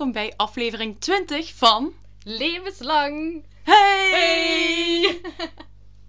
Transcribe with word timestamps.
welkom 0.00 0.22
bij 0.22 0.36
aflevering 0.36 1.00
20 1.00 1.54
van 1.54 1.92
Levenslang. 2.22 3.44
Hey! 3.62 4.10
Hey! 4.10 5.20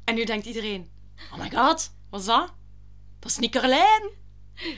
En 0.03 0.15
nu 0.15 0.23
denkt 0.23 0.45
iedereen, 0.45 0.89
oh 1.33 1.37
my 1.39 1.49
god, 1.49 1.91
wat 2.09 2.19
is 2.19 2.25
dat? 2.25 2.53
Dat 3.19 3.31
is 3.31 3.37
niet 3.37 3.51
Carlijn. 3.51 4.09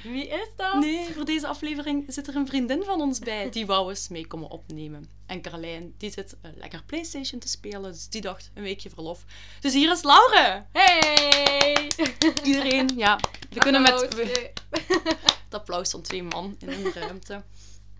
Wie 0.04 0.28
is 0.28 0.48
dat? 0.58 0.74
Nee, 0.74 1.14
voor 1.14 1.26
deze 1.26 1.48
aflevering 1.48 2.04
zit 2.08 2.28
er 2.28 2.36
een 2.36 2.48
vriendin 2.48 2.84
van 2.84 3.02
ons 3.02 3.20
bij 3.20 3.50
die 3.50 3.66
wou 3.66 3.90
eens 3.90 4.08
mee 4.08 4.28
komen 4.28 4.50
opnemen. 4.50 5.10
En 5.26 5.42
Carlijn, 5.42 5.94
die 5.98 6.12
zit 6.12 6.36
eh, 6.42 6.52
lekker 6.56 6.84
Playstation 6.86 7.40
te 7.40 7.48
spelen, 7.48 7.92
dus 7.92 8.10
die 8.10 8.22
dacht 8.22 8.52
een 8.54 8.64
weekje 8.64 8.90
verlof. 8.90 9.26
Dus 9.60 9.74
hier 9.74 9.92
is 9.92 10.04
Laure! 10.04 10.66
Hey! 10.72 11.88
Iedereen, 12.44 12.90
ja, 12.96 13.20
we 13.50 13.60
kunnen 13.60 13.82
met... 13.82 13.92
Applaus. 13.92 14.26
we- 14.26 14.52
het 15.44 15.54
applaus 15.54 15.90
van 15.90 16.02
twee 16.02 16.24
man 16.24 16.56
in 16.60 16.70
een 16.70 16.94
ruimte. 16.94 17.44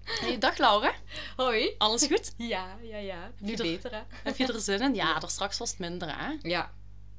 Hey, 0.22 0.38
dag 0.38 0.58
Laure, 0.58 0.94
Hoi. 1.36 1.76
alles 1.78 2.06
goed? 2.08 2.34
Ja, 2.54 2.78
ja, 2.82 2.98
ja. 2.98 3.32
Nu 3.40 3.52
je 3.52 3.58
er- 3.58 3.64
beter, 3.64 3.92
hè? 3.92 4.02
Heb 4.24 4.38
je 4.38 4.54
er 4.54 4.60
zin 4.60 4.82
in? 4.82 4.96
Ja, 4.96 5.16
er 5.22 5.30
straks 5.30 5.58
was 5.58 5.70
het 5.70 5.80
minder, 5.80 6.18
hè? 6.20 6.36
Ja. 6.42 6.72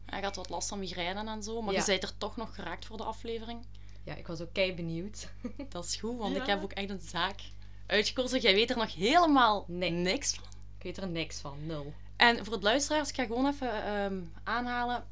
Hij 0.07 0.23
had 0.23 0.37
wat 0.37 0.49
last 0.49 0.69
van 0.69 0.79
migraine 0.79 1.31
en 1.31 1.43
zo, 1.43 1.63
maar 1.63 1.75
Ja. 1.75 1.81
je 1.81 1.87
bent 1.87 2.03
er 2.03 2.19
toch 2.19 2.37
nog 2.37 2.55
geraakt 2.55 2.85
voor 2.87 2.97
de 2.97 3.05
aflevering. 3.05 3.67
Ja, 4.05 4.15
ik 4.15 4.27
was 4.27 4.41
ook 4.41 4.53
kei 4.53 4.75
benieuwd. 4.75 5.29
Dat 5.69 5.85
is 5.85 5.97
goed, 5.97 6.19
want 6.19 6.35
Ja. 6.35 6.41
ik 6.41 6.47
heb 6.47 6.63
ook 6.63 6.73
echt 6.73 6.91
een 6.91 7.01
zaak 7.01 7.41
uitgekozen. 7.87 8.41
Jij 8.41 8.55
weet 8.55 8.71
er 8.71 8.77
nog 8.77 8.95
helemaal 8.95 9.65
Nee. 9.69 9.91
niks 9.91 10.35
van. 10.35 10.45
Ik 10.79 10.83
weet 10.83 10.97
er 10.97 11.09
niks 11.09 11.41
van, 11.41 11.67
nul. 11.67 11.93
En 12.17 12.45
voor 12.45 12.55
het 12.55 12.63
luisteraars, 12.63 13.09
ik 13.09 13.15
ga 13.15 13.25
gewoon 13.25 13.47
even 13.47 13.85
ehm, 13.85 14.21
aanhalen. 14.45 15.07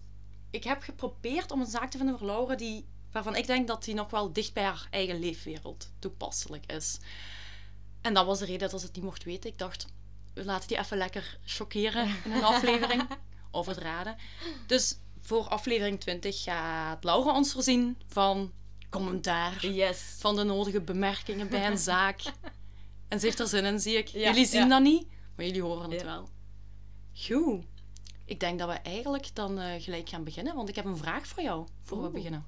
Ik 0.51 0.65
heb 0.65 0.83
geprobeerd 0.83 1.51
om 1.51 1.61
een 1.61 1.67
zaak 1.67 1.91
te 1.91 1.97
vinden 1.97 2.19
voor 2.19 2.27
Laura 2.27 2.55
die, 2.55 2.87
waarvan 3.13 3.37
ik 3.37 3.47
denk 3.47 3.67
dat 3.69 3.85
die 3.85 3.95
nog 3.95 4.11
wel 4.11 4.33
dicht 4.33 4.53
bij 4.53 4.63
haar 4.65 4.87
eigen 4.91 5.19
leefwereld 5.19 5.91
toepasselijk 5.99 6.73
is. 6.73 6.99
En 8.03 8.15
dat 8.15 8.27
was 8.27 8.39
de 8.39 8.45
reden 8.45 8.71
dat 8.71 8.81
ze 8.81 8.87
het 8.87 8.95
niet 8.95 9.05
mocht 9.05 9.25
weten. 9.25 9.51
Ik 9.51 9.59
dacht, 9.59 9.87
we 10.35 10.45
laten 10.45 10.69
die 10.69 10.79
even 10.79 10.97
lekker 10.97 11.39
chockeren 11.45 12.09
in 12.25 12.33
een 12.33 12.45
aflevering. 12.45 13.03
of 13.51 13.67
het 13.67 13.77
raden. 13.79 14.17
Dus 14.67 14.97
voor 15.21 15.49
aflevering 15.49 16.01
20 16.01 16.43
gaat 16.43 17.05
Laura 17.05 17.35
ons 17.35 17.53
voorzien 17.53 17.97
van 18.07 18.53
commentaar. 18.91 19.67
Yes. 19.67 20.17
Van 20.19 20.37
de 20.37 20.43
nodige 20.43 20.81
bemerkingen 20.81 21.49
bij 21.49 21.67
een 21.67 21.79
zaak. 21.79 22.21
En 23.09 23.21
ze 23.21 23.27
heeft 23.27 23.39
er 23.39 23.47
zin 23.49 23.65
in, 23.65 23.81
zie 23.81 23.97
ik. 23.97 24.09
Ja, 24.09 24.29
jullie 24.29 24.47
zien 24.47 24.61
ja. 24.63 24.69
dat 24.69 24.83
niet, 24.83 25.07
maar 25.37 25.47
jullie 25.47 25.63
horen 25.63 25.91
het 25.91 26.01
Ja. 26.01 26.07
wel. 26.07 26.29
Goed. 27.15 27.65
Ik 28.25 28.41
denk 28.41 28.59
dat 28.59 28.69
we 28.69 28.75
eigenlijk 28.75 29.35
dan 29.35 29.59
eh, 29.59 29.83
gelijk 29.83 30.09
gaan 30.09 30.25
beginnen, 30.25 30.55
want 30.55 30.69
ik 30.69 30.75
heb 30.75 30.85
een 30.85 30.97
vraag 30.97 31.27
voor 31.27 31.43
jou, 31.43 31.67
voor 31.83 32.03
we 32.03 32.09
beginnen. 32.09 32.47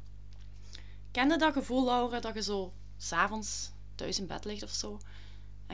Ken 1.10 1.28
je 1.30 1.36
dat 1.36 1.52
gevoel, 1.52 1.84
Laura, 1.84 2.20
dat 2.20 2.34
je 2.34 2.42
zo 2.42 2.72
s'avonds 2.96 3.70
thuis 3.94 4.18
in 4.18 4.26
bed 4.26 4.44
ligt 4.44 4.62
of 4.62 4.70
zo, 4.70 4.98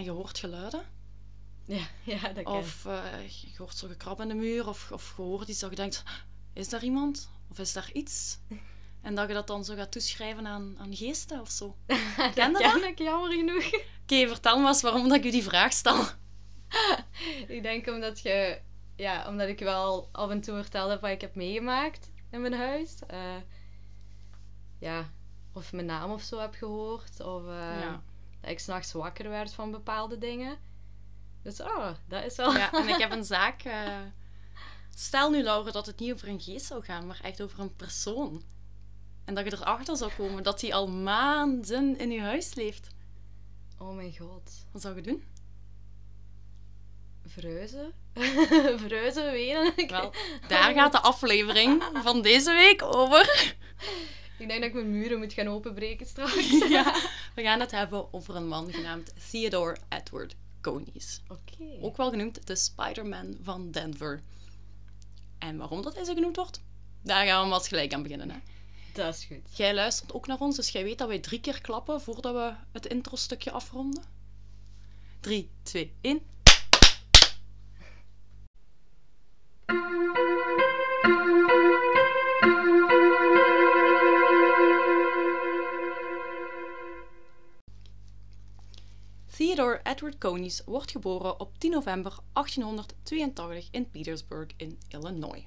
en 0.00 0.06
je 0.06 0.12
hoort 0.12 0.38
geluiden? 0.38 0.82
Ja, 1.64 1.86
ja 2.04 2.20
dat 2.28 2.36
ik. 2.36 2.48
Of 2.48 2.86
eh, 2.86 3.28
je 3.28 3.54
hoort 3.56 3.76
zo 3.76 3.88
gekrab 3.88 4.20
in 4.20 4.28
de 4.28 4.34
muur, 4.34 4.68
of, 4.68 4.92
of 4.92 5.14
je 5.16 5.22
hoort 5.22 5.48
iets 5.48 5.58
dat 5.58 5.70
je 5.70 5.76
denkt, 5.76 6.02
is 6.52 6.68
daar 6.68 6.82
iemand? 6.82 7.30
Of 7.50 7.58
is 7.58 7.72
daar 7.72 7.90
iets? 7.92 8.38
En 9.02 9.14
dat 9.14 9.28
je 9.28 9.34
dat 9.34 9.46
dan 9.46 9.64
zo 9.64 9.74
gaat 9.74 9.92
toeschrijven 9.92 10.46
aan, 10.46 10.76
aan 10.78 10.96
geesten 10.96 11.40
of 11.40 11.50
zo. 11.50 11.76
dat 11.86 12.32
ken 12.34 12.50
je 12.50 12.58
ken 12.58 12.88
ik, 12.88 12.98
jammer 12.98 13.32
genoeg. 13.32 13.64
Oké, 14.02 14.28
vertel 14.28 14.60
me 14.60 14.68
eens 14.68 14.82
waarom 14.82 15.08
dat 15.08 15.16
ik 15.16 15.24
u 15.24 15.30
die 15.30 15.42
vraag 15.42 15.72
stel. 15.72 16.04
ik 17.56 17.62
denk 17.62 17.86
omdat 17.86 18.20
je... 18.20 18.60
Ja, 18.96 19.28
omdat 19.28 19.48
ik 19.48 19.58
wel 19.58 20.08
af 20.12 20.30
en 20.30 20.40
toe 20.40 20.54
vertelde 20.62 20.98
wat 21.00 21.10
ik 21.10 21.20
heb 21.20 21.34
meegemaakt 21.34 22.10
in 22.30 22.40
mijn 22.40 22.54
huis. 22.54 22.98
Eh, 23.06 23.36
ja, 24.78 25.10
of 25.52 25.72
mijn 25.72 25.86
naam 25.86 26.10
of 26.10 26.22
zo 26.22 26.38
heb 26.40 26.54
gehoord. 26.54 27.20
Of 27.20 27.46
eh, 27.46 27.80
Ja. 27.80 28.02
Dat 28.40 28.50
ik 28.50 28.58
s'nachts 28.58 28.92
wakker 28.92 29.28
werd 29.28 29.54
van 29.54 29.70
bepaalde 29.70 30.18
dingen. 30.18 30.58
Dus 31.42 31.60
oh, 31.60 31.90
dat 32.08 32.24
is 32.24 32.36
wel... 32.36 32.52
Ja, 32.56 32.72
en 32.72 32.88
ik 32.88 32.96
heb 33.00 33.10
een 33.18 33.24
zaak. 33.24 33.62
eh, 33.62 33.98
Stel 34.94 35.30
nu, 35.30 35.42
Laura, 35.42 35.70
dat 35.70 35.86
het 35.86 35.98
niet 35.98 36.12
over 36.12 36.28
een 36.28 36.40
geest 36.40 36.66
zou 36.66 36.84
gaan, 36.84 37.06
maar 37.06 37.20
echt 37.22 37.42
over 37.42 37.60
een 37.60 37.76
persoon. 37.76 38.42
En 39.24 39.34
dat 39.34 39.44
je 39.44 39.52
erachter 39.52 39.96
zou 39.96 40.10
komen 40.16 40.42
dat 40.42 40.60
hij 40.60 40.74
al 40.74 40.88
maanden 40.88 41.98
in 41.98 42.10
je 42.10 42.20
huis 42.20 42.54
leeft. 42.54 42.88
Oh 43.78 43.94
mijn 43.94 44.16
god. 44.18 44.66
Wat 44.72 44.82
zou 44.82 44.94
je 44.96 45.02
doen? 45.02 45.24
Verhuizen? 47.26 47.92
Verhuizen, 48.80 49.30
wenen? 49.32 49.72
Wel, 49.86 50.12
daar 50.48 50.72
gaat 50.74 50.92
de 50.92 51.00
aflevering 51.00 51.82
van 52.02 52.22
deze 52.22 52.52
week 52.52 52.82
over. 52.82 53.54
Ik 54.38 54.48
denk 54.48 54.60
dat 54.60 54.68
ik 54.68 54.74
mijn 54.74 54.90
muren 54.98 55.18
moet 55.18 55.32
gaan 55.32 55.48
openbreken 55.48 56.06
straks. 56.06 56.68
Ja, 56.68 56.94
we 57.40 57.46
gaan 57.46 57.60
het 57.60 57.70
hebben 57.70 58.12
over 58.12 58.36
een 58.36 58.48
man 58.48 58.72
genaamd 58.72 59.12
Theodore 59.30 59.76
Edward 59.88 60.36
Conies. 60.60 61.22
Ook 61.80 61.96
wel 61.96 62.10
genoemd 62.10 62.46
de 62.46 62.56
Spider-Man 62.56 63.36
van 63.42 63.70
Denver. 63.70 64.22
En 65.38 65.56
waarom 65.56 65.82
dat 65.82 65.94
hij 65.94 66.04
zo 66.04 66.14
genoemd 66.14 66.36
wordt? 66.36 66.62
Daar 67.02 67.26
gaan 67.26 67.42
we 67.42 67.48
maar 67.48 67.58
eens 67.58 67.68
gelijk 67.68 67.92
aan 67.94 68.02
beginnen. 68.02 68.30
Hè? 68.30 68.38
Dat 68.92 69.14
is 69.14 69.24
goed. 69.24 69.56
Jij 69.56 69.74
luistert 69.74 70.12
ook 70.12 70.26
naar 70.26 70.38
ons, 70.38 70.56
dus 70.56 70.68
jij 70.68 70.84
weet 70.84 70.98
dat 70.98 71.08
wij 71.08 71.18
drie 71.18 71.40
keer 71.40 71.60
klappen 71.60 72.00
voordat 72.00 72.34
we 72.34 72.54
het 72.72 72.86
intro-stukje 72.86 73.50
afronden. 73.50 74.04
3, 75.20 75.50
2, 75.62 75.94
1. 76.00 76.20
Theodore 89.60 89.80
Edward 89.84 90.18
Conies 90.18 90.62
wordt 90.64 90.90
geboren 90.90 91.40
op 91.40 91.58
10 91.58 91.70
november 91.70 92.18
1882 92.32 93.68
in 93.70 93.90
Petersburg 93.90 94.48
in 94.56 94.78
Illinois. 94.88 95.44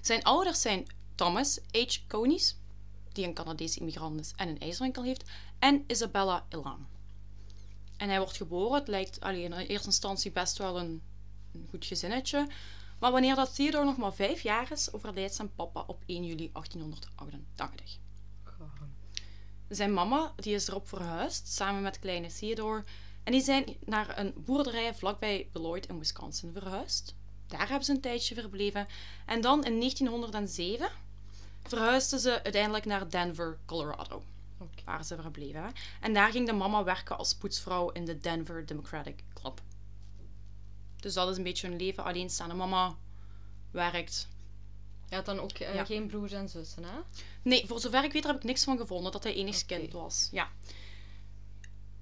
Zijn 0.00 0.22
ouders 0.22 0.60
zijn 0.60 0.86
Thomas 1.14 1.60
H. 1.72 1.96
Conies, 2.08 2.56
die 3.12 3.26
een 3.26 3.34
Canadese 3.34 3.78
immigrant 3.78 4.20
is 4.20 4.32
en 4.36 4.48
een 4.48 4.58
ijswinkel 4.58 5.02
heeft, 5.02 5.30
en 5.58 5.84
Isabella 5.86 6.46
Elan. 6.48 6.86
En 7.96 8.08
hij 8.08 8.18
wordt 8.18 8.36
geboren, 8.36 8.78
het 8.78 8.88
lijkt 8.88 9.20
allee, 9.20 9.42
in 9.42 9.52
eerste 9.52 9.86
instantie 9.86 10.32
best 10.32 10.58
wel 10.58 10.78
een, 10.78 11.02
een 11.52 11.66
goed 11.70 11.84
gezinnetje, 11.84 12.48
maar 12.98 13.12
wanneer 13.12 13.34
dat 13.34 13.54
Theodore 13.54 13.84
nog 13.84 13.96
maar 13.96 14.14
vijf 14.14 14.40
jaar 14.40 14.72
is, 14.72 14.92
overlijdt 14.92 15.34
zijn 15.34 15.54
papa 15.54 15.84
op 15.86 16.02
1 16.06 16.24
juli 16.24 16.50
1888. 16.52 17.98
Zijn 19.70 19.92
mama 19.92 20.32
die 20.36 20.54
is 20.54 20.68
erop 20.68 20.88
verhuisd, 20.88 21.48
samen 21.48 21.82
met 21.82 21.98
kleine 21.98 22.28
Theodore, 22.28 22.84
en 23.22 23.32
die 23.32 23.42
zijn 23.42 23.76
naar 23.84 24.18
een 24.18 24.32
boerderij 24.36 24.94
vlakbij 24.94 25.48
Beloit 25.52 25.86
in 25.86 25.98
Wisconsin 25.98 26.52
verhuisd. 26.52 27.14
Daar 27.46 27.68
hebben 27.68 27.84
ze 27.84 27.92
een 27.92 28.00
tijdje 28.00 28.34
verbleven. 28.34 28.86
En 29.26 29.40
dan 29.40 29.64
in 29.64 29.78
1907 29.78 30.90
verhuisden 31.62 32.20
ze 32.20 32.42
uiteindelijk 32.42 32.84
naar 32.84 33.10
Denver, 33.10 33.58
Colorado. 33.66 34.22
Waar 34.84 35.04
ze 35.04 35.16
verbleven. 35.22 35.72
En 36.00 36.14
daar 36.14 36.30
ging 36.30 36.46
de 36.46 36.52
mama 36.52 36.84
werken 36.84 37.18
als 37.18 37.34
poetsvrouw 37.34 37.90
in 37.90 38.04
de 38.04 38.18
Denver 38.18 38.66
Democratic 38.66 39.24
Club. 39.34 39.60
Dus 40.96 41.14
dat 41.14 41.28
is 41.28 41.36
een 41.36 41.42
beetje 41.42 41.68
hun 41.68 41.76
leven. 41.76 42.04
Alleenstaande 42.04 42.54
mama 42.54 42.96
werkt. 43.70 44.28
Je 45.10 45.16
had 45.16 45.24
dan 45.24 45.38
ook 45.40 45.50
eh, 45.52 45.74
Ja. 45.74 45.84
geen 45.84 46.06
broers 46.06 46.32
en 46.32 46.48
zussen, 46.48 46.84
hè? 46.84 46.98
Nee, 47.42 47.66
voor 47.66 47.80
zover 47.80 48.04
ik 48.04 48.12
weet 48.12 48.26
heb 48.26 48.36
ik 48.36 48.42
niks 48.44 48.64
van 48.64 48.76
gevonden 48.76 49.12
dat 49.12 49.22
hij 49.22 49.32
Oké. 49.46 49.64
kind 49.66 49.92
was. 49.92 50.28
Ja. 50.32 50.48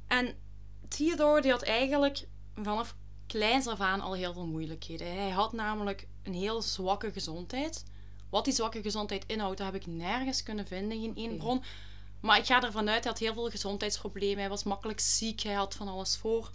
En 0.06 0.36
Theodore 0.88 1.40
die 1.40 1.50
had 1.50 1.62
eigenlijk 1.62 2.26
vanaf 2.54 2.96
kleins 3.26 3.66
af 3.66 3.80
aan 3.80 4.00
al 4.00 4.12
heel 4.14 4.32
veel 4.32 4.46
moeilijkheden. 4.46 5.06
Hij 5.16 5.30
had 5.30 5.52
namelijk 5.52 6.06
een 6.22 6.34
heel 6.34 6.62
zwakke 6.62 7.12
gezondheid. 7.12 7.84
Wat 8.30 8.44
die 8.44 8.54
zwakke 8.54 8.82
gezondheid 8.82 9.24
inhoudt, 9.26 9.58
dat 9.58 9.66
heb 9.72 9.80
ik 9.80 9.86
nergens 9.86 10.42
kunnen 10.42 10.66
vinden, 10.66 11.00
geen 11.00 11.16
één 11.16 11.36
bron. 11.36 11.62
Maar 12.20 12.38
ik 12.38 12.46
ga 12.46 12.62
ervan 12.62 12.88
uit, 12.88 13.02
hij 13.04 13.12
had 13.12 13.20
heel 13.20 13.32
veel 13.34 13.50
gezondheidsproblemen. 13.50 14.38
Hij 14.38 14.48
was 14.48 14.62
makkelijk 14.62 15.00
ziek, 15.00 15.40
hij 15.40 15.54
had 15.54 15.74
van 15.74 15.88
alles 15.88 16.16
voor. 16.16 16.50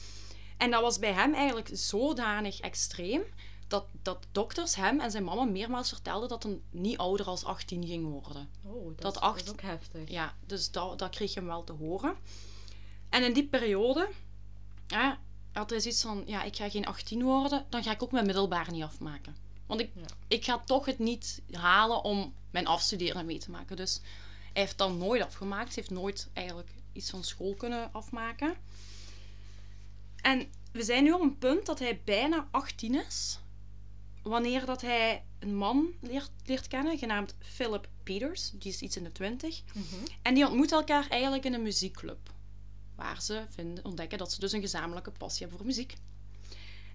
En 0.57 0.71
dat 0.71 0.81
was 0.81 0.99
bij 0.99 1.13
hem 1.13 1.33
eigenlijk 1.33 1.69
zodanig 1.73 2.59
extreem 2.59 3.21
dat, 3.73 3.85
dat 4.01 4.25
dokters 4.31 4.75
hem 4.75 4.99
en 4.99 5.11
zijn 5.11 5.23
mama 5.23 5.43
meermaals 5.43 5.89
vertelden 5.89 6.29
dat 6.29 6.43
hij 6.43 6.59
niet 6.69 6.97
ouder 6.97 7.25
als 7.25 7.43
18 7.45 7.85
ging 7.85 8.05
worden. 8.05 8.49
Oh, 8.63 8.85
dat, 8.87 9.01
Dat 9.01 9.15
is, 9.15 9.21
acht- 9.21 9.37
dat 9.37 9.45
is 9.45 9.51
ook 9.51 9.61
heftig. 9.61 10.09
Ja, 10.09 10.35
dus 10.45 10.71
dat, 10.71 10.99
dat 10.99 11.09
kreeg 11.09 11.33
je 11.33 11.39
hem 11.39 11.47
wel 11.49 11.63
te 11.63 11.73
horen. 11.73 12.15
En 13.09 13.23
in 13.23 13.33
die 13.33 13.47
periode 13.47 14.09
ja, 14.87 15.19
had 15.51 15.69
hij 15.69 15.79
zoiets 15.79 16.01
van: 16.01 16.23
ja, 16.25 16.43
ik 16.43 16.55
ga 16.55 16.69
geen 16.69 16.85
18 16.85 17.23
worden, 17.23 17.65
dan 17.69 17.83
ga 17.83 17.91
ik 17.91 18.03
ook 18.03 18.11
mijn 18.11 18.25
middelbaar 18.25 18.71
niet 18.71 18.83
afmaken. 18.83 19.35
Want 19.65 19.79
ik, 19.79 19.89
Ja. 19.95 20.05
ik 20.27 20.45
ga 20.45 20.59
toch 20.59 20.85
het 20.85 20.99
niet 20.99 21.41
halen 21.51 22.03
om 22.03 22.33
mijn 22.51 22.67
afstuderen 22.67 23.25
mee 23.25 23.39
te 23.39 23.51
maken. 23.51 23.75
Dus 23.75 24.01
hij 24.53 24.61
heeft 24.61 24.77
dan 24.77 24.97
nooit 24.97 25.21
afgemaakt. 25.23 25.65
Hij 25.65 25.73
heeft 25.75 25.89
nooit 25.89 26.29
eigenlijk 26.33 26.71
iets 26.91 27.09
van 27.09 27.23
school 27.23 27.53
kunnen 27.55 27.89
afmaken. 27.93 28.55
En 30.21 30.51
we 30.71 30.83
zijn 30.83 31.03
nu 31.03 31.11
op 31.11 31.21
een 31.21 31.37
punt 31.37 31.65
dat 31.65 31.79
hij 31.79 32.01
bijna 32.03 32.47
18 32.51 32.95
is. 33.05 33.39
Wanneer 34.23 34.65
dat 34.65 34.81
hij 34.81 35.23
een 35.39 35.55
man 35.55 35.93
leert, 36.01 36.31
leert 36.45 36.67
kennen, 36.67 36.97
genaamd 36.97 37.35
Philip 37.39 37.87
Peters. 38.03 38.51
Die 38.53 38.71
is 38.71 38.81
iets 38.81 38.97
in 38.97 39.03
de 39.03 39.11
20. 39.11 39.63
Mhm. 39.73 39.85
En 40.21 40.33
die 40.33 40.45
ontmoeten 40.45 40.77
elkaar 40.77 41.07
eigenlijk 41.09 41.45
in 41.45 41.53
een 41.53 41.61
muziekclub. 41.61 42.31
waar 42.95 43.21
ze 43.21 43.45
vinden, 43.49 43.85
ontdekken 43.85 44.17
dat 44.17 44.33
ze 44.33 44.39
dus 44.39 44.51
een 44.51 44.61
gezamenlijke 44.61 45.11
passie 45.11 45.39
hebben 45.39 45.57
voor 45.57 45.67
muziek. 45.67 45.93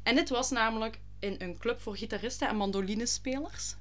En 0.03 0.15
dit 0.15 0.29
was 0.29 0.51
namelijk 0.51 1.01
in 1.19 1.35
een 1.39 1.59
club 1.59 1.81
voor 1.81 1.97
gitaristen 1.97 2.49
en 2.49 2.57
mandolinesspelers. 2.57 3.75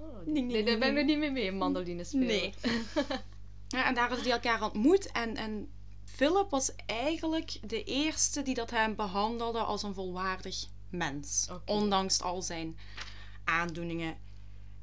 Oh, 0.00 0.26
nee, 0.26 0.64
daar 0.64 0.78
ben 0.78 0.96
ik 0.96 1.04
niet 1.04 1.18
mee 1.18 1.30
mee, 1.30 1.52
mandoline 1.52 2.04
spelen. 2.04 2.26
Nee. 2.26 2.54
Ja, 3.68 3.86
en 3.86 3.94
daar 3.94 4.06
hadden 4.06 4.24
die 4.24 4.32
elkaar 4.32 4.62
ontmoet. 4.62 5.12
En, 5.12 5.36
en 5.36 5.70
Philip 6.04 6.50
was 6.50 6.72
eigenlijk 6.86 7.58
de 7.66 7.84
eerste 7.84 8.42
die 8.42 8.54
dat 8.54 8.70
hem 8.70 8.94
behandelde 8.94 9.58
als 9.58 9.82
een 9.82 9.94
volwaardig 9.94 10.66
mens. 10.90 11.48
Ondanks 11.64 12.20
al 12.20 12.42
zijn 12.42 12.78
aandoeningen. 13.44 14.16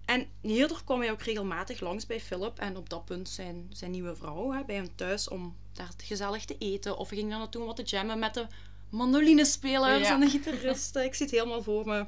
En 0.06 0.28
hierdoor 0.42 0.84
kwam 0.84 1.00
hij 1.00 1.12
ook 1.12 1.22
regelmatig 1.22 1.80
langs 1.80 2.06
bij 2.06 2.22
Philip 2.22 2.60
en 2.60 2.78
op 2.78 2.90
dat 2.90 3.06
punt 3.06 3.30
zijn, 3.30 3.70
zijn 3.74 3.92
nieuwe 3.92 4.16
vrouw 4.16 4.52
hè, 4.52 4.64
bij 4.66 4.76
hem 4.76 4.96
thuis 4.96 5.28
om 5.28 5.56
daar 5.74 5.92
gezellig 5.98 6.46
te 6.46 6.58
eten. 6.58 6.98
Of 6.98 7.10
we 7.10 7.16
gingen 7.16 7.30
dan 7.30 7.40
naartoe 7.40 7.66
wat 7.66 7.76
te 7.76 7.84
jammen 7.84 8.20
met 8.20 8.34
de 8.34 8.48
mandolinespelers 8.90 10.08
Ja. 10.08 10.14
en 10.14 10.20
de 10.20 10.30
gitaristen. 10.30 11.04
Ik 11.04 11.16
zie 11.16 11.26
het 11.26 11.36
helemaal 11.36 11.64
voor 11.64 11.86
me. 11.86 12.06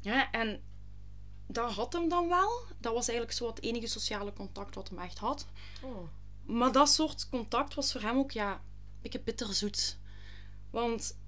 Ja, 0.00 0.30
en 0.30 0.62
dat 1.46 1.72
had 1.72 1.92
hem 1.92 2.08
dan 2.08 2.28
wel. 2.28 2.50
Dat 2.78 2.92
was 2.92 3.08
eigenlijk 3.08 3.38
zo 3.38 3.46
het 3.46 3.62
enige 3.62 3.86
sociale 3.86 4.32
contact 4.32 4.74
wat 4.74 4.88
hem 4.88 4.98
echt 4.98 5.18
had. 5.18 5.46
Oh. 5.82 6.08
Maar 6.44 6.72
dat 6.72 6.88
soort 6.88 7.28
contact 7.28 7.74
was 7.74 7.92
voor 7.92 8.00
hem 8.00 8.18
ook 8.18 8.30
ja, 8.30 8.52
een 8.52 8.60
beetje 9.02 9.20
bitterzoet. 9.20 9.98
Want 10.70 11.18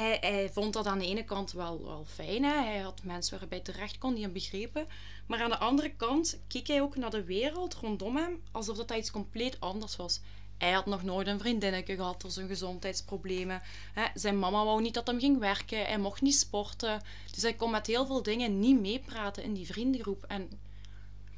hij, 0.00 0.50
vond 0.52 0.72
dat 0.72 0.86
aan 0.86 0.98
de 0.98 1.06
ene 1.06 1.24
kant 1.24 1.52
wel, 1.52 1.84
wel 1.84 2.04
fijn. 2.08 2.44
Hè? 2.44 2.62
Hij 2.62 2.78
had 2.78 3.02
mensen 3.02 3.38
waar 3.38 3.48
hij 3.48 3.60
terecht 3.60 3.98
kon 3.98 4.14
die 4.14 4.22
hem 4.22 4.32
begrepen. 4.32 4.86
Maar 5.26 5.42
aan 5.42 5.50
de 5.50 5.58
andere 5.58 5.94
kant 5.96 6.38
keek 6.48 6.66
hij 6.66 6.82
ook 6.82 6.96
naar 6.96 7.10
de 7.10 7.24
wereld 7.24 7.74
rondom 7.74 8.16
hem 8.16 8.42
alsof 8.52 8.76
dat 8.76 8.96
iets 8.96 9.10
compleet 9.10 9.60
anders 9.60 9.96
was. 9.96 10.20
Hij 10.58 10.72
had 10.72 10.86
nog 10.86 11.02
nooit 11.02 11.26
een 11.26 11.38
vriendinnetje 11.38 11.94
gehad 11.94 12.20
door 12.20 12.30
zijn 12.30 12.48
gezondheidsproblemen. 12.48 13.62
Hè? 13.92 14.04
Zijn 14.14 14.38
mama 14.38 14.64
wou 14.64 14.82
niet 14.82 14.94
dat 14.94 15.06
hem 15.06 15.20
ging 15.20 15.38
werken. 15.38 15.84
Hij 15.84 15.98
mocht 15.98 16.22
niet 16.22 16.34
sporten. 16.34 17.02
Dus 17.32 17.42
hij 17.42 17.54
kon 17.54 17.70
met 17.70 17.86
heel 17.86 18.06
veel 18.06 18.22
dingen 18.22 18.58
niet 18.58 18.80
meepraten 18.80 19.42
in 19.42 19.54
die 19.54 19.66
vriendengroep. 19.66 20.24
En 20.28 20.50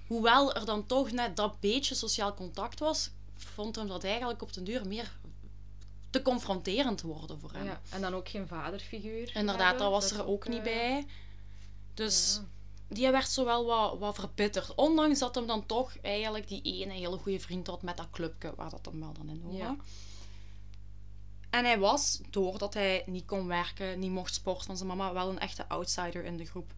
hoewel 0.06 0.54
er 0.54 0.64
dan 0.64 0.86
toch 0.86 1.10
net 1.10 1.36
dat 1.36 1.60
beetje 1.60 1.94
sociaal 1.94 2.34
contact 2.34 2.78
was, 2.78 3.10
vond 3.36 3.76
hem 3.76 3.88
dat 3.88 4.04
eigenlijk 4.04 4.42
op 4.42 4.52
den 4.52 4.64
duur 4.64 4.86
meer 4.86 5.18
te 6.10 6.22
confronterend 6.22 7.00
worden 7.00 7.40
voor 7.40 7.52
hem. 7.52 7.64
Ja. 7.64 7.80
En 7.90 8.00
dan 8.00 8.14
ook 8.14 8.28
geen 8.28 8.46
vaderfiguur. 8.46 9.36
Inderdaad, 9.36 9.78
dat 9.78 9.90
was 9.90 10.08
dat 10.08 10.18
er 10.18 10.26
ook 10.26 10.48
niet 10.48 10.58
eh, 10.58 10.64
bij. 10.64 11.06
Dus 11.94 12.40
ja. 12.88 12.94
die 12.94 13.10
werd 13.10 13.28
zo 13.28 13.44
wel 13.44 13.64
wat, 13.64 13.98
wat 13.98 14.14
verbitterd. 14.14 14.74
Ondanks 14.74 15.18
dat 15.18 15.34
hem 15.34 15.46
dan 15.46 15.66
toch 15.66 15.96
eigenlijk 15.96 16.48
die 16.48 16.62
ene 16.62 16.92
hele 16.92 17.16
goede 17.16 17.40
vriend 17.40 17.66
had 17.66 17.82
met 17.82 17.96
dat 17.96 18.10
clubje 18.10 18.52
waar 18.56 18.70
dat 18.70 18.86
hem 18.86 19.00
wel 19.00 19.12
dan 19.12 19.28
in 19.28 19.40
hoorde. 19.42 19.58
Ja. 19.58 19.76
En 21.50 21.64
hij 21.64 21.78
was, 21.78 22.20
doordat 22.30 22.74
hij 22.74 23.02
niet 23.06 23.26
kon 23.26 23.46
werken, 23.46 23.98
niet 23.98 24.10
mocht 24.10 24.34
sporten 24.34 24.66
van 24.66 24.76
zijn 24.76 24.88
mama, 24.88 25.12
wel 25.12 25.28
een 25.28 25.38
echte 25.38 25.68
outsider 25.68 26.24
in 26.24 26.36
de 26.36 26.44
groep. 26.44 26.72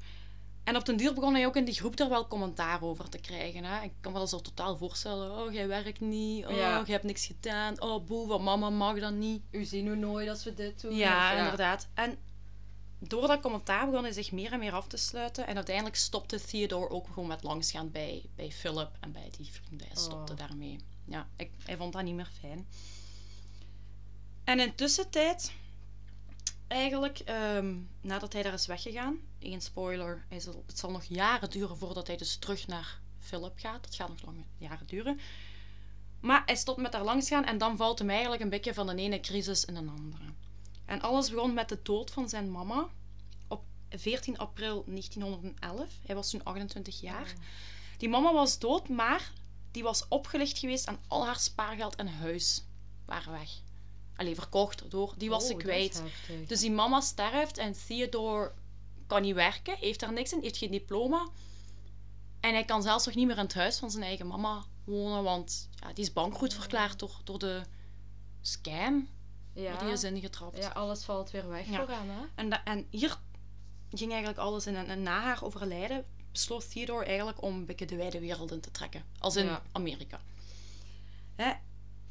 En 0.65 0.77
op 0.77 0.85
den 0.85 0.97
duur 0.97 1.15
begon 1.15 1.35
hij 1.35 1.47
ook 1.47 1.57
in 1.57 1.65
die 1.65 1.75
groep 1.75 1.99
er 1.99 2.09
wel 2.09 2.27
commentaar 2.29 2.83
over 2.83 3.09
te 3.09 3.19
krijgen. 3.19 3.65
Hè? 3.65 3.83
Ik 3.83 3.93
kan 4.01 4.13
me 4.13 4.19
dat 4.19 4.29
zo 4.29 4.41
totaal 4.41 4.77
voorstellen. 4.77 5.39
Oh, 5.45 5.53
jij 5.53 5.69
werkt 5.69 6.01
niet. 6.01 6.47
Oh, 6.47 6.57
Ja. 6.57 6.83
je 6.87 6.93
hebt 6.93 7.05
niks 7.05 7.27
gedaan. 7.27 7.81
Oh, 7.81 8.05
boe, 8.07 8.27
van 8.29 8.43
mama 8.43 8.71
mag 8.71 8.99
dat 9.01 9.13
niet. 9.13 9.43
U 9.51 9.65
ziet 9.65 9.85
nu 9.85 9.97
nooit 9.97 10.29
als 10.29 10.45
we 10.45 10.55
dit 10.55 10.81
doen. 10.81 10.95
Ja, 10.97 11.33
of- 11.33 11.39
inderdaad. 11.39 11.89
En 11.95 12.19
door 12.99 13.27
dat 13.27 13.41
commentaar 13.41 13.87
begon 13.87 14.03
hij 14.03 14.13
zich 14.13 14.33
meer 14.33 14.53
en 14.53 14.59
meer 14.59 14.73
af 14.73 14.87
te 14.87 14.97
sluiten. 14.97 15.47
En 15.47 15.57
uiteindelijk 15.57 15.97
stopte 15.97 16.41
Theodore 16.45 16.91
ook 16.91 17.07
gewoon 17.07 17.29
met 17.29 17.43
langsgaan 17.43 17.91
bij, 17.91 18.23
bij 18.37 18.51
Philip 18.51 18.91
en 19.01 19.13
bij 19.13 19.31
die 19.37 19.51
vrienden. 19.53 19.87
Hij 19.87 19.97
stopte 19.97 20.33
Oh. 20.33 20.39
daarmee. 20.39 20.79
Ja, 21.05 21.29
ik, 21.37 21.51
hij 21.65 21.77
vond 21.77 21.93
dat 21.93 22.03
niet 22.03 22.15
meer 22.15 22.31
fijn. 22.41 22.67
En 24.45 24.61
intussen 24.61 25.11
tijd, 25.11 25.53
eigenlijk, 26.73 27.19
ehm, 27.19 27.75
nadat 28.01 28.33
hij 28.33 28.43
daar 28.43 28.53
is 28.53 28.67
weggegaan, 28.67 29.19
één 29.39 29.61
spoiler, 29.61 30.25
hij 30.29 30.41
zal, 30.41 30.63
het 30.67 30.79
zal 30.79 30.91
nog 30.91 31.05
jaren 31.05 31.51
duren 31.51 31.77
voordat 31.77 32.07
hij 32.07 32.17
dus 32.17 32.37
terug 32.37 32.67
naar 32.67 33.01
Philip 33.19 33.59
gaat. 33.59 33.85
Dat 33.85 33.95
gaat 33.95 34.09
nog 34.09 34.25
lange 34.25 34.45
jaren 34.59 34.87
duren. 34.87 35.21
Maar 36.21 36.43
hij 36.47 36.57
stopt 36.57 36.81
met 36.81 36.93
daar 36.93 37.05
langs 37.05 37.29
gaan 37.29 37.45
en 37.45 37.59
dan 37.59 37.77
valt 37.77 37.99
hem 37.99 38.11
eigenlijk 38.11 38.43
een 38.43 38.49
beetje 38.49 38.75
van 38.75 38.87
de 38.87 38.95
ene 38.95 39.21
crisis 39.21 39.65
in 39.65 39.77
een 39.77 39.89
andere. 39.89 40.25
En 40.85 41.01
alles 41.01 41.31
begon 41.31 41.55
met 41.55 41.69
de 41.69 41.79
dood 41.83 42.11
van 42.11 42.29
zijn 42.29 42.51
mama 42.51 42.89
op 43.49 43.65
14 43.91 44.39
april 44.39 44.85
1911. 44.87 45.89
Hij 46.07 46.15
was 46.15 46.31
toen 46.31 46.45
28 46.45 47.01
jaar. 47.01 47.33
Die 47.99 48.09
mama 48.09 48.33
was 48.33 48.59
dood, 48.59 48.89
maar 48.89 49.33
die 49.71 49.83
was 49.83 50.09
opgelicht 50.09 50.59
geweest 50.59 50.87
en 50.87 50.99
al 51.09 51.27
haar 51.27 51.39
spaargeld 51.39 51.97
en 51.97 52.09
huis 52.09 52.65
waren 53.05 53.33
weg. 53.33 53.51
Allee, 54.23 54.35
verkocht 54.35 54.91
door. 54.91 55.15
Die 55.17 55.31
was 55.31 55.47
ze 55.47 55.53
Oh, 55.53 55.59
is 55.59 55.65
kwijt. 55.65 56.03
Dus 56.47 56.61
die 56.61 56.71
mama 56.71 57.01
sterft 57.01 57.59
en 57.59 57.75
Theodore 57.87 58.53
kan 59.07 59.23
niet 59.23 59.35
werken, 59.35 59.77
heeft 59.77 60.01
daar 60.01 60.13
niks 60.13 60.33
in, 60.33 60.41
heeft 60.43 60.57
geen 60.57 60.71
diploma. 60.71 61.29
En 62.41 62.53
hij 62.53 62.65
kan 62.65 62.83
zelfs 62.83 63.07
nog 63.07 63.15
niet 63.15 63.27
meer 63.27 63.37
in 63.37 63.43
het 63.43 63.55
huis 63.55 63.79
van 63.79 63.91
zijn 63.91 64.05
eigen 64.05 64.27
mama 64.27 64.65
wonen, 64.85 65.23
want 65.23 65.69
ja, 65.81 65.93
die 65.93 66.05
is 66.05 66.13
bankroet 66.13 66.55
verklaard 66.55 66.99
door, 66.99 67.21
door 67.25 67.39
de 67.39 67.63
scam 68.41 69.09
ja. 69.55 69.77
die 69.79 69.89
is 69.93 70.05
ingetrapt. 70.05 70.57
ja, 70.57 70.69
alles 70.69 71.05
valt 71.05 71.31
weer 71.31 71.49
weg 71.49 71.69
Ja. 71.69 71.77
voor 71.79 71.89
hem, 71.95 72.11
hè? 72.11 72.23
En, 72.35 72.49
da- 72.49 72.65
en 72.65 72.87
hier 72.91 73.19
ging 73.91 74.11
eigenlijk 74.11 74.41
alles 74.41 74.67
in. 74.67 74.77
En, 74.77 74.87
en 74.87 75.03
na 75.03 75.21
haar 75.23 75.43
overlijden 75.45 76.05
besloot 76.33 76.71
Theodore 76.71 77.05
eigenlijk 77.05 77.43
om 77.43 77.55
een 77.55 77.67
beetje 77.67 77.87
de 77.87 77.97
wijde 77.97 78.21
wereld 78.21 78.53
in 78.53 78.61
te 78.61 78.71
trekken. 78.71 79.05
Als 79.19 79.37
in 79.37 79.45
Ja. 79.45 79.63
Amerika. 79.73 80.21
Hè? 81.37 81.53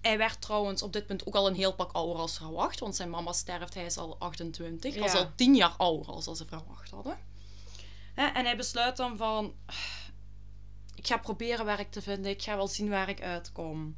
Hij 0.01 0.17
werd 0.17 0.41
trouwens 0.41 0.81
op 0.81 0.93
dit 0.93 1.05
punt 1.05 1.25
ook 1.27 1.35
al 1.35 1.47
een 1.47 1.55
heel 1.55 1.73
pak 1.73 1.91
ouder 1.91 2.15
als 2.21 2.37
verwacht, 2.37 2.79
want 2.79 2.95
zijn 2.95 3.09
mama 3.09 3.33
sterft, 3.33 3.73
hij 3.73 3.85
is 3.85 3.97
al 3.97 4.15
28. 4.19 4.93
Hij 4.93 5.03
is 5.03 5.11
Ja. 5.13 5.19
al 5.19 5.31
10 5.35 5.55
jaar 5.55 5.73
ouder 5.77 6.11
als 6.11 6.25
ze 6.25 6.45
verwacht 6.45 6.91
hadden. 6.91 7.17
En 8.15 8.45
hij 8.45 8.57
besluit 8.57 8.97
dan 8.97 9.17
van, 9.17 9.53
ik 10.95 11.07
ga 11.07 11.17
proberen 11.17 11.65
werk 11.65 11.91
te 11.91 12.01
vinden, 12.01 12.31
ik 12.31 12.41
ga 12.41 12.55
wel 12.55 12.67
zien 12.67 12.89
waar 12.89 13.09
ik 13.09 13.21
uitkom. 13.21 13.95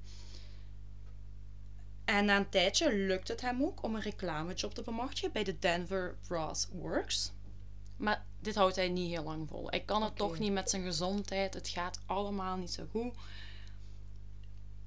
En 2.05 2.25
na 2.25 2.37
een 2.37 2.49
tijdje 2.49 2.93
lukt 2.93 3.27
het 3.27 3.41
hem 3.41 3.63
ook 3.63 3.83
om 3.83 3.95
een 3.95 4.01
reclamejob 4.01 4.73
te 4.73 4.81
bemachtigen 4.81 5.31
bij 5.31 5.43
de 5.43 5.59
Denver 5.59 6.17
Brass 6.27 6.67
Works. 6.71 7.31
Maar 7.97 8.25
dit 8.39 8.55
houdt 8.55 8.75
hij 8.75 8.89
niet 8.89 9.09
heel 9.09 9.23
lang 9.23 9.49
vol. 9.49 9.69
Hij 9.69 9.79
kan 9.79 10.03
het 10.03 10.15
toch 10.15 10.39
niet 10.39 10.51
met 10.51 10.69
zijn 10.69 10.83
gezondheid. 10.83 11.53
Het 11.53 11.69
gaat 11.69 11.99
allemaal 12.05 12.57
niet 12.57 12.71
zo 12.71 12.85
goed. 12.91 13.13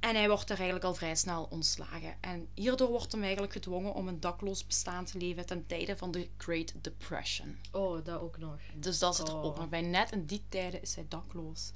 En 0.07 0.15
hij 0.15 0.29
wordt 0.29 0.51
er 0.51 0.57
eigenlijk 0.57 0.85
al 0.85 0.95
vrij 0.95 1.15
snel 1.17 1.47
ontslagen. 1.51 2.15
En 2.21 2.49
hierdoor 2.55 2.89
wordt 2.89 3.13
hem 3.13 3.23
eigenlijk 3.23 3.53
gedwongen 3.53 3.95
om 3.95 4.09
een 4.09 4.21
dakloos 4.21 4.67
bestaan 4.67 5.05
te 5.05 5.19
leven 5.19 5.47
ten 5.47 5.67
tijde 5.67 5.97
van 5.97 6.11
de 6.11 6.29
Great 6.37 6.73
Depression. 6.81 7.59
Oh, 7.73 8.05
dat 8.05 8.21
ook 8.21 8.39
nog. 8.39 8.59
Dus 8.75 8.99
dat 8.99 9.17
zit 9.17 9.29
er 9.29 9.37
ook 9.37 9.45
Oh. 9.53 9.59
nog 9.59 9.69
bij. 9.69 9.81
Net 9.81 10.13
in 10.13 10.27
die 10.27 10.43
tijden 10.49 10.83
is 10.83 10.95
hij 10.95 11.07
dakloos. 11.09 11.73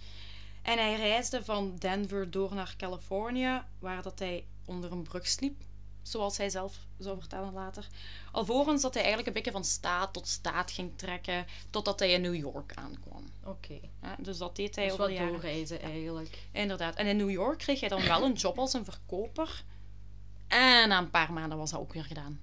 En 0.62 0.78
hij 0.78 0.96
reisde 0.96 1.44
van 1.44 1.76
Denver 1.76 2.30
door 2.30 2.54
naar 2.54 2.74
Californië, 2.76 3.62
waar 3.78 4.02
dat 4.02 4.18
hij 4.18 4.46
onder 4.64 4.92
een 4.92 5.02
brug 5.02 5.26
sliep. 5.28 5.62
Zoals 6.02 6.36
hij 6.36 6.50
zelf 6.50 6.78
zou 6.98 7.18
vertellen 7.18 7.52
later. 7.52 7.86
Alvorens 8.32 8.82
dat 8.82 8.94
hij 8.94 9.02
eigenlijk 9.02 9.28
een 9.28 9.42
beetje 9.42 9.58
van 9.58 9.64
staat 9.64 10.12
tot 10.12 10.28
staat 10.28 10.70
ging 10.70 10.92
trekken, 10.98 11.46
totdat 11.70 11.98
hij 11.98 12.12
in 12.12 12.20
New 12.20 12.34
York 12.34 12.72
aankwam. 12.74 13.24
Oké. 13.44 13.80
Ja, 14.02 14.16
dus 14.18 14.38
dat 14.38 14.56
deed 14.56 14.74
hij 14.74 14.84
Dus 14.84 14.92
over 14.92 15.04
wat 15.04 15.14
de 15.14 15.20
jaren. 15.20 15.32
doorreizen 15.32 15.82
eigenlijk. 15.82 16.38
Inderdaad. 16.52 16.94
En 16.94 17.06
in 17.06 17.16
New 17.16 17.30
York 17.30 17.58
kreeg 17.58 17.80
hij 17.80 17.88
dan 17.88 18.02
wel 18.02 18.24
een 18.24 18.32
job 18.32 18.58
als 18.58 18.72
een 18.72 18.84
verkoper. 18.84 19.64
En 20.48 20.88
na 20.88 20.98
een 20.98 21.10
paar 21.10 21.32
maanden 21.32 21.58
was 21.58 21.70
dat 21.70 21.80
ook 21.80 21.92
weer 21.92 22.04
gedaan. 22.04 22.40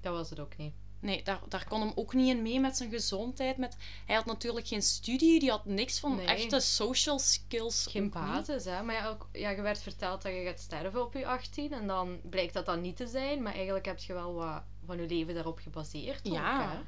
Dat 0.00 0.12
was 0.12 0.30
het 0.30 0.40
ook 0.40 0.56
niet. 0.56 0.74
Nee, 1.06 1.22
daar, 1.22 1.40
daar 1.48 1.66
kon 1.68 1.80
hem 1.80 1.92
ook 1.94 2.14
niet 2.14 2.28
in 2.28 2.42
mee 2.42 2.60
met 2.60 2.76
zijn 2.76 2.90
gezondheid. 2.90 3.56
Met, 3.56 3.76
hij 4.06 4.14
had 4.16 4.24
natuurlijk 4.26 4.66
geen 4.66 4.82
studie, 4.82 5.40
die 5.40 5.50
had 5.50 5.64
niks 5.64 5.98
van 6.00 6.16
Nee. 6.16 6.26
echte 6.26 6.60
social 6.60 7.18
skills. 7.18 7.86
Geen 7.90 8.10
basis, 8.10 8.64
hè. 8.64 8.82
Maar 8.82 8.94
ja, 8.94 9.08
ook, 9.08 9.28
ja, 9.32 9.50
je 9.50 9.62
werd 9.62 9.82
verteld 9.82 10.22
dat 10.22 10.32
je 10.32 10.42
gaat 10.44 10.60
sterven 10.60 11.02
op 11.04 11.12
je 11.14 11.26
18. 11.26 11.72
En 11.72 11.86
dan 11.86 12.20
blijkt 12.30 12.54
dat 12.54 12.66
dan 12.66 12.80
niet 12.80 12.96
te 12.96 13.06
zijn. 13.06 13.42
Maar 13.42 13.54
eigenlijk 13.54 13.86
heb 13.86 13.98
je 13.98 14.12
wel 14.12 14.34
wat 14.34 14.62
van 14.86 14.96
je 15.00 15.06
leven 15.06 15.34
daarop 15.34 15.58
gebaseerd. 15.58 16.20
Ja. 16.22 16.54
Ook, 16.54 16.70
hè. 16.70 16.78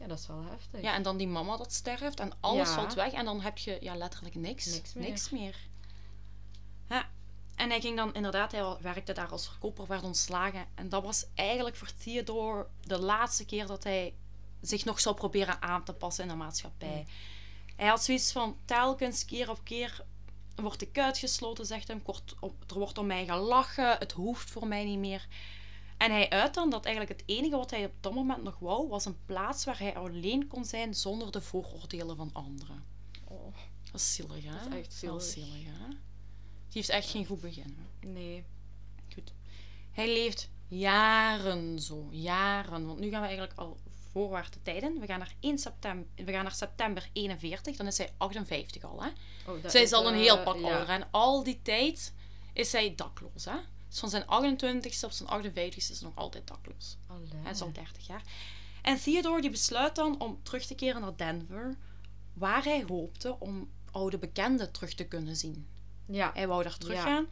Ja, 0.00 0.06
dat 0.06 0.18
is 0.18 0.26
wel 0.26 0.42
heftig. 0.50 0.80
Ja, 0.82 0.94
en 0.94 1.02
dan 1.02 1.16
die 1.16 1.28
mama 1.28 1.56
dat 1.56 1.72
sterft 1.72 2.20
en 2.20 2.32
alles 2.40 2.68
Ja. 2.68 2.74
valt 2.74 2.94
weg. 2.94 3.12
En 3.12 3.24
dan 3.24 3.40
heb 3.40 3.58
je 3.58 3.78
ja, 3.80 3.94
letterlijk 3.96 4.34
niks. 4.34 4.66
Niks 4.66 4.94
meer. 4.94 5.08
Niks 5.08 5.30
meer. 5.30 5.56
Ja. 6.88 7.08
En 7.58 7.68
hij 7.70 7.80
ging 7.80 7.96
dan 7.96 8.14
inderdaad, 8.14 8.52
hij 8.52 8.76
werkte 8.80 9.12
daar 9.12 9.30
als 9.30 9.48
verkoper, 9.48 9.86
werd 9.86 10.02
ontslagen. 10.02 10.66
En 10.74 10.88
dat 10.88 11.02
was 11.04 11.26
eigenlijk 11.34 11.76
voor 11.76 11.94
Theodore 11.94 12.66
de 12.80 12.98
laatste 12.98 13.44
keer 13.44 13.66
dat 13.66 13.84
hij 13.84 14.14
zich 14.60 14.84
nog 14.84 15.00
zou 15.00 15.14
proberen 15.14 15.62
aan 15.62 15.84
te 15.84 15.92
passen 15.92 16.24
in 16.24 16.30
de 16.30 16.36
maatschappij. 16.36 17.06
Hij 17.76 17.86
had 17.88 18.04
zoiets 18.04 18.32
van 18.32 18.56
telkens 18.64 19.24
keer 19.24 19.50
op 19.50 19.60
keer 19.64 20.04
word 20.54 20.82
ik 20.82 20.98
uitgesloten, 20.98 21.66
zegt. 21.66 21.92
Kort 22.02 22.34
op- 22.40 22.70
Er 22.70 22.78
wordt 22.78 22.98
om 22.98 23.06
mij 23.06 23.24
gelachen, 23.26 23.98
het 23.98 24.12
hoeft 24.12 24.50
voor 24.50 24.66
mij 24.66 24.84
niet 24.84 24.98
meer. 24.98 25.26
En 25.96 26.10
hij 26.10 26.30
uit 26.30 26.54
dan 26.54 26.70
dat 26.70 26.84
eigenlijk 26.84 27.20
het 27.20 27.28
enige 27.30 27.56
wat 27.56 27.70
hij 27.70 27.84
op 27.84 27.92
dat 28.00 28.14
moment 28.14 28.42
nog 28.42 28.58
wou, 28.58 28.88
was 28.88 29.04
een 29.04 29.24
plaats 29.26 29.64
waar 29.64 29.78
hij 29.78 29.96
alleen 29.96 30.46
kon 30.46 30.64
zijn 30.64 30.94
zonder 30.94 31.30
de 31.32 31.40
vooroordelen 31.40 32.16
van 32.16 32.30
anderen. 32.32 32.84
Oh, 33.24 33.54
Dat 33.92 34.00
is 34.00 34.14
zielig, 34.14 34.44
hè? 34.44 34.52
Dat 34.52 34.72
is 34.72 34.78
echt 34.78 35.00
Heel 35.00 35.20
zielig. 35.20 35.48
zielig, 35.50 35.64
hè? 35.66 35.86
Het 36.68 36.76
heeft 36.76 36.88
echt 36.88 37.10
geen 37.10 37.26
goed 37.26 37.40
begin. 37.40 37.76
hè. 38.00 38.08
nee. 38.08 38.44
Hij 39.92 40.12
leeft 40.12 40.50
jaren 40.68 41.80
zo, 41.80 42.08
jaren. 42.10 42.86
Want 42.86 42.98
nu 42.98 43.10
gaan 43.10 43.20
we 43.20 43.26
eigenlijk 43.26 43.58
al 43.58 43.78
voorwaarts 44.10 44.50
de 44.50 44.62
tijd 44.62 44.82
in. 44.82 45.00
We 45.00 45.06
gaan 45.06 45.18
naar 45.18 45.34
1 45.40 45.58
september, 45.58 46.06
we 46.24 46.32
gaan 46.32 46.42
naar 46.42 46.54
september 46.54 47.08
41, 47.12 47.76
dan 47.76 47.86
is 47.86 47.98
hij 47.98 48.12
58 48.16 48.84
al. 48.84 49.02
Hè? 49.02 49.08
Oh, 49.46 49.62
dat 49.62 49.70
Zij 49.70 49.82
is 49.82 49.92
al 49.92 50.08
een 50.08 50.14
eh, 50.14 50.20
heel 50.20 50.42
pak 50.42 50.56
ja. 50.56 50.62
ouder. 50.62 50.88
En 50.88 51.08
al 51.10 51.42
die 51.42 51.60
tijd 51.62 52.14
is 52.52 52.72
hij 52.72 52.94
dakloos. 52.94 53.44
Hè? 53.44 53.56
Dus 53.88 53.98
van 53.98 54.08
zijn 54.10 54.22
28ste 54.22 55.04
op 55.04 55.10
zijn 55.10 55.28
58ste 55.28 55.76
is 55.76 55.88
hij 55.88 55.98
nog 56.00 56.16
altijd 56.16 56.46
dakloos. 56.46 56.96
Allee. 57.06 57.28
Hij 57.36 57.50
is 57.50 57.60
al 57.60 57.72
30 57.72 58.06
jaar. 58.06 58.22
En 58.82 59.00
Theodore 59.00 59.40
die 59.40 59.50
besluit 59.50 59.94
dan 59.94 60.20
om 60.20 60.42
terug 60.42 60.66
te 60.66 60.74
keren 60.74 61.00
naar 61.00 61.16
Denver, 61.16 61.76
waar 62.32 62.64
hij 62.64 62.84
hoopte 62.88 63.36
om 63.38 63.70
oude 63.90 64.18
bekenden 64.18 64.72
terug 64.72 64.94
te 64.94 65.04
kunnen 65.04 65.36
zien. 65.36 65.66
Ja. 66.10 66.30
Hij 66.34 66.48
wou 66.48 66.62
daar 66.62 66.78
terug 66.78 66.96
Ja. 66.96 67.02
gaan. 67.02 67.28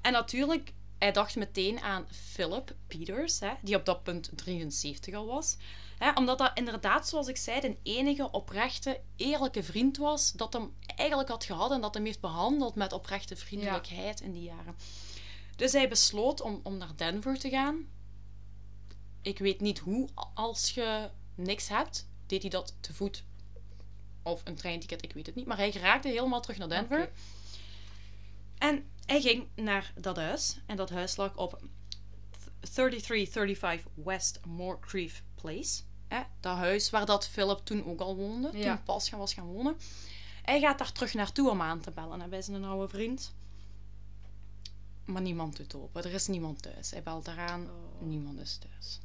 En 0.00 0.12
natuurlijk, 0.12 0.72
hij 0.98 1.12
dacht 1.12 1.36
meteen 1.36 1.80
aan 1.80 2.06
Philip 2.10 2.74
Peters, 2.86 3.40
hè, 3.40 3.52
die 3.62 3.76
op 3.76 3.84
dat 3.84 4.02
punt 4.02 4.30
73 4.34 5.14
al 5.14 5.26
was. 5.26 5.56
Hè, 5.98 6.12
omdat 6.12 6.38
dat 6.38 6.50
inderdaad, 6.54 7.08
zoals 7.08 7.28
ik 7.28 7.36
zei, 7.36 7.60
de 7.60 7.76
enige 7.82 8.30
oprechte, 8.30 9.00
eerlijke 9.16 9.62
vriend 9.62 9.96
was 9.96 10.32
dat 10.32 10.52
hem 10.52 10.74
eigenlijk 10.96 11.28
had 11.28 11.44
gehad 11.44 11.70
en 11.70 11.80
dat 11.80 11.94
hem 11.94 12.04
heeft 12.04 12.20
behandeld 12.20 12.74
met 12.74 12.92
oprechte 12.92 13.36
vriendelijkheid 13.36 14.20
in 14.20 14.32
die 14.32 14.42
jaren. 14.42 14.76
Dus 15.56 15.72
hij 15.72 15.88
besloot 15.88 16.40
om, 16.40 16.60
om 16.62 16.76
naar 16.76 16.96
Denver 16.96 17.38
te 17.38 17.48
gaan. 17.50 17.86
Ik 19.22 19.38
weet 19.38 19.60
niet 19.60 19.78
hoe, 19.78 20.08
als 20.34 20.70
je 20.70 21.08
niks 21.34 21.68
hebt, 21.68 22.08
deed 22.26 22.42
hij 22.42 22.50
dat 22.50 22.74
te 22.80 22.94
voet 22.94 23.24
of 24.22 24.40
een 24.44 24.54
treinticket, 24.54 25.02
ik 25.02 25.12
weet 25.12 25.26
het 25.26 25.34
niet. 25.34 25.46
Maar 25.46 25.56
hij 25.56 25.72
geraakte 25.72 26.08
helemaal 26.08 26.40
terug 26.40 26.58
naar 26.58 26.68
Denver. 26.68 27.10
En 28.62 28.84
hij 29.06 29.20
ging 29.20 29.46
naar 29.54 29.92
dat 29.94 30.16
huis. 30.16 30.58
En 30.66 30.76
dat 30.76 30.90
huis 30.90 31.16
lag 31.16 31.36
op 31.36 31.60
3335 32.60 33.86
West 33.94 34.40
Moorcreef 34.46 35.22
Place. 35.34 35.82
Hè, 36.08 36.22
dat 36.40 36.56
huis 36.56 36.90
waar 36.90 37.06
dat 37.06 37.28
Philip 37.28 37.58
toen 37.64 37.84
ook 37.84 38.00
al 38.00 38.16
woonde. 38.16 38.50
Ja. 38.52 38.74
Toen 38.74 38.82
pas 38.82 39.08
gaan 39.08 39.18
was 39.18 39.34
gaan 39.34 39.46
wonen. 39.46 39.76
Hij 40.42 40.60
gaat 40.60 40.78
daar 40.78 40.92
terug 40.92 41.14
naartoe 41.14 41.50
om 41.50 41.62
aan 41.62 41.80
te 41.80 41.90
bellen. 41.90 42.20
En 42.20 42.30
bij 42.30 42.42
zijn 42.42 42.64
oude 42.64 42.88
vriend. 42.88 43.34
Maar 45.04 45.22
niemand 45.22 45.56
doet 45.56 45.74
open. 45.74 46.04
Er 46.04 46.12
is 46.12 46.26
niemand 46.26 46.62
thuis. 46.62 46.90
Hij 46.90 47.02
belt 47.02 47.26
eraan. 47.26 47.62
Oh. 47.70 48.06
Niemand 48.06 48.40
is 48.40 48.56
thuis. 48.56 49.00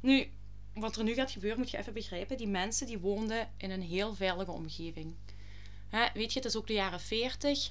Nu, 0.00 0.30
wat 0.74 0.96
er 0.96 1.04
nu 1.04 1.14
gaat 1.14 1.30
gebeuren, 1.30 1.58
moet 1.58 1.70
je 1.70 1.78
even 1.78 1.92
begrijpen. 1.92 2.36
Die 2.36 2.48
mensen 2.48 2.86
die 2.86 2.98
woonden 2.98 3.48
in 3.56 3.70
een 3.70 3.82
heel 3.82 4.14
veilige 4.14 4.50
omgeving. 4.50 5.14
Hè, 5.88 6.06
weet 6.14 6.32
je, 6.32 6.38
het 6.38 6.48
is 6.48 6.56
ook 6.56 6.66
de 6.66 6.72
jaren 6.72 7.00
40. 7.00 7.70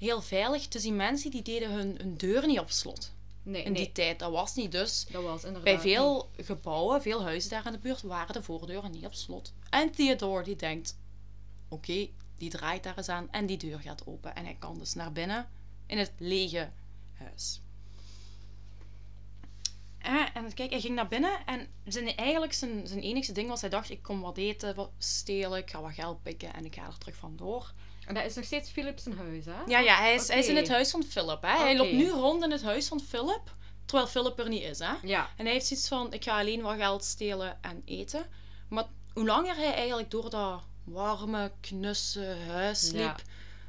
Heel 0.00 0.22
veilig. 0.22 0.68
Dus 0.68 0.82
die 0.82 0.92
mensen 0.92 1.30
die 1.30 1.42
deden 1.42 1.72
hun, 1.72 1.94
hun 1.98 2.16
deur 2.16 2.46
niet 2.46 2.58
op 2.58 2.70
slot. 2.70 3.12
Nee, 3.42 3.62
In 3.62 3.72
nee. 3.72 3.82
die 3.82 3.92
tijd. 3.92 4.18
Dat 4.18 4.30
was 4.30 4.54
niet. 4.54 4.72
Dus 4.72 5.06
Dat 5.10 5.22
was 5.22 5.44
bij 5.62 5.80
veel 5.80 6.30
gebouwen, 6.36 7.02
veel 7.02 7.22
huizen 7.22 7.50
daar 7.50 7.66
in 7.66 7.72
de 7.72 7.78
buurt, 7.78 8.02
waren 8.02 8.32
de 8.32 8.42
voordeuren 8.42 8.90
niet 8.90 9.06
op 9.06 9.14
slot. 9.14 9.52
En 9.70 9.90
Theodore 9.90 10.44
die 10.44 10.56
denkt, 10.56 10.98
oké, 11.68 12.08
die 12.36 12.50
draait 12.50 12.82
daar 12.82 12.96
eens 12.96 13.08
aan 13.08 13.28
en 13.30 13.46
die 13.46 13.56
deur 13.56 13.78
gaat 13.78 14.06
open. 14.06 14.34
En 14.34 14.44
hij 14.44 14.56
kan 14.58 14.78
dus 14.78 14.94
naar 14.94 15.12
binnen 15.12 15.48
in 15.86 15.98
het 15.98 16.12
lege 16.18 16.70
huis. 17.12 17.60
Ja, 20.02 20.34
en 20.34 20.54
kijk, 20.54 20.70
hij 20.70 20.80
ging 20.80 20.94
naar 20.94 21.08
binnen 21.08 21.46
en 21.46 21.68
zijn, 21.84 22.16
eigenlijk 22.16 22.52
zijn, 22.52 22.86
zijn 22.86 23.00
enigste 23.00 23.32
ding 23.32 23.48
was, 23.48 23.60
hij 23.60 23.70
dacht, 23.70 23.90
ik 23.90 24.02
kom 24.02 24.20
wat 24.20 24.36
eten, 24.36 24.74
wat 24.74 24.90
stelen, 24.98 25.58
ik 25.58 25.70
ga 25.70 25.80
wat 25.80 25.92
geld 25.92 26.22
pikken 26.22 26.54
en 26.54 26.64
ik 26.64 26.74
ga 26.74 26.86
er 26.86 26.98
terug 26.98 27.16
vandoor. 27.16 27.72
En 28.10 28.16
dat 28.16 28.24
is 28.24 28.34
nog 28.34 28.44
steeds 28.44 28.70
Philips 28.70 29.02
zijn 29.02 29.16
huis, 29.18 29.44
hè? 29.44 29.62
Ja, 29.66 29.78
ja, 29.78 29.96
hij 29.96 30.14
is, 30.14 30.28
hij 30.28 30.38
is 30.38 30.46
in 30.48 30.56
het 30.56 30.68
huis 30.68 30.90
van 30.90 31.02
Philip. 31.02 31.42
Hè? 31.42 31.56
Hij 31.56 31.76
loopt 31.76 31.92
nu 31.92 32.08
rond 32.10 32.42
in 32.44 32.50
het 32.50 32.62
huis 32.62 32.88
van 32.88 33.00
Philip, 33.00 33.54
terwijl 33.84 34.08
Philip 34.08 34.38
er 34.38 34.48
niet 34.48 34.62
is. 34.62 34.78
Hè? 34.78 34.92
Ja. 35.02 35.30
En 35.36 35.44
hij 35.44 35.52
heeft 35.52 35.66
zoiets 35.66 35.88
van, 35.88 36.12
ik 36.12 36.24
ga 36.24 36.38
alleen 36.38 36.60
wat 36.62 36.76
geld 36.76 37.04
stelen 37.04 37.58
en 37.62 37.82
eten. 37.84 38.26
Maar 38.68 38.86
hoe 39.12 39.24
langer 39.26 39.56
hij 39.56 39.74
eigenlijk 39.74 40.10
door 40.10 40.30
dat 40.30 40.62
warme, 40.84 41.52
knusse 41.60 42.36
huis 42.48 42.90
liep, 42.90 42.98
Ja. 43.00 43.16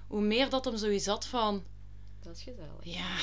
hoe 0.07 0.21
meer 0.21 0.50
dat 0.50 0.65
hem 0.65 0.77
zoiets 0.77 1.05
had 1.05 1.25
van, 1.25 1.63
Dat 2.21 2.36
is 2.36 2.41
gezellig. 2.43 2.69
ja... 2.81 3.15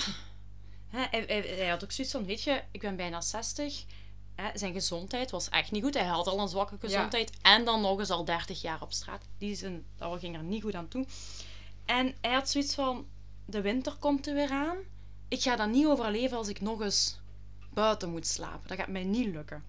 Hè, 0.88 0.98
hij, 1.10 1.24
hij, 1.26 1.40
hij 1.56 1.68
had 1.68 1.84
ook 1.84 1.92
zoiets 1.92 2.12
van, 2.12 2.24
weet 2.24 2.42
je, 2.42 2.62
ik 2.70 2.80
ben 2.80 2.96
bijna 2.96 3.20
60. 3.20 3.84
Hè, 4.42 4.58
zijn 4.58 4.72
gezondheid 4.72 5.30
was 5.30 5.48
echt 5.48 5.70
niet 5.70 5.82
goed. 5.82 5.94
Hij 5.94 6.06
had 6.06 6.26
al 6.26 6.40
een 6.40 6.48
zwakke 6.48 6.76
gezondheid. 6.80 7.30
En 7.42 7.64
dan 7.64 7.80
nog 7.80 7.98
eens 7.98 8.10
al 8.10 8.24
30 8.24 8.60
jaar 8.60 8.82
op 8.82 8.92
straat. 8.92 9.22
Die 9.38 9.82
dat 9.96 10.18
ging 10.18 10.36
er 10.36 10.42
niet 10.42 10.62
goed 10.62 10.74
aan 10.74 10.88
toe. 10.88 11.06
En 11.84 12.14
hij 12.20 12.32
had 12.32 12.48
zoiets 12.50 12.74
van, 12.74 13.06
de 13.44 13.60
winter 13.60 13.94
komt 13.98 14.26
er 14.26 14.34
weer 14.34 14.50
aan. 14.50 14.76
Ik 15.28 15.42
ga 15.42 15.56
dat 15.56 15.68
niet 15.68 15.86
overleven 15.86 16.36
als 16.36 16.48
ik 16.48 16.60
nog 16.60 16.80
eens 16.80 17.20
buiten 17.72 18.10
moet 18.10 18.26
slapen. 18.26 18.68
Dat 18.68 18.78
gaat 18.78 18.88
mij 18.88 19.04
niet 19.04 19.26
lukken. 19.34 19.64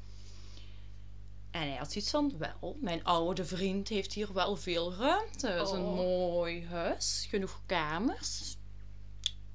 En 1.52 1.62
hij 1.62 1.76
had 1.76 1.92
zoiets 1.92 2.10
van, 2.12 2.34
wel, 2.38 2.78
mijn 2.82 3.04
oude 3.04 3.46
vriend 3.46 3.88
heeft 3.88 4.14
hier 4.14 4.34
wel 4.34 4.56
veel 4.56 4.94
ruimte. 4.94 5.48
Het 5.48 5.68
is 5.68 5.74
een 5.74 5.84
Oh. 5.86 5.96
mooi 5.96 6.66
huis, 6.68 7.26
genoeg 7.30 7.62
kamers. 7.66 8.58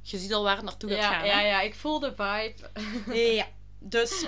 Je 0.03 0.19
ziet 0.19 0.33
al 0.35 0.43
waar 0.43 0.57
het 0.57 0.65
naartoe 0.65 0.91
gaat 0.91 0.99
Ja, 0.99 1.13
gaan. 1.13 1.27
ja, 1.27 1.35
hè? 1.39 1.47
ja, 1.47 1.61
ik 1.61 1.75
voel 1.75 1.99
de 2.01 2.13
vibe. 2.17 2.71
Ja, 3.35 3.47
dus 3.79 4.27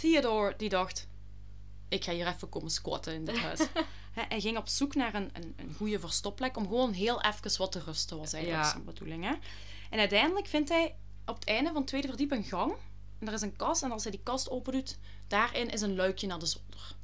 Theodore 0.00 0.54
die 0.56 0.68
dacht, 0.68 1.06
ik 1.88 2.04
ga 2.04 2.12
hier 2.12 2.26
even 2.26 2.48
komen 2.48 2.70
squatten 2.70 3.14
in 3.14 3.24
dit 3.24 3.38
huis. 3.48 3.58
Hè, 4.12 4.22
hij 4.28 4.40
ging 4.40 4.56
op 4.56 4.68
zoek 4.68 4.94
naar 4.94 5.14
een, 5.14 5.30
een, 5.32 5.54
een 5.56 5.74
goede 5.76 6.00
verstopplek 6.00 6.56
om 6.56 6.62
gewoon 6.66 6.92
heel 6.92 7.22
even 7.22 7.58
wat 7.58 7.72
te 7.72 7.80
rusten, 7.84 8.18
was 8.18 8.32
eigenlijk 8.32 8.64
Ja. 8.64 8.70
zijn 8.70 8.84
bedoeling. 8.84 9.24
Hè? 9.24 9.34
En 9.90 9.98
uiteindelijk 9.98 10.46
vindt 10.46 10.68
hij 10.68 10.94
op 11.26 11.34
het 11.34 11.44
einde 11.48 11.68
van 11.68 11.76
het 11.78 11.86
tweede 11.86 12.08
verdiep 12.08 12.30
een 12.30 12.44
gang. 12.44 12.72
En 13.18 13.26
er 13.26 13.32
is 13.32 13.40
een 13.40 13.56
kast 13.56 13.82
en 13.82 13.92
als 13.92 14.02
hij 14.02 14.12
die 14.12 14.20
kast 14.22 14.50
open 14.50 14.72
doet, 14.72 14.98
daarin 15.26 15.70
is 15.70 15.80
een 15.80 15.96
luikje 15.96 16.26
naar 16.26 16.38
de 16.38 16.46
zolder. 16.46 16.96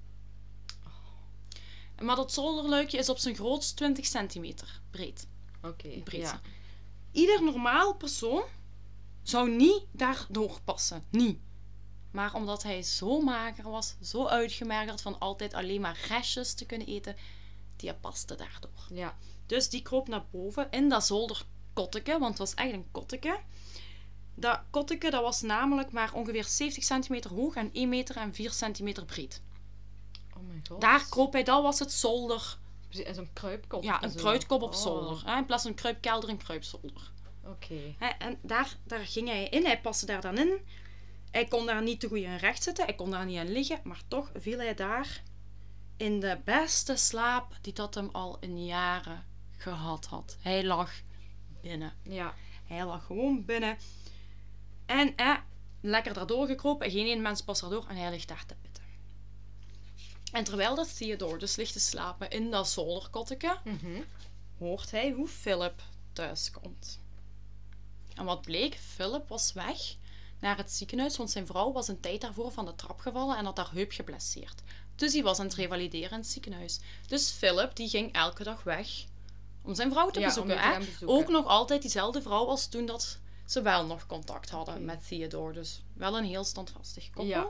Maar 2.03 2.17
dat 2.17 2.33
zolderluikje 2.33 2.99
is 2.99 3.09
op 3.09 3.19
zijn 3.19 3.35
grootst 3.35 3.77
20 3.77 4.07
centimeter 4.07 4.81
breed. 4.91 5.27
Oké, 5.63 5.89
breed. 5.89 6.21
ja. 6.21 6.41
Ieder 7.13 7.43
normaal 7.43 7.95
persoon 7.95 8.43
zou 9.23 9.51
niet 9.51 9.83
daardoor 9.93 10.61
passen. 10.65 11.05
Niet. 11.11 11.39
Maar 12.15 12.35
omdat 12.35 12.63
hij 12.63 12.83
zo 12.83 13.21
mager 13.21 13.71
was, 13.71 13.95
zo 14.03 14.27
uitgemergeld 14.27 15.01
van 15.01 15.19
altijd 15.19 15.55
alleen 15.55 15.81
maar 15.81 15.99
restjes 16.09 16.55
te 16.55 16.67
kunnen 16.67 16.87
eten, 16.87 17.17
die 17.77 17.95
paste 17.95 18.35
daardoor. 18.35 18.87
Ja. 18.91 19.17
Dus 19.47 19.69
die 19.69 19.83
kroop 19.83 20.09
naar 20.09 20.25
boven 20.31 20.71
in 20.71 20.89
dat 20.89 21.07
zolderkotteke, 21.07 22.19
want 22.19 22.29
het 22.29 22.39
was 22.39 22.55
echt 22.55 22.73
een 22.73 22.91
kotteke. 22.91 23.41
Dat 24.35 24.61
kotteke 24.71 25.11
dat 25.11 25.23
was 25.23 25.43
namelijk 25.43 25.93
maar 25.93 26.13
ongeveer 26.13 26.45
70 26.45 26.85
centimeter 26.85 27.31
hoog 27.31 27.55
en 27.55 27.71
1 27.73 27.89
meter 27.89 28.17
en 28.17 28.35
4 28.35 28.53
centimeter 28.53 29.05
breed. 29.05 29.43
Oh 30.37 30.43
mijn 30.47 30.63
god. 30.69 30.81
Daar 30.81 31.09
kroop 31.09 31.33
hij, 31.33 31.43
dat 31.43 31.63
was 31.63 31.79
het 31.79 31.93
zolder. 31.93 32.59
En 33.05 33.15
zo'n 33.15 33.31
kruipkop. 33.33 33.83
Ja, 33.83 34.03
een 34.03 34.15
kruidkop 34.15 34.63
op 34.63 34.73
Oh, 34.73 34.81
zolder. 34.81 35.23
Hè? 35.25 35.37
In 35.37 35.47
plaats 35.47 35.63
van 35.63 35.71
een 35.71 35.77
kruipkelder, 35.77 36.29
een 36.29 36.37
kruipzolder. 36.37 37.13
Oké. 37.45 37.95
En 38.19 38.39
daar, 38.43 38.77
daar 38.85 39.07
ging 39.07 39.29
hij 39.29 39.49
in, 39.49 39.65
hij 39.65 39.81
paste 39.81 40.07
daar 40.07 40.21
dan 40.21 40.39
in. 40.39 40.83
Hij 41.35 41.45
kon 41.45 41.67
daar 41.67 41.83
niet 41.83 42.01
te 42.01 42.09
goed 42.09 42.19
in 42.19 42.37
recht 42.37 42.63
zitten, 42.63 42.85
hij 42.85 42.95
kon 42.95 43.11
daar 43.11 43.25
niet 43.25 43.37
in 43.37 43.53
liggen, 43.53 43.81
maar 43.85 44.01
toch 44.09 44.31
viel 44.35 44.59
hij 44.59 44.75
daar 44.75 45.23
in 45.97 46.21
de 46.21 46.41
beste 46.45 46.97
slaap 46.97 47.59
die 47.61 47.73
dat 47.73 47.95
hem 47.95 48.09
al 48.13 48.37
in 48.41 48.65
jaren 48.65 49.25
gehad 49.57 50.07
had. 50.07 50.37
Hij 50.41 50.65
lag 50.65 50.93
binnen. 51.61 51.93
Ja. 52.03 52.35
Hij 52.65 52.85
lag 52.85 53.05
gewoon 53.07 53.45
binnen. 53.45 53.79
En 54.87 55.13
hè, 55.17 55.35
lekker 55.81 56.15
daardoor 56.15 56.47
gekropen, 56.47 56.91
geen 56.91 57.07
één 57.07 57.23
mens 57.23 57.43
past 57.43 57.61
daardoor 57.61 57.87
en 57.89 57.97
hij 57.97 58.11
ligt 58.11 58.29
daar 58.29 58.47
te 58.47 58.55
pitten. 58.63 58.85
En 60.33 60.45
terwijl 60.45 60.75
dat 60.75 60.97
Theodore 60.97 61.39
dus 61.39 61.57
ligt 61.57 61.73
te 61.73 61.81
slapen 61.81 62.31
in 62.31 62.51
dat 62.51 62.69
zolderkotteke, 62.69 63.59
Mhm. 63.65 64.03
hoort 64.59 64.91
hij 64.91 65.11
hoe 65.11 65.29
Philip 65.29 65.83
thuis 66.13 66.51
komt. 66.51 67.01
En 68.15 68.25
wat 68.25 68.43
bleek, 68.43 68.75
Philip 68.75 69.29
was 69.29 69.53
weg 69.53 69.97
naar 70.45 70.57
het 70.57 70.73
ziekenhuis, 70.73 71.17
want 71.17 71.31
zijn 71.31 71.47
vrouw 71.47 71.73
was 71.73 71.89
een 71.89 72.01
tijd 72.01 72.21
daarvoor 72.21 72.53
van 72.53 72.65
de 72.65 72.75
trap 72.75 73.01
gevallen 73.01 73.37
en 73.37 73.45
had 73.45 73.57
haar 73.57 73.73
heup 73.73 73.93
geblesseerd. 73.93 74.63
Dus 74.97 75.13
die 75.13 75.23
was 75.23 75.39
aan 75.39 75.47
het 75.47 75.55
revalideren 75.55 76.11
in 76.11 76.17
het 76.19 76.27
ziekenhuis. 76.27 76.81
Dus 77.07 77.31
Philip 77.31 77.77
die 77.77 77.89
ging 77.89 78.13
elke 78.13 78.43
dag 78.45 78.63
weg 78.63 78.89
om 79.63 79.75
zijn 79.75 79.91
vrouw 79.93 80.11
te 80.11 80.21
Ja, 80.21 80.27
bezoeken. 80.27 80.59
hè. 80.59 80.79
bezoeken. 80.79 81.09
Ook 81.09 81.29
nog 81.29 81.47
altijd 81.47 81.83
diezelfde 81.83 82.23
vrouw 82.23 82.47
als 82.47 82.67
toen 82.69 82.87
dat 82.87 83.19
ze 83.47 83.63
wel 83.63 83.87
nog 83.87 84.07
contact 84.07 84.51
hadden 84.51 84.75
Oké. 84.75 84.85
met 84.85 85.07
Theodore. 85.09 85.53
Dus 85.53 85.83
wel 85.93 86.19
een 86.19 86.25
heel 86.25 86.45
standvastig 86.45 87.05
koppel. 87.11 87.25
Ja. 87.25 87.49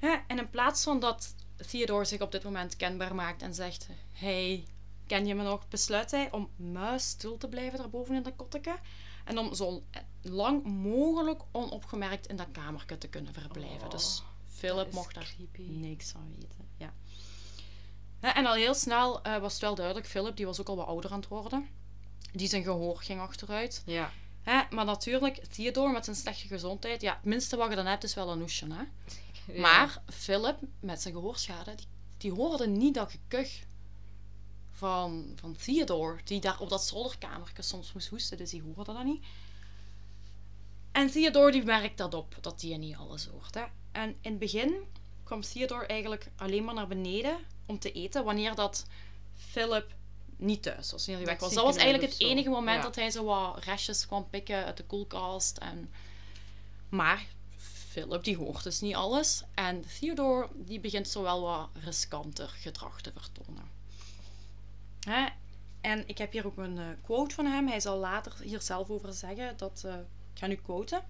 Ja, 0.00 0.24
en 0.26 0.38
in 0.38 0.50
plaats 0.50 0.82
van 0.82 1.00
dat 1.00 1.34
Theodore 1.70 2.04
zich 2.04 2.20
op 2.20 2.32
dit 2.32 2.44
moment 2.44 2.76
kenbaar 2.76 3.14
maakt 3.14 3.42
en 3.42 3.54
zegt: 3.54 3.88
Hey, 4.12 4.64
ken 5.06 5.26
je 5.26 5.34
me 5.34 5.42
nog? 5.42 5.68
besluit 5.68 6.10
hij 6.10 6.32
om 6.32 6.48
muisstil 6.56 7.36
te 7.36 7.48
blijven 7.48 7.78
daarboven 7.78 8.14
in 8.14 8.22
dat 8.22 8.36
kotteke. 8.36 8.76
En 9.24 9.38
om 9.38 9.54
zo 9.54 9.82
lang 10.24 10.64
mogelijk 10.64 11.42
onopgemerkt 11.50 12.26
in 12.26 12.36
dat 12.36 12.46
kamertje 12.52 12.98
te 12.98 13.08
kunnen 13.08 13.32
verblijven. 13.32 13.84
Oh, 13.84 13.90
dus 13.90 14.22
Philip 14.44 14.76
dat 14.76 14.86
is 14.86 14.94
mocht 14.94 15.14
daar 15.14 15.34
creepy. 15.36 15.62
niks 15.70 16.10
van 16.10 16.34
weten. 16.38 16.68
Ja. 16.76 16.92
Ja, 18.20 18.34
en 18.34 18.46
al 18.46 18.54
heel 18.54 18.74
snel 18.74 19.22
eh, 19.22 19.38
was 19.38 19.52
het 19.52 19.62
wel 19.62 19.74
duidelijk: 19.74 20.06
Philip 20.06 20.36
die 20.36 20.46
was 20.46 20.60
ook 20.60 20.68
al 20.68 20.76
wat 20.76 20.86
ouder 20.86 21.10
aan 21.10 21.20
het 21.20 21.28
worden. 21.28 21.68
Die 22.32 22.48
zijn 22.48 22.62
gehoor 22.62 22.96
ging 22.96 23.20
achteruit. 23.20 23.82
Ja. 23.86 24.12
Hè? 24.42 24.62
Maar 24.70 24.84
natuurlijk, 24.84 25.44
Theodore 25.44 25.92
met 25.92 26.04
zijn 26.04 26.16
slechte 26.16 26.46
gezondheid, 26.46 27.00
ja, 27.00 27.14
het 27.14 27.24
minste 27.24 27.56
wat 27.56 27.70
je 27.70 27.76
dan 27.76 27.86
hebt 27.86 28.04
is 28.04 28.14
wel 28.14 28.30
een 28.30 28.40
hoesje. 28.40 28.66
Hè? 28.72 28.82
Ja. 29.52 29.60
Maar 29.60 30.02
Philip, 30.06 30.56
met 30.80 31.02
zijn 31.02 31.14
gehoorschade, 31.14 31.74
die, 31.74 31.86
die 32.16 32.32
hoorde 32.32 32.66
niet 32.66 32.94
dat 32.94 33.10
gekuch 33.10 33.62
van, 34.70 35.32
van 35.36 35.56
Theodore, 35.56 36.20
die 36.24 36.40
daar 36.40 36.60
op 36.60 36.68
dat 36.68 36.84
zolderkamertje 36.84 37.62
soms 37.62 37.92
moest 37.92 38.08
hoesten, 38.08 38.36
dus 38.38 38.50
die 38.50 38.62
hoorde 38.74 38.92
dat 38.92 39.04
niet. 39.04 39.24
En 40.94 41.10
Theodore 41.10 41.52
die 41.52 41.64
merkt 41.64 41.98
dat 41.98 42.14
op, 42.14 42.36
dat 42.40 42.62
hij 42.62 42.76
niet 42.76 42.96
alles 42.96 43.26
hoort. 43.26 43.54
Hè. 43.54 43.64
En 43.92 44.08
in 44.08 44.30
het 44.30 44.38
begin 44.38 44.74
kwam 45.24 45.40
Theodore 45.40 45.86
eigenlijk 45.86 46.30
alleen 46.36 46.64
maar 46.64 46.74
naar 46.74 46.86
beneden 46.86 47.36
om 47.66 47.78
te 47.78 47.92
eten, 47.92 48.24
wanneer 48.24 48.54
dat 48.54 48.86
Philip 49.34 49.94
niet 50.36 50.62
thuis 50.62 50.90
was, 50.90 51.06
wanneer 51.06 51.24
hij 51.24 51.32
weg 51.34 51.40
was. 51.42 51.54
Dat 51.54 51.64
was 51.64 51.76
eigenlijk 51.76 52.12
het 52.12 52.20
enige 52.20 52.48
moment 52.48 52.76
Ja. 52.76 52.82
dat 52.82 52.94
hij 52.94 53.10
zo 53.10 53.24
wat 53.24 53.64
restjes 53.64 54.06
kwam 54.06 54.30
pikken 54.30 54.64
uit 54.64 54.76
de 54.76 54.84
koelkast. 54.84 55.56
En... 55.56 55.92
Maar 56.88 57.26
Philip 57.88 58.24
die 58.24 58.36
hoort 58.36 58.62
dus 58.62 58.80
niet 58.80 58.94
alles. 58.94 59.42
En 59.54 59.84
Theodore 59.98 60.48
die 60.54 60.80
begint 60.80 61.08
zo 61.08 61.22
wel 61.22 61.40
wat 61.40 61.68
riskanter 61.84 62.48
gedrag 62.48 63.00
te 63.00 63.12
vertonen. 63.16 63.70
Hè? 65.00 65.26
En 65.80 66.08
ik 66.08 66.18
heb 66.18 66.32
hier 66.32 66.46
ook 66.46 66.56
een 66.56 66.78
eh, 66.78 66.86
quote 67.02 67.34
van 67.34 67.46
hem. 67.46 67.68
Hij 67.68 67.80
zal 67.80 67.98
later 67.98 68.32
hier 68.42 68.62
zelf 68.62 68.90
over 68.90 69.12
zeggen. 69.12 69.56
Dat, 69.56 69.82
eh, 69.86 69.94
ga 70.44 70.50
nu 70.50 70.56
quoten. 70.56 71.02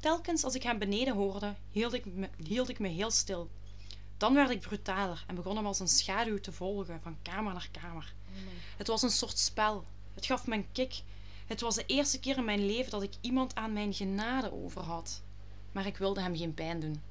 Telkens 0.00 0.44
als 0.44 0.54
ik 0.54 0.62
hem 0.62 0.78
beneden 0.78 1.14
hoorde, 1.14 1.54
hield 1.70 1.92
ik, 1.92 2.04
me, 2.04 2.28
hield 2.44 2.68
ik 2.68 2.78
me 2.78 2.88
heel 2.88 3.10
stil. 3.10 3.50
Dan 4.16 4.34
werd 4.34 4.50
ik 4.50 4.60
brutaler 4.60 5.24
en 5.26 5.34
begon 5.34 5.56
hem 5.56 5.66
als 5.66 5.80
een 5.80 5.88
schaduw 5.88 6.40
te 6.40 6.52
volgen, 6.52 7.00
van 7.02 7.16
kamer 7.22 7.52
naar 7.52 7.68
kamer. 7.70 8.14
Het 8.76 8.86
was 8.86 9.02
een 9.02 9.10
soort 9.10 9.38
spel. 9.38 9.84
Het 10.14 10.26
gaf 10.26 10.46
me 10.46 10.54
een 10.54 10.72
kick. 10.72 11.02
Het 11.46 11.60
was 11.60 11.74
de 11.74 11.86
eerste 11.86 12.20
keer 12.20 12.36
in 12.36 12.44
mijn 12.44 12.66
leven 12.66 12.90
dat 12.90 13.02
ik 13.02 13.14
iemand 13.20 13.54
aan 13.54 13.72
mijn 13.72 13.94
genade 13.94 14.52
over 14.52 14.82
had. 14.82 15.22
Maar 15.72 15.86
ik 15.86 15.96
wilde 15.96 16.20
hem 16.20 16.36
geen 16.36 16.54
pijn 16.54 16.80
doen. 16.80 17.02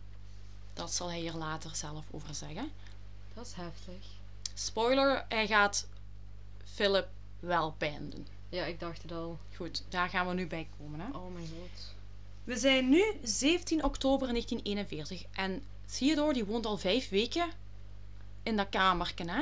Dat 0.74 0.94
zal 0.94 1.10
hij 1.10 1.20
hier 1.20 1.34
later 1.34 1.76
zelf 1.76 2.06
over 2.12 2.36
zeggen. 2.36 2.72
Dat 3.34 3.46
is 3.46 3.54
heftig. 3.54 4.08
Spoiler, 4.54 5.26
hij 5.28 5.48
gaat 5.48 5.88
Philip 6.64 7.08
wel 7.40 7.72
pijn 7.72 8.10
doen. 8.10 8.28
Ja, 8.52 8.66
ik 8.66 8.80
dacht 8.80 9.02
het 9.02 9.12
al. 9.12 9.38
Goed, 9.56 9.84
daar 9.90 10.10
gaan 10.10 10.28
we 10.28 10.34
nu 10.34 10.48
bij 10.48 10.68
komen. 10.80 11.00
Hè? 11.00 11.06
Oh 11.18 11.34
mijn 11.34 11.48
god. 11.48 11.94
We 12.44 12.58
zijn 12.58 12.90
nu 12.90 13.04
17 13.24 13.84
oktober 13.84 14.28
1941 14.28 15.24
en 15.32 15.64
Theodore 15.98 16.34
die 16.34 16.46
woont 16.46 16.66
al 16.66 16.78
vijf 16.78 17.10
weken 17.10 17.50
in 18.44 18.56
dat 18.58 18.70
kamerken. 18.70 19.30
Hè? 19.30 19.42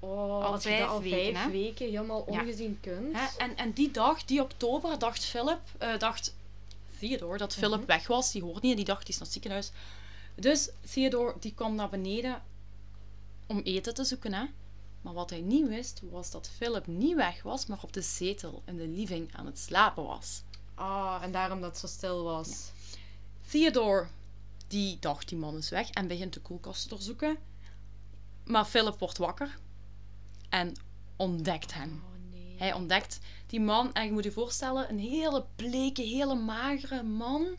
Oh, 0.00 0.10
Al 0.10 0.42
als 0.52 0.62
je 0.62 0.68
vijf 0.68 0.86
al 0.88 1.02
weken, 1.02 1.34
vijf 1.40 1.50
weken 1.52 1.86
helemaal 1.86 2.24
Ja. 2.32 2.40
ongezien 2.40 2.78
kunt. 2.80 3.16
Hè? 3.16 3.26
En, 3.38 3.56
en 3.56 3.72
die 3.72 3.90
dag, 3.90 4.24
die 4.24 4.42
oktober, 4.42 4.98
dacht 4.98 5.24
Philip, 5.24 5.60
eh, 5.78 5.98
dacht 5.98 6.34
Theodore 6.98 7.38
dat 7.38 7.54
Philip 7.54 7.78
Mhm. 7.78 7.86
weg 7.86 8.06
was. 8.06 8.32
Die 8.32 8.42
hoorde 8.42 8.60
niet 8.62 8.70
en 8.70 8.76
die 8.76 8.84
dacht, 8.84 9.00
die 9.00 9.08
is 9.08 9.14
naar 9.14 9.24
het 9.24 9.32
ziekenhuis. 9.32 9.70
Dus 10.34 10.70
Theodore 10.92 11.34
die 11.40 11.54
kwam 11.54 11.74
naar 11.74 11.88
beneden 11.88 12.42
om 13.46 13.58
eten 13.64 13.94
te 13.94 14.04
zoeken. 14.04 14.32
Hè? 14.32 14.44
Maar 15.08 15.16
wat 15.16 15.30
hij 15.30 15.40
niet 15.40 15.68
wist, 15.68 16.00
was 16.10 16.30
dat 16.30 16.50
Philip 16.56 16.86
niet 16.86 17.14
weg 17.14 17.42
was, 17.42 17.66
maar 17.66 17.78
op 17.82 17.92
de 17.92 18.00
zetel 18.02 18.62
in 18.66 18.76
de 18.76 18.88
living 18.88 19.34
aan 19.36 19.46
het 19.46 19.58
slapen 19.58 20.04
was. 20.04 20.42
Ah, 20.74 21.18
en 21.22 21.32
daarom 21.32 21.60
dat 21.60 21.70
het 21.70 21.78
zo 21.78 21.86
stil 21.86 22.22
was. 22.22 22.70
Theodore, 23.50 24.06
die 24.66 24.96
dacht 25.00 25.28
die 25.28 25.38
man 25.38 25.56
is 25.56 25.68
weg 25.68 25.90
en 25.90 26.06
begint 26.08 26.34
de 26.34 26.40
koelkast 26.40 26.82
te 26.82 26.88
doorzoeken. 26.88 27.36
Maar 28.44 28.64
Philip 28.64 28.98
wordt 28.98 29.18
wakker 29.18 29.58
en 30.48 30.74
ontdekt 31.16 31.74
hem. 31.74 32.02
Oh 32.04 32.32
nee. 32.32 32.54
Hij 32.58 32.72
ontdekt 32.72 33.18
die 33.46 33.60
man 33.60 33.92
en 33.92 34.04
je 34.04 34.12
moet 34.12 34.24
je 34.24 34.32
voorstellen, 34.32 34.90
een 34.90 34.98
hele 34.98 35.44
bleke, 35.56 36.02
hele 36.02 36.34
magere 36.34 37.02
man. 37.02 37.56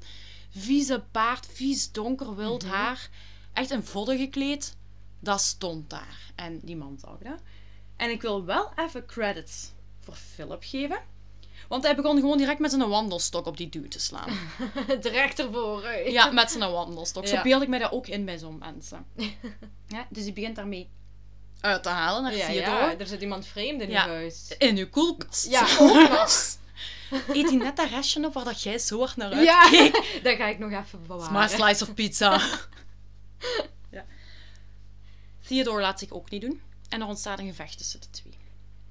Vieze 0.49 1.03
baard, 1.11 1.45
vies 1.45 1.91
donker 1.91 2.35
wild 2.35 2.63
Mhm. 2.63 2.73
haar. 2.73 3.09
Echt 3.53 3.69
een 3.69 3.85
vodden 3.85 4.17
gekleed. 4.17 4.75
Dat 5.19 5.41
stond 5.41 5.89
daar. 5.89 6.31
En 6.35 6.59
die 6.63 6.75
man 6.75 6.97
zag 7.01 7.17
dat. 7.23 7.39
En 7.95 8.09
ik 8.09 8.21
wil 8.21 8.45
wel 8.45 8.71
even 8.75 9.05
credits 9.05 9.71
voor 9.99 10.13
Philip 10.15 10.63
geven. 10.63 10.99
Want 11.67 11.83
hij 11.83 11.95
begon 11.95 12.19
gewoon 12.19 12.37
direct 12.37 12.59
met 12.59 12.71
zijn 12.71 12.89
wandelstok 12.89 13.45
op 13.45 13.57
die 13.57 13.69
dude 13.69 13.87
te 13.87 13.99
slaan. 13.99 14.37
Direct 15.01 15.39
ervoor. 15.39 15.87
Ja, 16.05 16.31
met 16.31 16.51
zijn 16.51 16.71
wandelstok. 16.71 17.27
Zo 17.27 17.41
beeld 17.41 17.61
ik 17.61 17.67
mij 17.67 17.79
dat 17.79 17.91
ook 17.91 18.07
in 18.07 18.25
bij 18.25 18.37
zo'n 18.37 18.57
mensen. 18.57 19.05
Ja, 19.87 20.05
dus 20.09 20.23
die 20.23 20.33
begint 20.33 20.55
daarmee 20.55 20.89
uit 21.61 21.83
te 21.83 21.89
halen 21.89 22.23
naar 22.23 22.35
Ja, 22.35 22.45
Theodore. 22.47 22.71
ja, 22.77 22.97
er 22.97 23.07
zit 23.07 23.21
iemand 23.21 23.45
vreemd 23.45 23.81
in 23.81 23.89
Ja. 23.89 24.07
huis. 24.07 24.55
In 24.57 24.77
uw 24.77 24.89
koelkast. 24.89 25.49
Ja, 25.49 25.61
nog. 25.79 26.57
Eet 27.27 27.49
hij 27.49 27.55
net 27.57 27.75
dat 27.75 27.89
restje 27.89 28.25
op 28.25 28.33
waar 28.33 28.43
dat 28.43 28.61
jij 28.61 28.79
zo 28.79 28.99
hard 28.99 29.15
naar 29.15 29.31
uit 29.31 29.45
Ja, 29.45 29.69
dat 30.23 30.35
ga 30.35 30.47
ik 30.47 30.59
nog 30.59 30.71
even 30.71 31.03
bewaren. 31.07 31.49
slice 31.49 31.83
of 31.83 31.93
pizza. 31.93 32.41
Ja. 35.49 35.55
Theodore 35.63 35.81
laat 35.81 35.99
zich 35.99 36.11
ook 36.11 36.29
niet 36.29 36.41
doen. 36.41 36.61
En 36.89 37.01
er 37.01 37.07
ontstaat 37.07 37.39
een 37.39 37.47
gevecht 37.47 37.77
tussen 37.77 38.01
de 38.01 38.09
twee. 38.09 38.37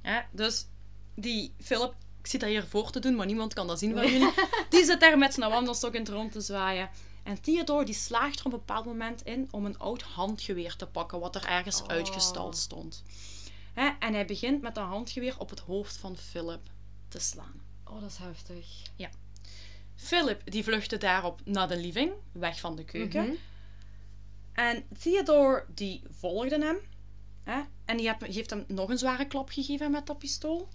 Ja, 0.03 0.27
dus 0.33 0.67
die 1.15 1.55
Philip, 1.61 1.95
ik 2.21 2.27
zit 2.27 2.41
dat 2.41 2.49
hier 2.49 2.67
voor 2.67 2.91
te 2.91 3.01
doen, 3.01 3.15
maar 3.15 3.27
niemand 3.27 3.55
kan 3.55 3.67
dat 3.67 3.79
zien 3.79 3.93
van 3.95 4.11
jullie. 4.11 4.33
Die 4.71 4.85
zit 4.85 5.01
daar 5.01 5.19
met 5.19 5.35
zijn 5.35 5.51
wandelstok 5.51 5.95
in 5.95 6.01
het 6.01 6.09
rond 6.09 6.33
te 6.33 6.41
zwaaien. 6.41 6.91
En 7.23 7.41
Theodore 7.41 7.85
die 7.85 7.95
slaagt 7.95 8.41
er 8.41 8.47
op 8.47 8.53
een 8.53 8.59
bepaald 8.59 8.85
moment 8.85 9.23
in 9.23 9.49
om 9.51 9.65
een 9.65 9.79
oud 9.79 10.03
handgeweer 10.03 10.77
te 10.77 10.87
pakken, 10.87 11.21
wat 11.21 11.35
er 11.35 11.45
ergens 11.45 11.83
Oh. 11.83 11.89
uitgestald 11.89 12.57
stond. 12.57 13.03
Hè, 13.73 13.91
en 13.99 14.15
hij 14.15 14.25
begint 14.27 14.63
met 14.63 14.75
dat 14.75 14.87
handgeweer 14.87 15.35
op 15.39 15.51
het 15.51 15.61
hoofd 15.61 15.97
van 15.97 16.17
Philip 16.17 16.71
te 17.09 17.19
slaan. 17.19 17.61
Oh, 17.85 18.01
dat 18.01 18.11
is 18.11 18.17
heftig. 18.17 18.67
Philip 19.95 20.51
die 20.51 20.65
vluchtte 20.65 20.97
daarop 20.97 21.41
naar 21.45 21.69
de 21.69 21.77
living, 21.77 22.13
weg 22.33 22.61
van 22.61 22.77
de 22.77 22.85
keuken. 22.85 23.23
Mhm. 23.23 23.35
En 24.59 24.85
Theodore 24.99 25.65
die 25.75 26.03
volgde 26.11 26.65
hem. 26.65 26.77
Hè? 27.43 27.61
En 27.85 27.97
die 27.97 28.15
heeft, 28.19 28.51
hem 28.51 28.65
nog 28.69 28.89
een 28.91 28.99
zware 28.99 29.27
klap 29.27 29.49
gegeven 29.49 29.91
met 29.91 30.07
dat 30.07 30.19
pistool. 30.19 30.69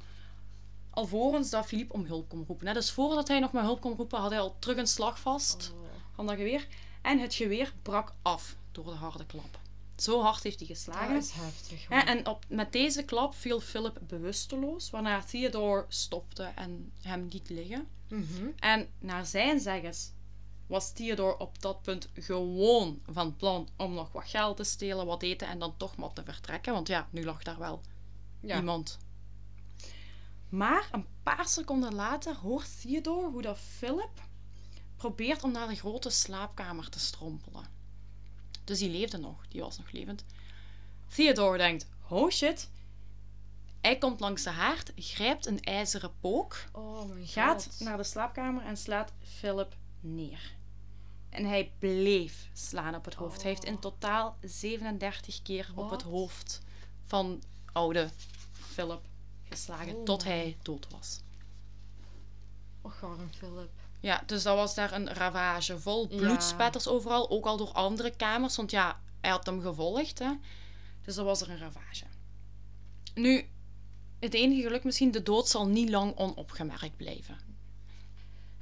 Alvorens 0.90 1.50
dat 1.50 1.66
Philippe 1.66 1.94
om 1.94 2.06
hulp 2.06 2.30
kon 2.30 2.44
roepen. 2.48 2.68
Hè? 2.68 2.74
Dus 2.74 2.92
voordat 2.92 3.28
hij 3.28 3.40
nog 3.40 3.52
met 3.52 3.64
hulp 3.64 3.82
kon 3.82 3.96
roepen, 3.96 4.20
had 4.20 4.30
hij 4.30 4.40
al 4.40 4.56
terug 4.60 4.78
een 4.78 4.88
slag 4.88 5.20
vast 5.20 5.72
Oh, 5.74 5.88
van 6.16 6.28
dat 6.28 6.36
geweer. 6.36 6.68
En 7.02 7.20
het 7.20 7.34
geweer 7.34 7.74
brak 7.82 8.14
af 8.22 8.56
door 8.72 8.86
de 8.86 8.92
harde 8.92 9.26
klap. 9.26 9.60
Zo 9.96 10.22
hard 10.22 10.44
heeft 10.44 10.60
hij 10.60 10.68
geslagen. 10.68 11.14
dat 11.14 11.24
is 11.24 11.32
heftig. 11.32 11.88
Hoor. 11.88 11.98
en 11.98 12.28
op, 12.28 12.46
met 12.48 12.72
deze 12.72 13.04
klap 13.04 13.36
viel 13.36 13.60
Philip 13.60 14.00
bewusteloos, 14.08 14.90
waarna 14.90 15.24
Theodore 15.24 15.86
stopte 15.88 16.52
en 16.56 16.92
hem 17.02 17.28
liet 17.32 17.50
liggen. 17.50 17.88
Mhm. 18.08 18.48
En 18.60 18.88
naar 19.00 19.26
zijn 19.26 19.60
zeggens 19.60 20.12
was 20.74 20.92
Theodore 20.94 21.38
op 21.38 21.62
dat 21.62 21.82
punt 21.82 22.10
gewoon 22.14 23.02
van 23.06 23.36
plan 23.36 23.70
om 23.78 23.94
nog 23.94 24.12
wat 24.12 24.30
geld 24.30 24.58
te 24.58 24.64
stelen, 24.64 25.06
wat 25.06 25.22
eten 25.22 25.48
en 25.48 25.60
dan 25.60 25.78
toch 25.78 25.96
maar 25.96 26.14
te 26.14 26.24
vertrekken. 26.24 26.74
Want 26.74 26.88
ja, 26.88 27.08
nu 27.10 27.24
lag 27.24 27.44
daar 27.44 27.60
wel 27.60 27.82
Ja. 28.40 28.56
iemand. 28.58 28.98
Maar 30.50 30.90
een 30.92 31.06
paar 31.24 31.48
seconden 31.48 31.94
later 31.94 32.36
hoort 32.36 32.82
Theodore 32.82 33.30
hoe 33.30 33.42
dat 33.42 33.58
Philip 33.58 34.22
probeert 34.96 35.44
om 35.44 35.52
naar 35.52 35.68
de 35.68 35.76
grote 35.76 36.10
slaapkamer 36.10 36.90
te 36.90 37.00
strompelen. 37.00 37.66
Dus 38.64 38.80
die 38.80 38.90
leefde 38.90 39.18
nog, 39.18 39.48
die 39.48 39.62
was 39.62 39.78
nog 39.78 39.92
levend. 39.92 40.26
Theodore 41.16 41.58
denkt, 41.58 41.88
oh 42.10 42.30
shit. 42.30 42.70
Hij 43.82 43.98
komt 43.98 44.20
langs 44.20 44.44
de 44.44 44.50
haard, 44.50 44.92
grijpt 44.96 45.46
een 45.46 45.62
ijzeren 45.62 46.12
pook 46.20 46.58
Oh 46.72 47.10
gaat 47.24 47.64
god. 47.64 47.80
naar 47.80 47.98
de 47.98 48.04
slaapkamer 48.04 48.66
en 48.66 48.78
slaat 48.78 49.14
Philip 49.20 49.76
neer. 50.00 50.62
En 51.34 51.46
hij 51.46 51.72
bleef 51.80 52.50
slaan 52.54 52.96
op 52.96 53.06
het 53.06 53.14
hoofd. 53.14 53.42
Hij 53.42 53.52
heeft 53.52 53.64
in 53.64 53.74
Oh. 53.76 53.82
totaal 53.82 54.38
37 54.42 55.42
keer 55.42 55.72
op 55.76 55.90
het 55.90 56.02
hoofd 56.02 56.62
van 57.06 57.44
oude 57.72 58.10
Philip 58.52 59.02
geslagen 59.44 59.96
Oh 59.96 60.04
tot 60.04 60.24
hij 60.24 60.58
dood 60.62 60.88
was. 60.92 61.22
Och, 62.82 63.04
arm 63.04 63.30
Philip. 63.38 63.70
Ja, 64.00 64.24
dus 64.26 64.44
dat 64.44 64.56
was 64.56 64.76
daar 64.76 64.92
een 64.94 65.14
ravage 65.14 65.80
vol 65.80 66.08
Ja. 66.10 66.18
bloedspetters 66.18 66.88
overal, 66.88 67.30
ook 67.30 67.46
al 67.46 67.58
door 67.58 67.72
andere 67.72 68.12
kamers, 68.16 68.56
want 68.56 68.72
ja, 68.72 69.00
hij 69.22 69.30
had 69.32 69.46
hem 69.46 69.62
gevolgd. 69.62 70.20
Hè. 70.20 70.32
Dus 71.02 71.16
dat 71.16 71.26
was 71.26 71.42
er 71.42 71.50
een 71.50 71.58
ravage. 71.58 72.06
Nu, 73.14 73.48
het 74.20 74.34
enige 74.34 74.62
geluk 74.62 74.84
misschien, 74.84 75.12
de 75.12 75.24
dood 75.24 75.48
zal 75.48 75.68
niet 75.68 75.90
lang 75.90 76.16
onopgemerkt 76.18 76.98
blijven. 76.98 77.38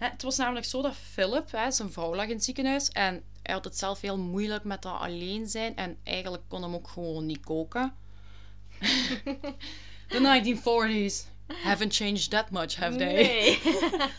Het 0.09 0.21
was 0.21 0.37
namelijk 0.37 0.65
zo 0.65 0.81
dat 0.81 0.95
Philip, 0.95 1.51
hè, 1.51 1.71
zijn 1.71 1.91
vrouw 1.91 2.15
lag 2.15 2.25
in 2.25 2.35
het 2.35 2.43
ziekenhuis 2.43 2.89
en 2.89 3.23
hij 3.43 3.53
had 3.53 3.63
het 3.63 3.77
zelf 3.77 4.01
heel 4.01 4.17
moeilijk 4.17 4.63
met 4.63 4.81
dat 4.81 4.99
alleen 4.99 5.47
zijn 5.47 5.75
en 5.75 5.97
eigenlijk 6.03 6.43
kon 6.47 6.61
hem 6.61 6.73
ook 6.73 6.87
gewoon 6.87 7.25
niet 7.25 7.39
koken. 7.39 7.93
The 10.07 10.19
1940s 10.19 11.29
haven't 11.63 11.95
changed 11.95 12.29
that 12.29 12.51
much, 12.51 12.75
have 12.75 12.97
they? 12.97 13.13
Nee. 13.13 13.59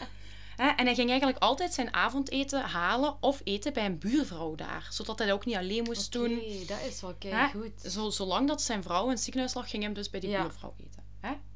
En 0.77 0.85
hij 0.87 0.95
ging 0.95 1.09
eigenlijk 1.09 1.39
altijd 1.39 1.75
zijn 1.75 1.95
avondeten 1.95 2.61
halen 2.63 3.17
of 3.21 3.41
eten 3.45 3.73
bij 3.73 3.85
een 3.87 3.99
buurvrouw 3.99 4.55
daar. 4.55 4.87
Zodat 4.91 5.19
hij 5.19 5.27
dat 5.27 5.37
ook 5.37 5.45
niet 5.45 5.57
alleen 5.57 5.83
moest 5.83 6.13
doen. 6.13 6.39
Oké, 6.39 6.65
dat 6.67 6.81
is 6.89 7.01
wel 7.01 7.15
goed. 7.49 7.93
Zo, 7.93 8.11
zolang 8.11 8.49
dat 8.49 8.63
zijn 8.63 8.83
vrouw 8.83 9.05
in 9.05 9.11
het 9.11 9.21
ziekenhuis 9.21 9.55
lag, 9.55 9.71
ging 9.71 9.83
hij 9.85 9.93
dus 9.93 10.11
bij 10.11 10.21
die 10.21 10.31
Ja. 10.31 10.43
buurvrouw 10.43 10.75
eten. 10.77 11.03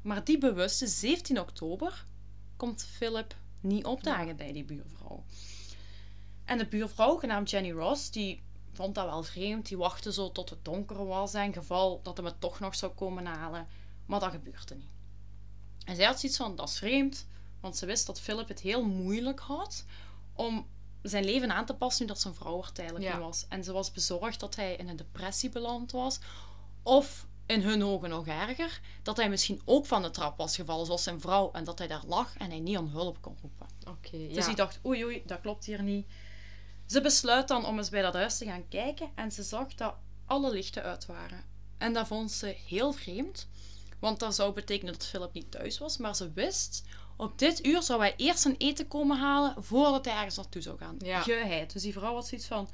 Maar 0.01 0.23
die 0.23 0.37
bewuste 0.37 0.87
17 0.87 1.39
oktober 1.39 2.05
komt 2.57 2.87
Philip 2.97 3.35
niet 3.67 3.85
opdagen 3.85 4.35
bij 4.35 4.51
die 4.51 4.63
buurvrouw. 4.65 5.23
En 6.45 6.57
de 6.57 6.67
buurvrouw, 6.67 7.17
genaamd 7.17 7.49
Jenny 7.49 7.71
Ross, 7.71 8.11
die 8.11 8.41
vond 8.73 8.95
dat 8.95 9.05
wel 9.05 9.23
vreemd. 9.23 9.67
Die 9.67 9.77
wachtte 9.77 10.13
zo 10.13 10.31
tot 10.31 10.49
het 10.49 10.65
donker 10.65 11.05
was 11.05 11.33
in 11.33 11.53
geval 11.53 11.99
dat 12.03 12.17
hem 12.17 12.25
het 12.25 12.39
toch 12.39 12.59
nog 12.59 12.75
zou 12.75 12.91
komen 12.91 13.25
halen. 13.25 13.67
Maar 14.05 14.19
dat 14.19 14.31
gebeurde 14.31 14.75
niet. 14.75 14.89
En 15.85 15.95
zij 15.95 16.05
had 16.05 16.19
zoiets 16.19 16.37
van, 16.37 16.55
dat 16.55 16.69
is 16.69 16.77
vreemd. 16.77 17.27
Want 17.59 17.77
ze 17.77 17.85
wist 17.85 18.05
dat 18.05 18.21
Philip 18.21 18.47
het 18.47 18.59
heel 18.59 18.83
moeilijk 18.85 19.39
had 19.39 19.85
om 20.33 20.67
zijn 21.01 21.23
leven 21.25 21.51
aan 21.51 21.65
te 21.65 21.73
passen 21.73 22.01
nu 22.05 22.11
dat 22.11 22.21
zijn 22.21 22.33
vrouw 22.33 22.61
er 22.61 22.71
tijdelijk 22.71 23.05
Ja. 23.05 23.11
niet 23.13 23.21
was. 23.23 23.45
En 23.49 23.63
ze 23.63 23.71
was 23.71 23.91
bezorgd 23.91 24.39
dat 24.39 24.55
hij 24.55 24.75
in 24.75 24.87
een 24.87 24.95
depressie 24.95 25.49
beland 25.49 25.91
was. 25.91 26.19
Of 26.83 27.27
in 27.47 27.61
hun 27.61 27.83
ogen 27.83 28.09
nog 28.09 28.27
erger, 28.27 28.79
dat 29.03 29.17
hij 29.17 29.29
misschien 29.29 29.61
ook 29.65 29.85
van 29.85 30.01
de 30.01 30.09
trap 30.09 30.37
was 30.37 30.55
gevallen 30.55 30.85
zoals 30.85 31.03
zijn 31.03 31.21
vrouw. 31.21 31.51
En 31.51 31.63
dat 31.63 31.77
hij 31.77 31.87
daar 31.87 32.03
lag 32.07 32.37
en 32.37 32.49
hij 32.49 32.59
niet 32.59 32.77
om 32.77 32.87
hulp 32.87 33.21
kon 33.21 33.37
roepen. 33.41 33.67
Oké, 33.87 34.17
Dus 34.17 34.35
ja. 34.35 34.45
die 34.45 34.55
dacht, 34.55 34.79
oei 34.85 35.05
oei, 35.05 35.23
dat 35.25 35.41
klopt 35.41 35.65
hier 35.65 35.83
niet. 35.83 36.07
Ze 36.85 37.01
besluit 37.01 37.47
dan 37.47 37.65
om 37.65 37.77
eens 37.77 37.89
bij 37.89 38.01
dat 38.01 38.13
huis 38.13 38.37
te 38.37 38.45
gaan 38.45 38.67
kijken 38.67 39.09
en 39.15 39.31
ze 39.31 39.43
zag 39.43 39.75
dat 39.75 39.95
alle 40.25 40.51
lichten 40.51 40.83
uit 40.83 41.05
waren. 41.05 41.43
En 41.77 41.93
dat 41.93 42.07
vond 42.07 42.31
ze 42.31 42.57
heel 42.65 42.91
vreemd, 42.91 43.47
want 43.99 44.19
dat 44.19 44.35
zou 44.35 44.53
betekenen 44.53 44.93
dat 44.93 45.05
Philip 45.05 45.33
niet 45.33 45.51
thuis 45.51 45.77
was. 45.77 45.97
Maar 45.97 46.15
ze 46.15 46.31
wist, 46.31 46.83
op 47.17 47.39
dit 47.39 47.65
uur 47.65 47.83
zou 47.83 47.99
hij 47.99 48.13
eerst 48.17 48.39
zijn 48.39 48.55
eten 48.57 48.87
komen 48.87 49.17
halen 49.17 49.63
voordat 49.63 50.05
hij 50.05 50.15
ergens 50.15 50.35
naartoe 50.35 50.61
zou 50.61 50.77
gaan. 50.77 50.95
Ja. 50.99 51.21
Geheid. 51.21 51.73
Dus 51.73 51.81
die 51.81 51.93
vrouw 51.93 52.13
had 52.13 52.27
zoiets 52.27 52.47
van, 52.47 52.69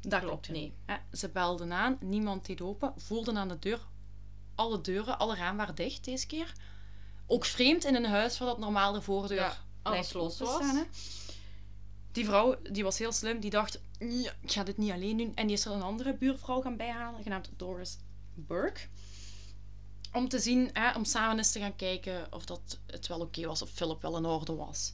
dat 0.00 0.20
klopt 0.20 0.48
niet. 0.48 0.72
Ze 1.12 1.28
belden 1.28 1.72
aan, 1.72 1.98
niemand 2.00 2.46
deed 2.46 2.60
open, 2.60 2.92
voelden 2.96 3.36
aan 3.36 3.48
de 3.48 3.58
deur. 3.58 3.80
Alle 4.56 4.80
deuren, 4.80 5.18
alle 5.18 5.34
ramen 5.34 5.56
waren 5.56 5.74
dicht 5.74 6.04
deze 6.04 6.26
keer. 6.26 6.52
Ook 7.26 7.44
vreemd 7.44 7.84
in 7.84 7.94
een 7.94 8.04
huis 8.04 8.38
waar 8.38 8.48
dat 8.48 8.58
normaal 8.58 8.92
de 8.92 9.00
voordeur 9.02 9.36
Ja, 9.38 9.56
alles 9.82 10.12
los 10.12 10.38
was. 10.38 10.48
openstaan, 10.54 10.76
hè. 10.76 10.82
Die 12.12 12.24
vrouw, 12.24 12.56
die 12.70 12.82
was 12.84 12.98
heel 12.98 13.12
slim, 13.12 13.40
die 13.40 13.50
dacht, 13.50 13.80
"Ja, 13.98 14.32
ik 14.40 14.52
ga 14.52 14.62
dit 14.64 14.76
niet 14.76 14.90
alleen 14.92 15.16
doen. 15.16 15.34
En 15.34 15.46
die 15.46 15.56
is 15.56 15.64
er 15.64 15.72
een 15.72 15.82
andere 15.82 16.14
buurvrouw 16.14 16.60
gaan 16.60 16.76
bijhalen, 16.76 17.22
genaamd 17.22 17.50
Doris 17.56 17.96
Burke. 18.34 18.80
Om 20.12 20.28
te 20.28 20.38
zien, 20.38 20.70
hè, 20.72 20.92
om 20.92 21.04
samen 21.04 21.36
eens 21.38 21.52
te 21.52 21.58
gaan 21.60 21.76
kijken 21.76 22.32
of 22.32 22.44
dat 22.44 22.78
het 22.86 23.06
wel 23.06 23.20
oké 23.20 23.46
was, 23.46 23.62
of 23.62 23.70
Philip 23.70 24.02
wel 24.02 24.16
in 24.16 24.24
orde 24.24 24.54
was. 24.54 24.92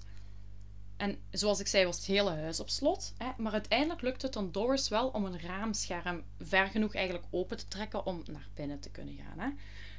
En 1.03 1.19
zoals 1.31 1.61
ik 1.61 1.67
zei, 1.67 1.85
was 1.85 1.97
het 1.97 2.05
hele 2.05 2.31
huis 2.31 2.61
op 2.61 2.71
slot. 2.71 3.13
Hè, 3.17 3.31
maar 3.37 3.53
uiteindelijk 3.53 4.01
lukte 4.03 4.27
het 4.27 4.35
dan 4.35 4.53
Doris 4.53 4.89
wel 4.89 5.09
om 5.09 5.25
een 5.25 5.41
raamscherm 5.41 6.23
ver 6.41 6.67
genoeg 6.67 6.95
eigenlijk 6.95 7.27
open 7.31 7.57
te 7.57 7.69
trekken 7.69 8.07
om 8.07 8.23
naar 8.31 8.49
binnen 8.55 8.81
te 8.81 8.91
kunnen 8.91 9.15
gaan. 9.15 9.39
Hè. 9.39 9.49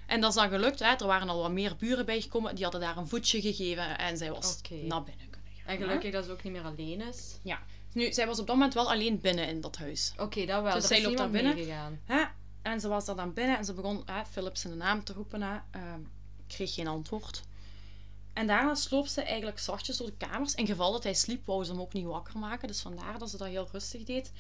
En 0.08 0.22
dat 0.22 0.30
is 0.30 0.36
dan 0.36 0.50
gelukt. 0.50 0.80
Hè. 0.80 0.86
Er 0.86 1.06
waren 1.06 1.30
al 1.30 1.42
wat 1.42 1.52
meer 1.52 1.76
buren 1.76 2.06
bijgekomen. 2.06 2.56
Die 2.56 2.64
hadden 2.64 2.82
daar 2.82 2.98
een 2.98 3.08
voetje 3.08 3.42
gegeven 3.42 3.98
en 3.98 4.18
zij 4.18 4.32
was 4.32 4.62
naar 4.70 5.04
binnen 5.04 5.30
kunnen 5.30 5.52
gaan. 5.56 5.66
En 5.66 5.78
hè. 5.78 5.86
gelukkig 5.86 6.12
dat 6.12 6.26
ze 6.26 6.32
ook 6.32 6.44
niet 6.44 6.54
meer 6.54 6.64
alleen 6.64 7.02
is. 7.02 7.40
Nu, 7.94 8.14
zij 8.14 8.28
was 8.28 8.40
op 8.40 8.48
dat 8.48 8.56
moment 8.56 8.74
wel 8.74 8.92
alleen 8.92 9.20
binnen 9.20 9.48
in 9.48 9.62
dat 9.62 9.78
huis. 9.78 10.14
Oké, 10.18 10.46
dat 10.46 10.64
wel. 10.64 10.74
Dus 10.74 10.88
zij 10.88 11.02
loopt 11.02 11.18
daar 11.18 11.30
binnen. 11.30 11.56
meegegaan. 11.56 12.00
Hè? 12.06 12.24
En 12.62 12.80
ze 12.80 12.88
was 12.88 13.06
daar 13.06 13.16
dan 13.16 13.34
binnen 13.34 13.58
en 13.58 13.66
ze 13.66 13.74
begon 13.74 14.02
hè, 14.06 14.26
Philip 14.26 14.58
zijn 14.58 14.78
naam 14.78 15.04
te 15.04 15.14
roepen. 15.14 15.42
Hè. 15.42 15.58
Ehm, 15.72 16.02
kreeg 16.48 16.74
geen 16.74 16.88
antwoord. 16.88 17.44
En 18.34 18.48
daarna 18.48 18.76
sloop 18.76 19.08
ze 19.08 19.22
eigenlijk 19.22 19.60
zachtjes 19.60 19.98
door 19.98 20.08
de 20.08 20.26
kamers. 20.28 20.56
In 20.56 20.66
geval 20.68 20.92
dat 20.92 21.04
hij 21.04 21.14
sliep, 21.14 21.46
wou 21.46 21.64
ze 21.64 21.72
hem 21.72 21.82
ook 21.82 21.94
niet 21.94 22.06
wakker 22.06 22.40
maken. 22.40 22.68
Dus 22.68 22.82
vandaar 22.82 23.20
dat 23.20 23.30
ze 23.30 23.38
dat 23.38 23.48
heel 23.48 23.68
rustig 23.72 24.04
deed. 24.04 24.32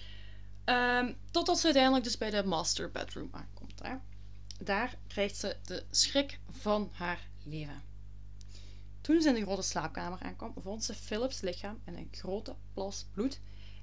Ehm, 0.63 1.13
totdat 1.31 1.57
ze 1.59 1.65
uiteindelijk 1.65 2.03
dus 2.03 2.17
bij 2.17 2.29
de 2.29 2.43
master 2.43 2.91
bedroom 2.91 3.29
aankomt. 3.31 3.79
Hè. 3.83 3.95
Daar 4.63 4.97
krijgt 5.07 5.37
ze 5.37 5.55
de 5.65 5.83
schrik 5.91 6.39
van 6.51 6.89
haar 6.93 7.27
leven. 7.43 7.83
Toen 9.01 9.21
ze 9.21 9.27
in 9.29 9.35
de 9.35 9.41
grote 9.41 9.61
slaapkamer 9.61 10.19
aankwam, 10.21 10.53
vond 10.63 10.83
ze 10.83 10.93
Philips 10.93 11.41
lichaam 11.41 11.79
in 11.85 11.95
een 11.95 12.07
grote 12.11 12.55
plas 12.73 13.05
bloed. 13.13 13.39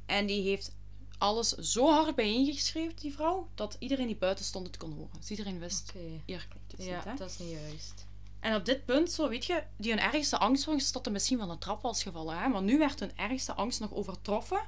En 0.07 0.27
die 0.27 0.43
heeft 0.43 0.75
alles 1.19 1.49
zo 1.49 1.91
hard 1.91 2.15
bijeengeschreven, 2.15 2.97
die 2.97 3.13
vrouw, 3.13 3.49
dat 3.55 3.77
iedereen 3.79 4.07
die 4.07 4.17
buiten 4.17 4.45
stond 4.45 4.67
het 4.67 4.77
kon 4.77 4.93
horen. 4.93 5.17
Dus 5.19 5.31
iedereen 5.31 5.59
wist, 5.59 5.89
Oké. 5.89 6.21
hier 6.27 6.47
klopt 6.49 6.73
iets 6.73 6.85
Ja, 6.85 6.97
niet. 6.97 7.05
Hè? 7.05 7.15
dat 7.15 7.31
is 7.31 7.39
niet 7.39 7.51
juist. 7.51 8.07
En 8.41 8.55
op 8.55 8.65
dit 8.65 8.85
punt, 8.85 9.11
zo 9.11 9.29
weet 9.29 9.45
je, 9.45 9.63
die 9.77 9.91
hun 9.93 10.01
ergste 10.01 10.39
angst 10.39 10.65
was 10.65 10.93
dat 10.93 11.05
hij 11.05 11.13
misschien 11.13 11.39
van 11.39 11.49
de 11.49 11.59
trap 11.59 11.83
was 11.83 12.03
gevallen. 12.03 12.39
Hè? 12.39 12.49
Maar 12.49 12.63
nu 12.63 12.79
werd 12.79 13.01
hun 13.01 13.17
ergste 13.17 13.55
angst 13.55 13.81
nog 13.81 13.93
overtroffen. 13.93 14.61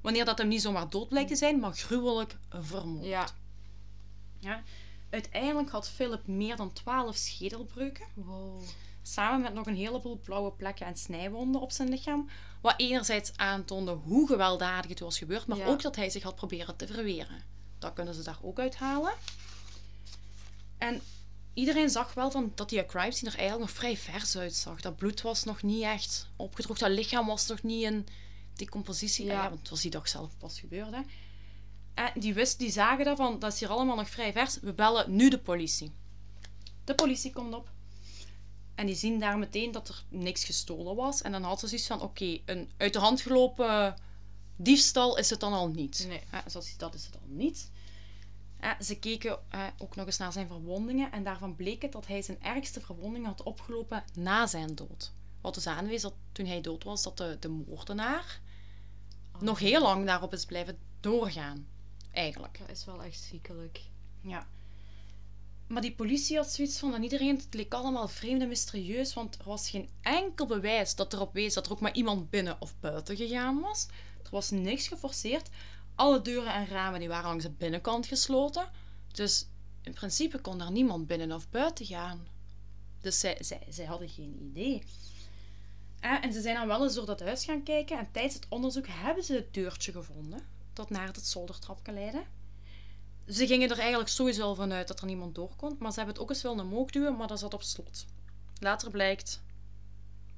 Wanneer 0.00 0.24
dat 0.24 0.38
hem 0.38 0.48
niet 0.48 0.62
zomaar 0.62 0.90
dood 0.90 1.08
blijkt 1.08 1.28
te 1.28 1.36
zijn, 1.36 1.58
maar 1.60 1.72
gruwelijk 1.72 2.36
vermoord. 2.50 3.06
Ja. 3.06 3.28
Ja. 4.38 4.62
Uiteindelijk 5.10 5.70
had 5.70 5.88
Philip 5.88 6.26
meer 6.26 6.56
dan 6.56 6.72
12 6.72 7.16
schedelbreuken. 7.16 8.06
Wow. 8.14 8.62
Samen 9.02 9.40
met 9.40 9.54
nog 9.54 9.66
een 9.66 9.74
heleboel 9.76 10.18
blauwe 10.18 10.52
plekken 10.52 10.86
en 10.86 10.96
snijwonden 10.96 11.60
op 11.60 11.70
zijn 11.72 11.88
lichaam. 11.88 12.28
Wat 12.60 12.74
enerzijds 12.76 13.36
aantoonde 13.36 13.92
hoe 13.92 14.26
gewelddadig 14.26 14.90
het 14.90 15.00
was 15.00 15.18
gebeurd, 15.18 15.46
maar 15.46 15.58
Ja. 15.58 15.66
ook 15.66 15.82
dat 15.82 15.96
hij 15.96 16.10
zich 16.10 16.22
had 16.22 16.34
proberen 16.34 16.76
te 16.76 16.86
verweren. 16.86 17.42
Dat 17.78 17.92
kunnen 17.92 18.14
ze 18.14 18.22
daar 18.22 18.38
ook 18.42 18.58
uithalen. 18.58 19.12
En 20.78 21.00
iedereen 21.54 21.90
zag 21.90 22.14
wel 22.14 22.30
van 22.30 22.52
dat 22.54 22.68
die 22.68 22.86
crime 22.86 23.12
scene 23.12 23.30
er 23.30 23.38
eigenlijk 23.38 23.68
nog 23.68 23.78
vrij 23.78 23.96
vers 23.96 24.36
uitzag. 24.36 24.80
Dat 24.80 24.96
bloed 24.96 25.20
was 25.20 25.44
nog 25.44 25.62
niet 25.62 25.82
echt 25.82 26.28
opgedroogd, 26.36 26.80
dat 26.80 26.90
lichaam 26.90 27.26
was 27.26 27.46
nog 27.46 27.62
niet 27.62 27.82
in 27.82 28.06
decompositie. 28.54 29.24
Ja. 29.24 29.32
Ja. 29.32 29.48
want 29.48 29.60
het 29.60 29.70
was 29.70 29.80
die 29.80 29.90
dag 29.90 30.08
zelf 30.08 30.38
pas 30.38 30.60
gebeurd. 30.60 30.90
Hè. 30.90 31.00
En 31.94 32.20
die, 32.20 32.34
wist, 32.34 32.58
die 32.58 32.70
zagen 32.70 33.04
daarvan, 33.04 33.38
dat 33.38 33.52
is 33.52 33.60
hier 33.60 33.68
allemaal 33.68 33.96
nog 33.96 34.10
vrij 34.10 34.32
vers. 34.32 34.58
We 34.60 34.72
bellen 34.72 35.16
nu 35.16 35.30
de 35.30 35.38
politie. 35.38 35.92
De 36.84 36.94
politie 36.94 37.32
komt 37.32 37.54
op. 37.54 37.70
En 38.74 38.86
die 38.86 38.94
zien 38.94 39.20
daar 39.20 39.38
meteen 39.38 39.72
dat 39.72 39.88
er 39.88 40.04
niks 40.08 40.44
gestolen 40.44 40.96
was. 40.96 41.22
En 41.22 41.32
dan 41.32 41.42
had 41.42 41.60
ze 41.60 41.66
zoiets 41.66 41.86
van, 41.86 42.00
oké, 42.00 42.38
een 42.44 42.70
uit 42.76 42.92
de 42.92 42.98
hand 42.98 43.20
gelopen 43.20 43.96
diefstal 44.56 45.18
is 45.18 45.30
het 45.30 45.40
dan 45.40 45.52
al 45.52 45.68
niet. 45.68 46.04
Nee. 46.08 46.20
Ja, 46.32 46.44
zoals 46.46 46.76
dat 46.76 46.94
is 46.94 47.06
het 47.06 47.14
al 47.14 47.26
niet. 47.26 47.70
Ze 48.80 48.98
keken 48.98 49.38
ook 49.78 49.96
nog 49.96 50.06
eens 50.06 50.18
naar 50.18 50.32
zijn 50.32 50.46
verwondingen. 50.46 51.12
En 51.12 51.24
daarvan 51.24 51.56
bleek 51.56 51.82
het 51.82 51.92
dat 51.92 52.06
hij 52.06 52.22
zijn 52.22 52.42
ergste 52.42 52.80
verwondingen 52.80 53.28
had 53.28 53.42
opgelopen 53.42 54.04
na 54.14 54.46
zijn 54.46 54.74
dood. 54.74 55.12
Wat 55.40 55.54
dus 55.54 55.66
aanwees 55.66 56.02
dat 56.02 56.14
toen 56.32 56.46
hij 56.46 56.60
dood 56.60 56.84
was, 56.84 57.02
dat 57.02 57.16
de, 57.16 57.36
de 57.40 57.48
moordenaar 57.48 58.40
nog 59.38 59.58
heel 59.58 59.82
lang 59.82 60.06
daarop 60.06 60.32
is 60.32 60.44
blijven 60.44 60.78
doorgaan. 61.00 61.66
Eigenlijk. 62.12 62.58
Dat 62.58 62.76
is 62.76 62.84
wel 62.84 63.02
echt 63.02 63.20
ziekelijk. 63.20 63.80
Ja. 64.20 64.46
Maar 65.66 65.82
die 65.82 65.94
politie 65.94 66.36
had 66.36 66.50
zoiets 66.50 66.78
van 66.78 66.94
aan 66.94 67.02
iedereen, 67.02 67.36
het 67.36 67.54
leek 67.54 67.74
allemaal 67.74 68.08
vreemd 68.08 68.42
en 68.42 68.48
mysterieus, 68.48 69.14
want 69.14 69.38
er 69.38 69.44
was 69.44 69.70
geen 69.70 69.88
enkel 70.00 70.46
bewijs 70.46 70.94
dat 70.94 71.12
erop 71.12 71.32
wees 71.32 71.54
dat 71.54 71.66
er 71.66 71.72
ook 71.72 71.80
maar 71.80 71.94
iemand 71.94 72.30
binnen 72.30 72.56
of 72.60 72.74
buiten 72.80 73.16
gegaan 73.16 73.60
was. 73.60 73.86
Er 74.24 74.30
was 74.30 74.50
niks 74.50 74.88
geforceerd. 74.88 75.48
Alle 75.94 76.22
deuren 76.22 76.54
en 76.54 76.66
ramen 76.66 77.00
die 77.00 77.08
waren 77.08 77.28
langs 77.28 77.44
de 77.44 77.50
binnenkant 77.50 78.06
gesloten. 78.06 78.68
Dus 79.12 79.46
in 79.82 79.92
principe 79.92 80.38
kon 80.40 80.60
er 80.60 80.70
niemand 80.70 81.06
binnen 81.06 81.32
of 81.32 81.48
buiten 81.50 81.86
gaan. 81.86 82.26
Dus 83.00 83.20
zij, 83.20 83.36
zij, 83.40 83.66
zij 83.68 83.84
hadden 83.84 84.08
geen 84.08 84.38
idee. 84.40 84.82
Eh, 86.00 86.24
en 86.24 86.32
ze 86.32 86.40
zijn 86.40 86.54
dan 86.56 86.66
wel 86.66 86.82
eens 86.82 86.94
door 86.94 87.06
dat 87.06 87.20
huis 87.20 87.44
gaan 87.44 87.62
kijken 87.62 87.98
en 87.98 88.08
tijdens 88.12 88.34
het 88.34 88.46
onderzoek 88.48 88.86
hebben 88.88 89.24
ze 89.24 89.34
het 89.34 89.54
deurtje 89.54 89.92
gevonden 89.92 90.40
dat 90.72 90.90
naar 90.90 91.06
het 91.06 91.26
zoldertrapje 91.26 91.92
leidde. 91.92 92.22
Ze 93.28 93.46
gingen 93.46 93.70
er 93.70 93.78
eigenlijk 93.78 94.08
sowieso 94.10 94.42
al 94.42 94.54
vanuit 94.54 94.88
dat 94.88 95.00
er 95.00 95.06
niemand 95.06 95.34
door 95.34 95.50
kon, 95.56 95.76
maar 95.78 95.90
ze 95.92 95.96
hebben 95.96 96.14
het 96.14 96.22
ook 96.22 96.30
eens 96.30 96.42
willen 96.42 96.60
omhoog 96.60 96.90
duwen, 96.90 97.16
maar 97.16 97.26
dat 97.26 97.38
zat 97.38 97.54
op 97.54 97.62
slot. 97.62 98.04
Later 98.58 98.90
blijkt 98.90 99.42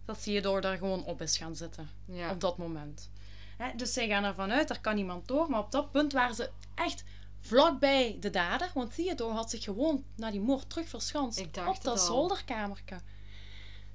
dat 0.05 0.23
Theodore 0.23 0.61
daar 0.61 0.77
gewoon 0.79 1.05
op 1.05 1.21
is 1.21 1.37
gaan 1.37 1.57
zitten, 1.57 1.91
Ja. 2.05 2.31
op 2.31 2.41
dat 2.41 2.59
moment. 2.59 3.11
Hè, 3.57 3.71
dus 3.77 3.93
zij 3.93 4.09
gaan 4.09 4.25
ervan 4.25 4.51
uit, 4.51 4.71
er 4.71 4.81
kan 4.81 4.95
niemand 4.95 5.29
door, 5.29 5.51
maar 5.51 5.61
op 5.61 5.71
dat 5.71 5.91
punt 5.91 6.13
waren 6.13 6.35
ze 6.35 6.51
echt 6.75 7.05
vlakbij 7.41 8.17
de 8.21 8.31
dader, 8.31 8.71
want 8.75 8.95
Theodore 8.95 9.35
had 9.35 9.51
zich 9.51 9.65
gewoon 9.65 10.05
na 10.17 10.31
die 10.31 10.41
moord 10.41 10.71
terug 10.71 10.89
verschanst 10.89 11.39
Ik 11.39 11.55
dacht 11.55 11.77
op 11.77 11.85
dat 11.85 11.99
al. 11.99 12.05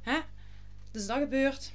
Hè? 0.01 0.19
Dus 0.91 1.05
dat 1.07 1.17
gebeurt. 1.17 1.71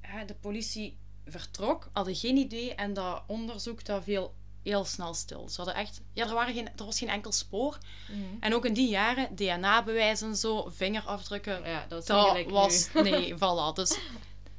Hè, 0.00 0.24
de 0.24 0.34
politie 0.34 0.96
vertrok, 1.26 1.88
hadden 1.92 2.14
geen 2.14 2.36
idee 2.36 2.74
en 2.74 2.92
dat 2.92 3.22
onderzoek 3.26 3.84
dat 3.84 4.04
viel 4.04 4.34
heel 4.62 4.84
snel 4.84 5.14
stil. 5.14 5.48
Ze 5.48 5.56
hadden 5.56 5.74
echt, 5.74 6.00
ja, 6.12 6.26
er, 6.26 6.34
waren 6.34 6.54
geen, 6.54 6.68
er 6.76 6.84
was 6.84 6.98
geen 6.98 7.08
enkel 7.08 7.32
spoor. 7.32 7.78
Mhm. 8.08 8.20
En 8.40 8.54
ook 8.54 8.64
in 8.64 8.72
die 8.72 8.88
jaren, 8.88 9.36
DNA-bewijzen, 9.36 10.36
zo, 10.36 10.70
vingerafdrukken, 10.70 11.68
Ja, 11.68 11.86
dat 11.88 12.06
was, 12.48 12.88
nu. 12.94 13.02
nee, 13.02 13.34
voilà. 13.42 13.74
Dus 13.74 13.98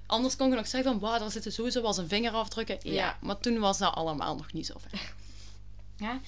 anders 0.10 0.36
kon 0.36 0.50
je 0.50 0.56
nog 0.56 0.68
zeggen 0.68 0.92
van, 0.92 1.00
wauw, 1.00 1.20
daar 1.20 1.32
zitten 1.32 1.52
sowieso 1.52 1.82
wel 1.82 1.94
zijn 1.94 2.08
vingerafdrukken. 2.08 2.78
Ja, 2.82 2.92
Ja. 2.94 3.18
maar 3.22 3.38
toen 3.38 3.60
was 3.60 3.78
dat 3.78 3.94
allemaal 3.94 4.36
nog 4.36 4.54
niet 4.54 4.66
zo 4.66 4.74
ver. 4.78 5.14
Ja? 5.98 6.20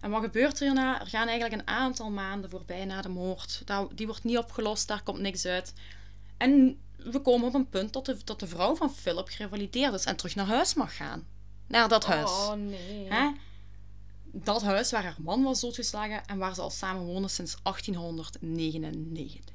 En 0.00 0.10
wat 0.10 0.22
gebeurt 0.22 0.58
er 0.60 0.64
hierna? 0.66 1.00
Er 1.00 1.06
gaan 1.06 1.28
eigenlijk 1.28 1.60
een 1.62 1.68
aantal 1.68 2.10
maanden 2.10 2.50
voorbij 2.50 2.84
na 2.84 3.02
de 3.02 3.08
moord. 3.08 3.62
Die 3.94 4.06
wordt 4.06 4.24
niet 4.24 4.38
opgelost, 4.38 4.88
daar 4.88 5.02
komt 5.02 5.18
niks 5.18 5.46
uit. 5.46 5.72
En 6.36 6.78
we 6.96 7.18
komen 7.20 7.48
op 7.48 7.54
een 7.54 7.68
punt 7.68 7.92
dat 7.92 8.06
de, 8.06 8.16
dat 8.24 8.40
de 8.40 8.46
vrouw 8.46 8.76
van 8.76 8.90
Philip 8.94 9.28
gerevalideerd 9.28 9.94
is 9.94 10.04
en 10.04 10.16
terug 10.16 10.34
naar 10.34 10.46
huis 10.46 10.74
mag 10.74 10.96
gaan. 10.96 11.26
Naar 11.66 11.88
dat 11.88 12.04
huis. 12.04 12.30
Oh 12.30 12.52
nee. 12.52 13.06
Hè? 13.08 13.30
Dat 14.24 14.62
huis 14.62 14.90
waar 14.90 15.02
haar 15.02 15.16
man 15.18 15.42
was 15.42 15.60
doodgeslagen 15.60 16.26
en 16.26 16.38
waar 16.38 16.54
ze 16.54 16.60
al 16.60 16.70
samen 16.70 17.04
wonen 17.04 17.30
sinds 17.30 17.56
1899. 17.62 19.49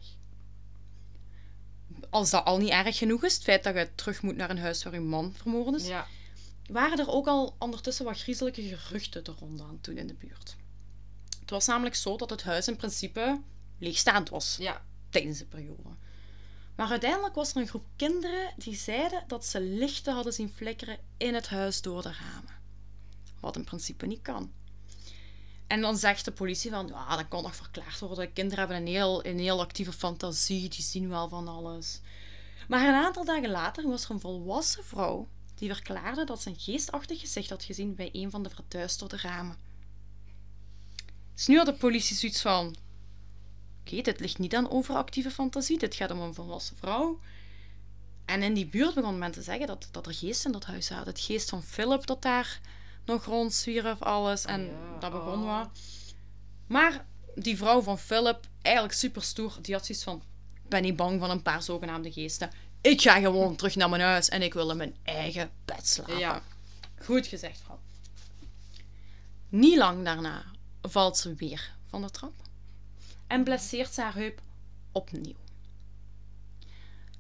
Als 2.15 2.30
dat 2.30 2.45
al 2.45 2.58
niet 2.58 2.69
erg 2.69 2.97
genoeg 2.97 3.23
is, 3.23 3.34
het 3.34 3.43
feit 3.43 3.63
dat 3.63 3.75
je 3.75 3.89
terug 3.95 4.21
moet 4.21 4.36
naar 4.36 4.49
een 4.49 4.58
huis 4.60 4.84
waar 4.84 4.93
je 4.93 4.99
man 4.99 5.34
vermoord 5.34 5.75
is, 5.75 5.88
Ja. 5.88 6.08
waren 6.67 6.99
er 6.99 7.10
ook 7.10 7.28
al 7.28 7.56
ondertussen 7.60 8.06
wat 8.06 8.19
griezelige 8.21 8.78
geruchten 8.78 9.23
te 9.23 9.34
ronde 9.39 9.63
aan 9.63 9.78
toen 9.82 9.97
in 9.97 10.08
de 10.08 10.13
buurt. 10.13 10.56
Het 11.39 11.49
was 11.49 11.65
namelijk 11.65 11.95
zo 11.95 12.17
dat 12.17 12.30
het 12.30 12.43
huis 12.43 12.67
in 12.67 12.75
principe 12.75 13.41
leegstaand 13.80 14.30
was 14.30 14.56
Ja. 14.60 14.82
tijdens 15.10 15.38
de 15.38 15.45
periode. 15.45 15.89
Maar 16.75 16.89
uiteindelijk 16.89 17.36
was 17.36 17.51
er 17.51 17.58
een 17.62 17.67
groep 17.67 17.86
kinderen 17.95 18.54
die 18.58 18.75
zeiden 18.75 19.23
dat 19.28 19.45
ze 19.45 19.62
lichten 19.62 20.13
hadden 20.13 20.34
zien 20.34 20.49
flikkeren 20.56 20.97
in 21.17 21.34
het 21.34 21.47
huis 21.47 21.82
door 21.82 22.01
de 22.01 22.12
ramen. 22.12 22.54
Wat 23.39 23.56
in 23.56 23.63
principe 23.63 24.06
niet 24.06 24.21
kan. 24.21 24.51
En 25.67 25.82
dan 25.82 25.97
zegt 25.97 26.25
de 26.25 26.32
politie 26.32 26.71
van, 26.71 26.88
ja, 26.88 27.15
dat 27.15 27.28
kan 27.28 27.43
nog 27.43 27.56
verklaard 27.56 27.99
worden. 27.99 28.34
Kinderen 28.34 28.60
hebben 28.60 28.78
een 28.78 28.93
heel, 28.93 29.25
een 29.25 29.39
heel 29.39 29.62
actieve 29.62 29.93
fantasie, 29.93 30.69
die 30.69 30.82
zien 30.82 31.10
wel 31.10 31.30
van 31.30 31.47
alles. 31.47 32.01
Maar 32.67 32.88
een 32.88 33.04
aantal 33.04 33.25
dagen 33.25 33.49
later 33.49 33.88
was 33.89 34.04
er 34.04 34.12
een 34.12 34.19
volwassen 34.19 34.84
vrouw 34.84 35.28
die 35.56 35.73
verklaarde 35.73 36.23
dat 36.23 36.41
ze 36.41 36.49
een 36.49 36.60
geestachtig 36.60 37.19
gezicht 37.19 37.49
had 37.49 37.63
gezien 37.63 37.95
bij 37.95 38.10
een 38.12 38.32
van 38.32 38.43
de 38.43 38.49
verduisterde 38.49 39.17
ramen. 39.17 39.58
Dus 41.34 41.47
nu 41.47 41.58
had 41.58 41.65
de 41.65 41.73
politie 41.73 42.15
zoiets 42.15 42.41
van, 42.41 42.75
oké, 43.80 44.01
dit 44.01 44.19
ligt 44.19 44.38
niet 44.38 44.56
aan 44.56 44.69
overactieve 44.69 45.32
fantasie, 45.32 45.78
dit 45.78 45.95
gaat 45.95 46.12
om 46.12 46.19
een 46.19 46.34
volwassen 46.34 46.78
vrouw. 46.78 47.19
En 48.25 48.43
in 48.43 48.54
die 48.54 48.67
buurt 48.67 48.93
begon 48.93 49.17
men 49.17 49.32
te 49.32 49.41
zeggen 49.41 49.67
dat, 49.67 49.88
dat 49.91 50.08
er 50.08 50.13
geesten 50.13 50.45
in 50.45 50.51
dat 50.51 50.65
huis 50.65 50.86
zaten. 50.86 51.08
Het 51.08 51.19
geest 51.19 51.49
van 51.49 51.63
Philip 51.63 52.06
dat 52.06 52.21
daar 52.21 52.60
nog 53.06 53.26
rondzwierf, 53.26 54.02
alles. 54.02 54.46
En 54.46 54.65
ja, 54.65 55.00
dat 55.00 55.12
begon 55.12 55.44
oh. 55.44 55.58
wat. 55.58 55.70
Maar 56.68 57.06
die 57.36 57.58
vrouw 57.58 57.82
van 57.82 58.00
Philip, 58.00 58.48
eigenlijk 58.62 58.96
super 58.96 59.24
stoer, 59.24 59.58
die 59.62 59.74
had 59.74 59.86
zoiets 59.86 60.04
van: 60.04 60.24
ben 60.68 60.82
niet 60.82 60.96
bang 60.96 61.20
van 61.20 61.30
een 61.30 61.41
paar 61.41 61.63
zogenaamde 61.63 62.12
geesten. 62.12 62.52
Ik 62.82 63.02
ga 63.02 63.20
gewoon 63.20 63.56
terug 63.56 63.76
naar 63.76 63.89
mijn 63.89 64.02
huis 64.02 64.30
en 64.30 64.41
ik 64.41 64.54
wil 64.54 64.70
in 64.70 64.78
mijn 64.78 64.96
eigen 65.04 65.52
bed 65.65 65.88
slapen. 65.88 66.18
Ja. 66.18 66.41
Goed 67.02 67.28
gezegd, 67.28 67.62
vrouw. 67.62 67.80
Niet 69.50 69.78
lang 69.78 70.04
daarna 70.04 70.44
valt 70.82 71.18
ze 71.18 71.34
weer 71.34 71.72
van 71.89 72.02
de 72.02 72.10
trap 72.10 72.34
en 73.28 73.44
blesseert 73.44 73.94
ze 73.94 74.02
haar 74.02 74.15
heup 74.15 74.41
opnieuw. 74.91 75.36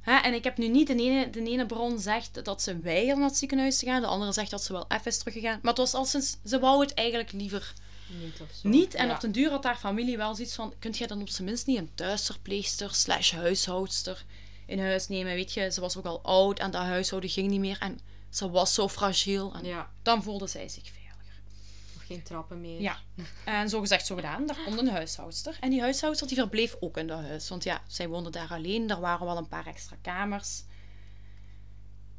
Hè, 0.05 0.15
en 0.17 0.33
ik 0.33 0.43
heb 0.43 0.57
nu 0.57 0.67
niet 0.67 0.87
de 0.87 0.95
ene, 0.95 1.29
de 1.29 1.43
ene 1.43 1.65
bron 1.65 1.99
zegt 1.99 2.45
dat 2.45 2.61
ze 2.61 2.79
weigerde 2.79 3.19
naar 3.19 3.29
het 3.29 3.37
ziekenhuis 3.37 3.77
te 3.77 3.85
gaan, 3.85 4.01
de 4.01 4.07
andere 4.07 4.31
zegt 4.31 4.49
dat 4.51 4.63
ze 4.63 4.73
wel 4.73 4.85
even 4.87 5.05
is 5.05 5.17
teruggegaan. 5.17 5.59
Maar 5.61 5.71
het 5.71 5.77
was 5.81 5.93
al 5.93 6.05
sinds, 6.05 6.37
ze 6.45 6.59
wou 6.59 6.81
het 6.81 6.93
eigenlijk 6.93 7.31
liever 7.31 7.73
Niet 8.21 8.41
of 8.41 8.47
zo. 8.61 8.67
niet. 8.67 8.93
En 8.93 9.07
Ja. 9.07 9.13
op 9.13 9.21
den 9.21 9.31
duur 9.31 9.49
had 9.49 9.63
haar 9.63 9.77
familie 9.77 10.17
wel 10.17 10.35
zoiets 10.35 10.55
van: 10.55 10.73
kunt 10.79 10.97
jij 10.97 11.07
dan 11.07 11.21
op 11.21 11.29
zijn 11.29 11.47
minst 11.47 11.65
niet 11.67 11.77
een 11.77 11.91
thuisverpleegster 11.95 12.93
slash 12.95 13.31
huishoudster 13.31 14.25
in 14.65 14.79
huis 14.79 15.07
nemen? 15.07 15.33
Weet 15.33 15.53
je, 15.53 15.71
ze 15.71 15.81
was 15.81 15.97
ook 15.97 16.05
al 16.05 16.21
oud 16.21 16.59
en 16.59 16.71
dat 16.71 16.81
huishouden 16.81 17.29
ging 17.29 17.49
niet 17.49 17.59
meer. 17.59 17.77
En 17.79 17.99
ze 18.29 18.49
was 18.49 18.73
zo 18.73 18.87
fragiel. 18.89 19.53
En 19.53 19.65
Ja. 19.65 19.89
dan 20.03 20.23
voelde 20.23 20.47
zij 20.47 20.69
zich 20.69 20.83
veiliger. 20.83 21.04
Geen 22.05 22.23
trappen 22.23 22.61
meer. 22.61 22.81
Ja. 22.81 22.97
En 23.45 23.69
zo 23.69 23.79
gezegd, 23.79 24.05
zo 24.05 24.15
gedaan. 24.15 24.45
Daar 24.45 24.57
komt 24.65 24.77
een 24.77 24.89
huishoudster. 24.89 25.57
En 25.59 25.69
die 25.69 25.81
huishoudster 25.81 26.27
die 26.27 26.37
verbleef 26.37 26.75
ook 26.79 26.97
in 26.97 27.07
dat 27.07 27.19
huis. 27.19 27.49
Want 27.49 27.63
ja, 27.63 27.81
zij 27.87 28.07
woonde 28.07 28.29
daar 28.29 28.49
alleen. 28.49 28.89
Er 28.89 28.99
waren 28.99 29.25
wel 29.25 29.37
een 29.37 29.47
paar 29.47 29.67
extra 29.67 29.95
kamers. 30.01 30.63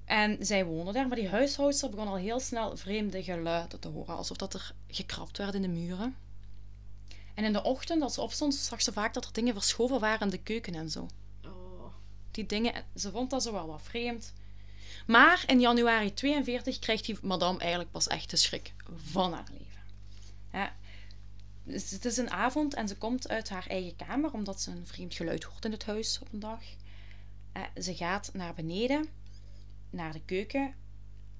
En 0.04 0.36
zij 0.40 0.64
woonde 0.64 0.92
daar. 0.92 1.08
Maar 1.08 1.16
die 1.16 1.28
huishoudster 1.28 1.90
begon 1.90 2.08
al 2.08 2.16
heel 2.16 2.40
snel 2.40 2.76
vreemde 2.76 3.22
geluiden 3.22 3.80
te 3.80 3.88
horen. 3.88 4.16
Alsof 4.16 4.36
dat 4.36 4.54
er 4.54 4.72
gekrapt 4.88 5.38
werd 5.38 5.54
in 5.54 5.62
de 5.62 5.68
muren. 5.68 6.16
En 7.34 7.44
in 7.44 7.52
de 7.52 7.62
ochtend, 7.62 8.02
als 8.02 8.14
ze 8.14 8.20
opstond, 8.20 8.54
zag 8.54 8.82
ze 8.82 8.92
vaak 8.92 9.14
dat 9.14 9.24
er 9.24 9.32
dingen 9.32 9.54
verschoven 9.54 10.00
waren 10.00 10.20
in 10.20 10.30
de 10.30 10.42
keuken 10.42 10.74
en 10.74 10.90
zo. 10.90 11.08
Oh. 11.44 11.92
Die 12.30 12.46
dingen, 12.46 12.84
ze 12.94 13.10
vond 13.10 13.30
dat 13.30 13.42
zo 13.42 13.52
wel 13.52 13.66
wat 13.66 13.82
vreemd. 13.82 14.32
Maar 15.06 15.44
in 15.46 15.60
januari 15.60 16.14
42 16.14 16.78
krijgt 16.78 17.04
die 17.04 17.18
madame 17.22 17.58
eigenlijk 17.58 17.90
pas 17.90 18.06
echt 18.06 18.30
de 18.30 18.36
schrik 18.36 18.74
van 18.94 19.32
haar 19.32 19.44
leven. 19.50 19.65
Ja. 20.56 20.76
Dus 21.64 21.90
het 21.90 22.04
is 22.04 22.16
een 22.16 22.30
avond 22.30 22.74
en 22.74 22.88
ze 22.88 22.96
komt 22.96 23.28
uit 23.28 23.48
haar 23.48 23.66
eigen 23.66 23.96
kamer 23.96 24.32
omdat 24.32 24.60
ze 24.60 24.70
een 24.70 24.86
vreemd 24.86 25.14
geluid 25.14 25.42
hoort 25.42 25.64
in 25.64 25.72
het 25.72 25.84
huis 25.84 26.18
op 26.18 26.32
een 26.32 26.40
dag. 26.40 26.62
Ze 27.76 27.94
gaat 27.94 28.30
naar 28.32 28.54
beneden, 28.54 29.08
naar 29.90 30.12
de 30.12 30.24
keuken 30.24 30.74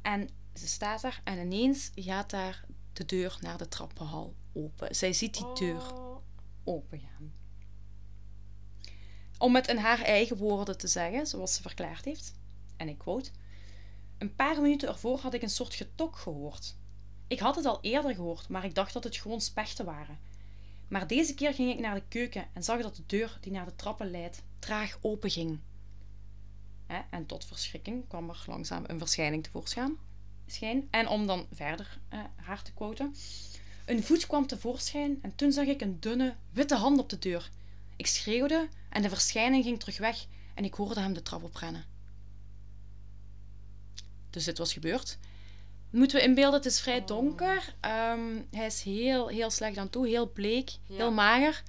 en 0.03 0.29
ze 0.55 0.67
staat 0.69 1.01
daar 1.01 1.21
en 1.25 1.39
ineens 1.39 1.91
gaat 1.95 2.31
daar 2.31 2.65
de 2.93 3.05
deur 3.05 3.39
naar 3.41 3.59
de 3.59 3.69
trappenhal 3.69 4.35
open. 4.53 4.95
Zij 4.95 5.13
ziet 5.13 5.35
die 5.35 5.53
deur 5.55 5.93
Oh. 5.93 6.23
opengaan. 6.65 7.33
Om 9.39 9.55
het 9.55 9.69
in 9.69 9.77
haar 9.77 10.01
eigen 10.01 10.37
woorden 10.37 10.79
te 10.79 10.87
zeggen, 10.87 11.27
zoals 11.27 11.55
ze 11.55 11.63
verklaard 11.63 12.05
heeft, 12.05 12.35
en 12.77 12.89
ik 12.89 12.99
quote: 12.99 13.31
Een 14.19 14.35
paar 14.35 14.61
minuten 14.61 14.89
ervoor 14.89 15.19
had 15.19 15.35
ik 15.35 15.43
een 15.43 15.51
soort 15.51 15.75
getok 15.75 16.17
gehoord. 16.17 16.77
Ik 17.27 17.39
had 17.39 17.57
het 17.57 17.65
al 17.65 17.79
eerder 17.81 18.15
gehoord, 18.15 18.49
maar 18.49 18.65
ik 18.65 18.75
dacht 18.75 18.93
dat 18.93 19.05
het 19.05 19.17
gewoon 19.17 19.41
spechten 19.41 19.85
waren. 19.85 20.19
Maar 20.89 21.07
deze 21.07 21.35
keer 21.35 21.55
ging 21.55 21.71
ik 21.71 21.79
naar 21.79 21.95
de 21.95 22.03
keuken 22.09 22.47
en 22.53 22.65
zag 22.65 22.83
dat 22.83 22.97
de 22.97 23.07
deur 23.07 23.39
die 23.41 23.53
naar 23.53 23.65
de 23.65 23.77
trappen 23.77 24.11
leidt 24.11 24.43
traag 24.59 24.99
openging. 25.01 25.59
En 27.11 27.27
tot 27.27 27.45
verschrikking 27.45 28.09
kwam 28.09 28.29
er 28.29 28.45
langzaam 28.47 28.85
een 28.87 28.99
verschijning 28.99 29.45
tevoorschijn. 29.45 29.97
schijn. 30.47 30.89
En 30.91 31.09
om 31.09 31.27
dan 31.27 31.47
verder 31.53 31.99
eh, 32.09 32.21
haar 32.37 32.63
te 32.63 32.73
quoten. 32.73 33.15
Een 33.87 34.03
voet 34.03 34.27
kwam 34.27 34.47
tevoorschijn 34.47 35.19
en 35.23 35.35
toen 35.35 35.53
zag 35.53 35.67
ik 35.67 35.81
een 35.81 36.01
dunne, 36.01 36.35
witte 36.51 36.75
hand 36.75 36.99
op 36.99 37.09
de 37.09 37.19
deur. 37.19 37.51
Ik 37.97 38.07
schreeuwde 38.07 38.69
en 38.89 39.03
de 39.03 39.09
verschijning 39.09 39.65
ging 39.65 39.81
terug 39.81 39.99
weg 39.99 40.27
en 40.55 40.65
ik 40.65 40.75
hoorde 40.75 41.01
hem 41.01 41.13
de 41.13 41.23
trap 41.23 41.43
oprennen. 41.43 41.85
Dus 44.31 44.45
dit 44.45 44.59
was 44.59 44.73
gebeurd. 44.73 45.19
Moeten 45.91 46.19
we 46.19 46.25
inbeelden, 46.25 46.55
het 46.55 46.67
is 46.67 46.81
vrij 46.81 47.05
donker. 47.05 47.75
Ehm, 47.81 48.21
hij 48.51 48.67
is 48.67 48.83
heel, 48.83 49.29
heel 49.29 49.51
slecht 49.51 49.77
aan 49.79 49.91
toe, 49.91 50.09
heel 50.09 50.31
bleek, 50.33 50.71
Ja. 50.87 50.97
heel 50.97 51.13
mager. 51.13 51.63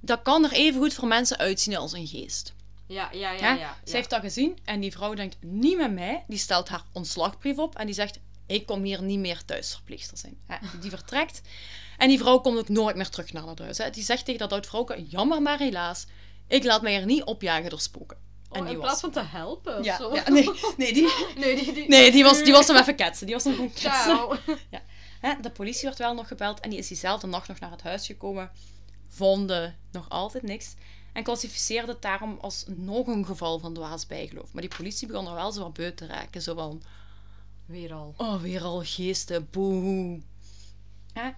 Dat 0.00 0.22
kan 0.22 0.44
er 0.44 0.52
even 0.52 0.80
goed 0.80 0.94
voor 0.94 1.08
mensen 1.08 1.38
uitzien 1.38 1.76
als 1.76 1.92
een 1.92 2.06
geest. 2.06 2.54
Ja, 2.86 3.08
ja, 3.12 3.30
ja. 3.32 3.38
Ja? 3.38 3.52
ja, 3.54 3.76
Ze 3.84 3.96
heeft 3.96 4.10
dat 4.10 4.20
gezien 4.20 4.58
en 4.64 4.80
die 4.80 4.92
vrouw 4.92 5.14
denkt 5.14 5.36
niet 5.40 5.76
met 5.76 5.92
mij. 5.92 6.24
Die 6.28 6.38
stelt 6.38 6.68
haar 6.68 6.84
ontslagbrief 6.92 7.58
op 7.58 7.76
en 7.76 7.86
die 7.86 7.94
zegt: 7.94 8.18
Ik 8.46 8.66
kom 8.66 8.82
hier 8.82 9.02
niet 9.02 9.18
meer 9.18 9.44
thuisverpleegster 9.44 10.18
zijn. 10.18 10.38
Die 10.80 10.90
vertrekt. 10.90 11.40
En 11.98 12.08
die 12.08 12.18
vrouw 12.18 12.38
komt 12.38 12.58
ook 12.58 12.68
nooit 12.68 12.96
meer 12.96 13.08
terug 13.08 13.32
naar 13.32 13.46
dat 13.46 13.58
huis. 13.58 13.78
Hè. 13.78 13.90
Die 13.90 14.02
zegt 14.04 14.24
tegen 14.24 14.40
dat 14.40 14.52
oud 14.52 14.66
vrouwke: 14.66 15.04
Jammer 15.08 15.42
maar 15.42 15.58
helaas, 15.58 16.06
ik 16.46 16.64
laat 16.64 16.82
mij 16.82 16.96
er 17.00 17.06
niet 17.06 17.24
opjagen 17.24 17.70
door 17.70 17.80
spoken. 17.80 18.16
Oh, 18.50 18.58
in 18.58 18.64
was- 18.64 18.74
plaats 18.76 19.00
van 19.00 19.10
te 19.10 19.20
helpen 19.22 19.78
of 19.78 19.84
Ja, 19.84 19.96
zo. 19.96 20.14
ja, 20.14 20.28
nee, 20.30 20.50
nee, 20.76 20.92
die, 20.92 21.08
nee, 21.36 21.56
die, 21.56 21.72
die... 21.72 21.88
nee 21.88 22.10
die, 22.10 22.24
was, 22.24 22.42
die 22.44 22.52
was 22.52 22.66
hem 22.66 22.76
even 22.82 22.96
ketsen. 22.96 23.26
Die 23.26 23.34
was 23.34 23.44
hem 23.44 23.54
gewoon 23.54 23.72
ketsen. 23.72 23.90
Ciao. 24.02 24.36
Hè, 25.20 25.34
de 25.40 25.50
politie 25.50 25.84
werd 25.84 25.98
wel 25.98 26.14
nog 26.14 26.28
gebeld 26.28 26.60
en 26.60 26.70
die 26.70 26.78
is 26.78 26.88
diezelfde 26.88 27.26
nacht 27.26 27.48
nog 27.48 27.58
naar 27.60 27.70
het 27.70 27.82
huis 27.82 28.06
gekomen. 28.06 28.50
Vonden 29.08 29.76
nog 29.92 30.08
altijd 30.08 30.42
niks. 30.42 30.74
En 31.12 31.22
klassificeerde 31.22 31.92
het 31.92 32.02
daarom 32.02 32.38
als 32.40 32.64
nog 32.66 33.06
een 33.06 33.26
geval 33.26 33.58
van 33.58 33.74
dwaas 33.74 34.06
bijgeloof. 34.06 34.52
Maar 34.52 34.62
die 34.62 34.76
politie 34.76 35.06
begon 35.08 35.26
er 35.26 35.34
wel 35.34 35.52
zo 35.52 35.62
wat 35.62 35.72
beu 35.72 35.94
te 35.94 36.06
raken. 36.06 36.42
Zo 36.42 36.54
van, 36.54 36.82
Weer 37.66 37.92
al. 37.92 38.14
oh, 38.16 38.40
weer 38.42 38.62
al 38.62 38.82
geesten, 38.84 39.48
boe. 39.50 40.20
Hè? 41.12 41.30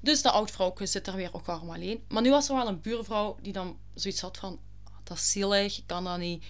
Dus 0.00 0.22
de 0.22 0.30
oud-vrouwke 0.30 0.86
zit 0.86 1.06
er 1.06 1.14
weer 1.14 1.28
ook 1.32 1.46
warm 1.46 1.70
alleen. 1.70 2.04
Maar 2.08 2.22
nu 2.22 2.30
was 2.30 2.48
er 2.48 2.54
wel 2.54 2.68
een 2.68 2.80
buurvrouw 2.80 3.36
die 3.42 3.52
dan 3.52 3.78
zoiets 3.94 4.20
had 4.20 4.36
van, 4.38 4.52
"Ah, 4.52 4.58
dat 5.06 5.16
is 5.16 5.30
zielig, 5.30 5.78
ik 5.78 5.86
kan 5.86 6.04
dat 6.04 6.18
niet. 6.18 6.44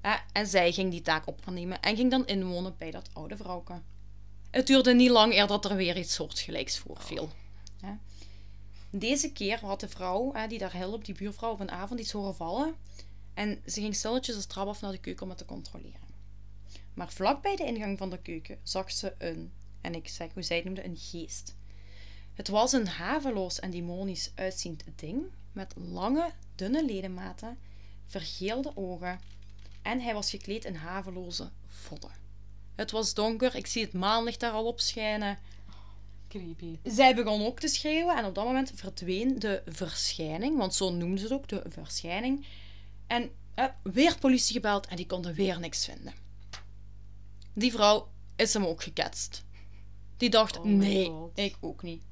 Hè? 0.00 0.16
En 0.32 0.46
zij 0.46 0.72
ging 0.72 0.90
die 0.90 1.02
taak 1.02 1.26
opnemen 1.26 1.80
en 1.80 1.96
ging 1.96 2.10
dan 2.10 2.26
inwonen 2.26 2.74
bij 2.78 2.90
dat 2.90 3.10
oude 3.12 3.36
vrouwke. 3.36 3.80
Het 4.50 4.66
duurde 4.66 4.94
niet 4.94 5.10
lang 5.10 5.32
eer 5.32 5.46
dat 5.46 5.64
er 5.64 5.76
weer 5.76 5.98
iets 5.98 6.14
soortgelijks 6.14 6.78
voorviel. 6.78 7.30
Hè? 7.80 7.92
Deze 8.90 9.32
keer 9.32 9.60
had 9.60 9.80
de 9.80 9.88
vrouw 9.88 10.32
hè, 10.32 10.46
die 10.46 10.58
daar 10.58 10.72
hielp, 10.72 11.04
die 11.04 11.14
buurvrouw, 11.14 11.52
op 11.52 11.60
een 11.60 11.70
avond 11.70 12.00
iets 12.00 12.12
horen 12.12 12.34
vallen. 12.34 12.74
En 13.34 13.62
ze 13.66 13.80
ging 13.80 13.94
stilletjes 13.94 14.36
de 14.36 14.46
trap 14.46 14.68
af 14.68 14.80
naar 14.80 14.92
de 14.92 14.98
keuken 14.98 15.22
om 15.22 15.28
het 15.28 15.38
te 15.38 15.44
controleren. 15.44 16.06
Maar 16.94 17.12
vlak 17.12 17.42
bij 17.42 17.56
de 17.56 17.64
ingang 17.64 17.98
van 17.98 18.10
de 18.10 18.18
keuken 18.18 18.58
zag 18.62 18.90
ze 18.90 19.14
een, 19.18 19.52
en 19.80 19.94
ik 19.94 20.08
zeg 20.08 20.32
hoe 20.32 20.42
zij 20.42 20.56
het 20.56 20.64
noemde, 20.64 20.84
een 20.84 20.96
geest. 20.96 21.56
Het 22.34 22.48
was 22.48 22.72
een 22.72 22.88
haveloos 22.88 23.60
en 23.60 23.70
demonisch 23.70 24.32
uitziend 24.34 24.84
ding 24.96 25.24
met 25.52 25.74
lange, 25.76 26.32
dunne 26.54 26.84
ledematen, 26.84 27.58
vergeelde 28.08 28.72
ogen 28.74 29.20
en 29.82 30.00
hij 30.00 30.14
was 30.14 30.30
gekleed 30.30 30.64
in 30.64 30.74
haveloze 30.74 31.50
vodden. 31.66 32.10
Het 32.74 32.90
was 32.90 33.14
donker, 33.14 33.54
ik 33.54 33.66
zie 33.66 33.84
het 33.84 33.92
maanlicht 33.92 34.40
daar 34.40 34.52
al 34.52 34.66
op 34.66 34.80
schijnen. 34.80 35.38
Creepy. 36.28 36.78
Zij 36.82 37.14
begon 37.14 37.46
ook 37.46 37.60
te 37.60 37.68
schreeuwen 37.68 38.16
en 38.16 38.24
op 38.24 38.34
dat 38.34 38.44
moment 38.44 38.72
verdween 38.74 39.38
de 39.38 39.62
verschijning, 39.66 40.56
want 40.56 40.74
zo 40.74 40.90
noemden 40.90 41.18
ze 41.18 41.24
het 41.24 41.32
ook, 41.32 41.48
de 41.48 41.62
verschijning. 41.68 42.46
En 43.06 43.30
eh, 43.54 43.64
weer 43.82 44.18
politie 44.18 44.54
gebeld 44.54 44.86
en 44.86 44.96
die 44.96 45.06
konden 45.06 45.34
weer 45.34 45.60
niks 45.60 45.84
vinden. 45.84 46.14
Die 47.52 47.72
vrouw 47.72 48.08
is 48.36 48.52
hem 48.54 48.64
ook 48.64 48.82
geketst. 48.82 49.44
Die 50.16 50.30
dacht, 50.30 50.58
Oh 50.58 50.64
nee, 50.64 51.06
God. 51.06 51.38
ik 51.38 51.56
ook 51.60 51.82
niet. 51.82 52.02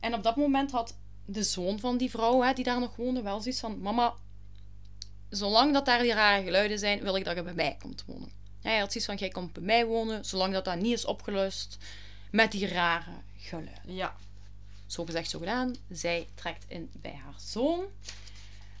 En 0.00 0.14
op 0.14 0.22
dat 0.22 0.36
moment 0.36 0.70
had 0.70 0.96
de 1.24 1.42
zoon 1.42 1.78
van 1.78 1.96
die 1.96 2.10
vrouw, 2.10 2.42
hè, 2.42 2.52
die 2.52 2.64
daar 2.64 2.80
nog 2.80 2.96
woonde, 2.96 3.22
wel 3.22 3.40
zoiets 3.40 3.60
van, 3.60 3.80
mama, 3.80 4.14
zolang 5.30 5.72
dat 5.72 5.86
daar 5.86 6.02
die 6.02 6.12
rare 6.12 6.44
geluiden 6.44 6.78
zijn, 6.78 7.02
wil 7.02 7.16
ik 7.16 7.24
dat 7.24 7.36
je 7.36 7.42
bij 7.42 7.54
mij 7.54 7.76
komt 7.80 8.04
wonen. 8.06 8.32
Hij 8.60 8.78
had 8.78 8.92
zoiets 8.92 9.04
van, 9.04 9.16
jij 9.16 9.28
komt 9.28 9.52
bij 9.52 9.62
mij 9.62 9.86
wonen, 9.86 10.24
zolang 10.24 10.52
dat 10.52 10.64
dat 10.64 10.78
niet 10.78 10.92
is 10.92 11.04
opgelost 11.04 11.76
met 12.30 12.52
die 12.52 12.68
rare 12.68 13.10
geluiden. 13.38 13.94
Ja. 13.94 14.16
Zo 14.86 15.04
gezegd, 15.04 15.30
zo 15.30 15.38
gedaan. 15.38 15.74
Zij 15.90 16.28
trekt 16.34 16.64
in 16.68 16.90
bij 16.92 17.14
haar 17.24 17.34
zoon. 17.38 17.84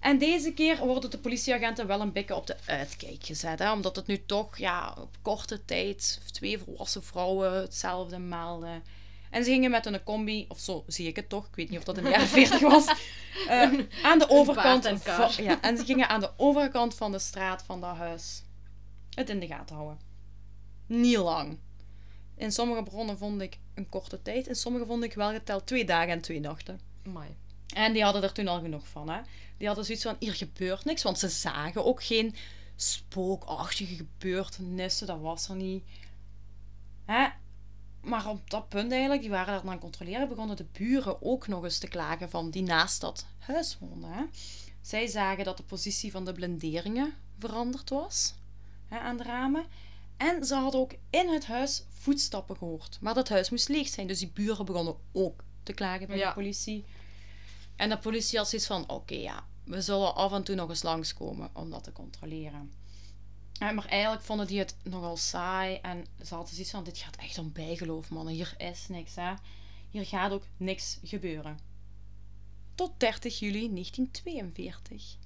En 0.00 0.18
deze 0.18 0.52
keer 0.52 0.78
worden 0.78 1.10
de 1.10 1.18
politieagenten 1.18 1.86
wel 1.86 2.00
een 2.00 2.12
beetje 2.12 2.34
op 2.34 2.46
de 2.46 2.56
uitkijk 2.66 3.24
gezet. 3.24 3.58
Hè? 3.58 3.72
Omdat 3.72 3.96
het 3.96 4.06
nu 4.06 4.24
toch 4.26 4.58
ja, 4.58 4.94
op 4.98 5.16
korte 5.22 5.64
tijd 5.64 6.20
twee 6.32 6.58
volwassen 6.58 7.02
vrouwen 7.02 7.52
hetzelfde 7.52 8.18
melden. 8.18 8.82
En 9.30 9.44
ze 9.44 9.50
gingen 9.50 9.70
met 9.70 9.86
een 9.86 10.02
combi, 10.02 10.44
of 10.48 10.58
zo 10.58 10.84
zie 10.86 11.06
ik 11.08 11.16
het 11.16 11.28
toch, 11.28 11.46
ik 11.46 11.54
weet 11.54 11.68
niet 11.70 11.78
of 11.78 11.84
dat 11.84 11.96
in 11.98 12.04
de 12.04 12.10
jaren 12.10 12.26
40 12.38 12.60
was, 12.60 12.86
eh, 13.48 13.72
aan 14.02 14.18
de 14.18 14.28
overkant. 14.28 14.84
en 14.84 15.00
van- 15.00 15.44
ja, 15.44 15.60
en 15.62 15.76
ze 15.76 15.84
gingen 15.84 16.08
aan 16.08 16.20
de 16.20 16.30
overkant 16.36 16.94
van 16.94 17.12
de 17.12 17.18
straat 17.18 17.62
van 17.62 17.80
dat 17.80 17.96
huis 17.96 18.42
het 19.14 19.30
in 19.30 19.40
de 19.40 19.46
gaten 19.46 19.76
houden. 19.76 19.98
Niet 20.86 21.16
lang. 21.16 21.58
In 22.36 22.52
sommige 22.52 22.82
bronnen 22.82 23.18
vond 23.18 23.40
ik 23.40 23.58
een 23.74 23.88
korte 23.88 24.22
tijd, 24.22 24.46
in 24.46 24.54
sommige 24.54 24.86
vond 24.86 25.04
ik 25.04 25.14
wel 25.14 25.30
geteld 25.32 25.66
twee 25.66 25.84
dagen 25.84 26.08
en 26.12 26.20
twee 26.20 26.40
nachten. 26.40 26.80
Mooi. 27.04 27.28
En 27.74 27.92
die 27.92 28.02
hadden 28.02 28.22
er 28.22 28.32
toen 28.32 28.48
al 28.48 28.60
genoeg 28.60 28.88
van. 28.88 29.10
Hè? 29.10 29.20
Die 29.56 29.66
hadden 29.66 29.84
zoiets 29.84 30.04
van, 30.04 30.16
hier 30.18 30.34
gebeurt 30.34 30.84
niks. 30.84 31.02
Want 31.02 31.18
ze 31.18 31.28
zagen 31.28 31.84
ook 31.84 32.02
geen 32.04 32.34
spookachtige 32.76 33.94
gebeurtenissen. 33.94 35.06
Dat 35.06 35.20
was 35.20 35.48
er 35.48 35.56
niet. 35.56 35.84
Hè? 37.04 37.28
Maar 38.00 38.28
op 38.28 38.50
dat 38.50 38.68
punt 38.68 38.90
eigenlijk, 38.92 39.20
die 39.20 39.30
waren 39.30 39.54
dat 39.54 39.62
aan 39.64 39.70
het 39.70 39.80
controleren, 39.80 40.28
begonnen 40.28 40.56
de 40.56 40.66
buren 40.72 41.22
ook 41.22 41.46
nog 41.46 41.64
eens 41.64 41.78
te 41.78 41.88
klagen 41.88 42.30
van 42.30 42.50
die 42.50 42.62
naast 42.62 43.00
dat 43.00 43.26
huis 43.38 43.78
woonden. 43.80 44.12
Hè? 44.12 44.22
Zij 44.80 45.06
zagen 45.06 45.44
dat 45.44 45.56
de 45.56 45.62
positie 45.62 46.10
van 46.10 46.24
de 46.24 46.32
blinderingen 46.32 47.14
veranderd 47.38 47.90
was 47.90 48.34
hè, 48.88 48.98
aan 48.98 49.16
de 49.16 49.22
ramen. 49.22 49.64
En 50.16 50.44
ze 50.44 50.54
hadden 50.54 50.80
ook 50.80 50.94
in 51.10 51.28
het 51.28 51.46
huis 51.46 51.84
voetstappen 51.88 52.56
gehoord. 52.56 52.98
Maar 53.00 53.14
dat 53.14 53.28
huis 53.28 53.50
moest 53.50 53.68
leeg 53.68 53.88
zijn. 53.88 54.06
Dus 54.06 54.18
die 54.18 54.30
buren 54.34 54.64
begonnen 54.64 54.96
ook 55.12 55.44
te 55.62 55.72
klagen 55.72 56.06
bij 56.06 56.16
Ja. 56.16 56.28
de 56.28 56.34
politie. 56.34 56.84
En 57.76 57.88
de 57.88 57.98
politie 57.98 58.38
had 58.38 58.48
zoiets 58.48 58.66
van: 58.68 58.88
oké, 58.88 59.14
ja, 59.14 59.44
we 59.64 59.80
zullen 59.82 60.14
af 60.14 60.32
en 60.32 60.42
toe 60.44 60.54
nog 60.54 60.68
eens 60.68 60.82
langskomen 60.82 61.50
om 61.52 61.70
dat 61.70 61.84
te 61.84 61.92
controleren. 61.92 62.72
Maar 63.60 63.86
eigenlijk 63.86 64.22
vonden 64.22 64.46
die 64.46 64.58
het 64.58 64.76
nogal 64.82 65.16
saai. 65.16 65.78
En 65.82 66.06
ze 66.24 66.34
hadden 66.34 66.54
zoiets 66.54 66.70
van: 66.70 66.84
dit 66.84 66.98
gaat 66.98 67.16
echt 67.16 67.38
om 67.38 67.52
bijgeloof, 67.52 68.10
mannen. 68.10 68.34
Hier 68.34 68.54
is 68.58 68.88
niks, 68.88 69.14
hè. 69.14 69.34
Hier 69.90 70.06
gaat 70.06 70.32
ook 70.32 70.44
niks 70.56 70.98
gebeuren. 71.02 71.58
Tot 72.74 73.00
30 73.00 73.38
juli 73.38 73.70
1942. 73.72 75.16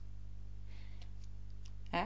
Hè? 1.90 2.04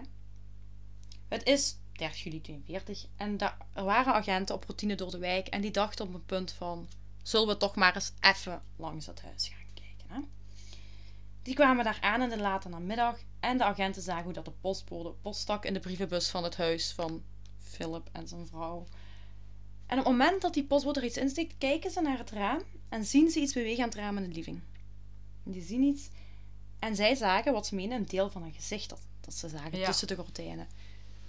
Het 1.29 1.47
is 1.47 1.77
30 1.93 2.23
juli 2.23 2.41
42 2.41 3.07
en 3.17 3.39
er 3.73 3.85
waren 3.85 4.15
agenten 4.15 4.55
op 4.55 4.65
routine 4.65 4.95
door 4.95 5.11
de 5.11 5.19
wijk 5.19 5.49
en 5.49 5.61
die 5.61 5.71
dachten 5.71 6.07
op 6.07 6.15
een 6.15 6.27
punt 6.27 6.53
van, 6.53 6.89
zullen 7.23 7.47
we 7.47 7.57
toch 7.57 7.75
maar 7.75 7.95
eens 7.95 8.13
even 8.21 8.63
langs 8.77 9.07
het 9.07 9.23
huis 9.23 9.49
gaan? 9.49 9.58
Die 11.49 11.57
kwamen 11.57 11.85
daar 11.85 11.99
aan 12.01 12.23
in 12.23 12.29
de 12.29 12.39
late 12.39 12.69
namiddag 12.69 13.19
en 13.41 13.59
de 13.59 13.65
agenten 13.65 14.03
zagen 14.03 14.25
hoe 14.25 14.33
dat 14.33 14.45
de 14.45 14.51
postbode 14.51 15.11
post 15.23 15.41
stak 15.41 15.65
in 15.65 15.73
de 15.75 15.81
brievenbus 15.81 16.29
van 16.29 16.45
het 16.45 16.57
huis 16.57 16.93
van 16.93 17.23
Philip 17.59 18.09
en 18.13 18.29
zijn 18.29 18.47
vrouw. 18.47 18.87
En 19.87 19.99
op 19.99 20.05
het 20.05 20.13
moment 20.17 20.43
dat 20.43 20.55
die 20.55 20.65
postbode 20.65 21.01
er 21.01 21.07
iets 21.07 21.17
insteekt, 21.17 21.55
kijken 21.59 21.91
ze 21.91 22.01
naar 22.01 22.19
het 22.19 22.31
raam 22.31 22.63
en 22.89 23.05
zien 23.05 23.31
ze 23.31 23.41
iets 23.41 23.53
bewegen 23.53 23.83
aan 23.83 23.89
het 23.89 23.99
raam 23.99 24.17
in 24.17 24.23
de 24.29 24.35
living. 24.35 24.61
Die 25.43 25.63
zien 25.63 25.83
iets 25.83 26.09
en 26.79 26.97
zij 26.97 27.15
zagen 27.15 27.53
wat 27.53 27.67
ze 27.67 27.75
menen 27.75 27.99
een 27.99 28.07
deel 28.07 28.31
van 28.31 28.43
een 28.43 28.53
gezicht 28.55 28.89
dat, 28.89 29.01
dat 29.21 29.35
ze 29.35 29.49
zagen 29.49 29.79
Ja. 29.79 29.87
tussen 29.87 30.07
de 30.07 30.17
gordijnen. 30.17 30.67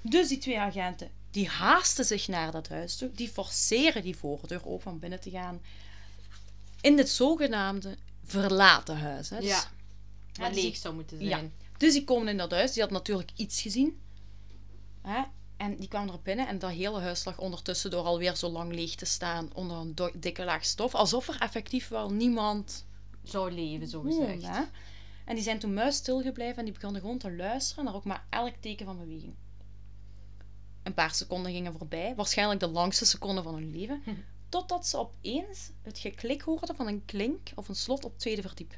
Dus 0.01 0.27
die 0.27 0.37
twee 0.37 0.59
agenten, 0.59 1.11
die 1.31 1.47
haasten 1.47 2.05
zich 2.05 2.27
naar 2.27 2.51
dat 2.51 2.67
huis 2.69 2.95
toe. 2.95 3.11
Die 3.11 3.29
forceren 3.29 4.03
die 4.03 4.15
voordeur 4.15 4.67
open 4.67 4.91
om 4.91 4.99
binnen 4.99 5.19
te 5.19 5.29
gaan. 5.29 5.61
In 6.81 6.95
dit 6.95 7.09
zogenaamde 7.09 7.97
verlaten 8.23 8.97
huis. 8.97 9.29
Hè. 9.29 9.39
Dus, 9.39 9.49
Ja. 9.49 9.63
Ja, 10.39 10.49
die- 10.49 10.63
leeg 10.63 10.77
zou 10.77 10.93
moeten 10.95 11.21
Ja. 11.23 11.29
zijn. 11.29 11.53
dus 11.77 11.93
die 11.93 12.03
komen 12.03 12.27
in 12.27 12.37
dat 12.37 12.51
huis. 12.51 12.71
Die 12.73 12.81
had 12.81 12.91
natuurlijk 12.91 13.31
iets 13.35 13.61
gezien. 13.61 13.99
Hè? 15.01 15.21
En 15.57 15.75
die 15.75 15.87
kwamen 15.87 16.13
er 16.13 16.21
binnen 16.21 16.47
en 16.47 16.59
dat 16.59 16.71
hele 16.71 16.99
huis 16.99 17.25
lag 17.25 17.37
ondertussen 17.39 17.91
door 17.91 18.03
alweer 18.03 18.35
zo 18.35 18.49
lang 18.49 18.73
leeg 18.73 18.95
te 18.95 19.05
staan 19.05 19.49
onder 19.53 19.77
een 19.77 19.95
dikke 20.15 20.43
laag 20.43 20.65
stof. 20.65 20.95
Alsof 20.95 21.27
er 21.27 21.41
effectief 21.41 21.87
wel 21.87 22.11
niemand 22.11 22.85
Zou 23.23 23.51
leven, 23.51 23.87
zo 23.87 24.01
gezegd. 24.01 24.69
En 25.25 25.35
die 25.35 25.43
zijn 25.43 25.59
toen 25.59 25.73
muisstil 25.73 26.21
gebleven 26.21 26.57
en 26.57 26.63
die 26.65 26.73
begonnen 26.73 27.01
gewoon 27.01 27.17
te 27.17 27.35
luisteren 27.35 27.83
naar 27.85 27.95
ook 27.95 28.03
maar 28.03 28.25
elk 28.29 28.55
teken 28.59 28.85
van 28.85 28.97
beweging. 28.97 29.33
Een 30.83 30.93
paar 30.93 31.13
seconden 31.13 31.51
gingen 31.51 31.73
voorbij, 31.77 32.13
waarschijnlijk 32.15 32.59
de 32.59 32.67
langste 32.67 33.05
seconden 33.05 33.43
van 33.43 33.53
hun 33.53 33.71
leven, 33.71 34.03
totdat 34.49 34.87
ze 34.87 34.97
opeens 34.97 35.69
het 35.81 35.99
geklik 35.99 36.41
hoorden 36.41 36.75
van 36.75 36.87
een 36.87 37.05
klink 37.05 37.49
of 37.55 37.67
een 37.69 37.75
slot 37.75 38.05
op 38.05 38.11
het 38.11 38.19
tweede 38.19 38.41
verdiep. 38.41 38.75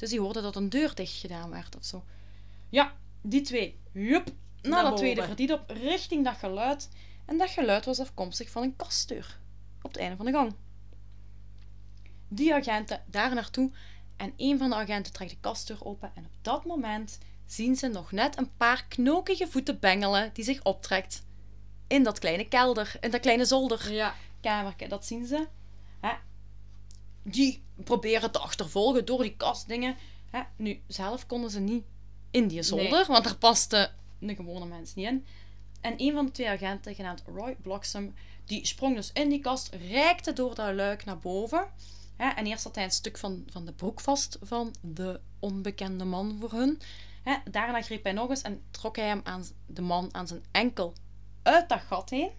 Dus 0.00 0.10
die 0.10 0.20
hoorden 0.20 0.42
dat 0.42 0.56
een 0.56 0.68
deur 0.68 0.94
dicht 0.94 1.20
gedaan 1.20 1.50
werd 1.50 1.76
of 1.76 1.84
zo. 1.84 2.04
Ja, 2.68 2.94
die 3.20 3.40
twee, 3.40 3.78
jup, 3.92 4.32
naar, 4.62 4.70
Naar 4.70 4.82
dat 4.82 4.96
tweede 4.96 5.22
verdiep 5.22 5.50
op, 5.50 5.70
richting 5.70 6.24
dat 6.24 6.36
geluid. 6.36 6.88
En 7.24 7.38
dat 7.38 7.50
geluid 7.50 7.84
was 7.84 8.00
afkomstig 8.00 8.50
van 8.50 8.62
een 8.62 8.76
kastdeur 8.76 9.38
op 9.82 9.90
het 9.90 10.00
einde 10.00 10.16
van 10.16 10.26
de 10.26 10.32
gang. 10.32 10.54
Die 12.28 12.54
agenten 12.54 13.02
daar 13.06 13.34
naartoe 13.34 13.70
en 14.16 14.32
een 14.36 14.58
van 14.58 14.70
de 14.70 14.76
agenten 14.76 15.12
trekt 15.12 15.30
de 15.30 15.36
kastdeur 15.40 15.84
open 15.84 16.12
en 16.14 16.24
op 16.24 16.32
dat 16.42 16.64
moment 16.64 17.18
zien 17.46 17.76
ze 17.76 17.86
nog 17.86 18.12
net 18.12 18.38
een 18.38 18.56
paar 18.56 18.84
knokige 18.88 19.46
voeten 19.46 19.78
bengelen 19.78 20.30
die 20.32 20.44
zich 20.44 20.62
optrekt 20.62 21.24
in 21.86 22.02
dat 22.02 22.18
kleine 22.18 22.48
kelder, 22.48 22.96
in 23.00 23.10
dat 23.10 23.20
kleine 23.20 23.44
zolderkamertje. 23.44 24.84
Ja. 24.84 24.88
Dat 24.88 25.06
zien 25.06 25.26
ze. 25.26 25.46
Die 27.22 27.62
proberen 27.84 28.30
te 28.30 28.38
achtervolgen 28.38 29.04
door 29.04 29.22
die 29.22 29.36
kastdingen. 29.36 29.96
Hè? 30.30 30.40
Nu, 30.56 30.80
zelf 30.86 31.26
konden 31.26 31.50
ze 31.50 31.60
niet 31.60 31.84
in 32.30 32.48
die 32.48 32.62
zolder, 32.62 32.90
Nee. 32.90 33.04
want 33.04 33.24
daar 33.24 33.36
paste 33.36 33.90
een 34.20 34.36
gewone 34.36 34.66
mens 34.66 34.94
niet 34.94 35.06
in. 35.06 35.26
En 35.80 35.94
een 35.96 36.12
van 36.12 36.26
de 36.26 36.32
twee 36.32 36.48
agenten, 36.48 36.94
genaamd 36.94 37.22
Roy 37.26 37.56
Bloxham, 37.62 38.14
die 38.44 38.66
sprong 38.66 38.94
dus 38.94 39.10
in 39.12 39.28
die 39.28 39.40
kast, 39.40 39.74
reikte 39.88 40.32
door 40.32 40.54
dat 40.54 40.74
luik 40.74 41.04
naar 41.04 41.18
boven. 41.18 41.66
Hè? 42.16 42.28
En 42.28 42.46
eerst 42.46 42.64
had 42.64 42.74
hij 42.74 42.84
een 42.84 42.90
stuk 42.90 43.18
van, 43.18 43.44
van 43.50 43.64
de 43.64 43.72
broek 43.72 44.00
vast 44.00 44.38
van 44.42 44.74
de 44.80 45.20
onbekende 45.38 46.04
man 46.04 46.36
voor 46.40 46.52
hun. 46.52 46.80
Hè? 47.22 47.36
Daarna 47.50 47.82
greep 47.82 48.02
hij 48.04 48.12
nog 48.12 48.30
eens 48.30 48.42
en 48.42 48.62
trok 48.70 48.96
hij 48.96 49.06
hem 49.06 49.20
aan 49.24 49.44
de 49.66 49.82
man 49.82 50.08
aan 50.12 50.26
zijn 50.26 50.44
enkel 50.50 50.92
uit 51.42 51.68
dat 51.68 51.80
gat 51.80 52.10
heen. 52.10 52.30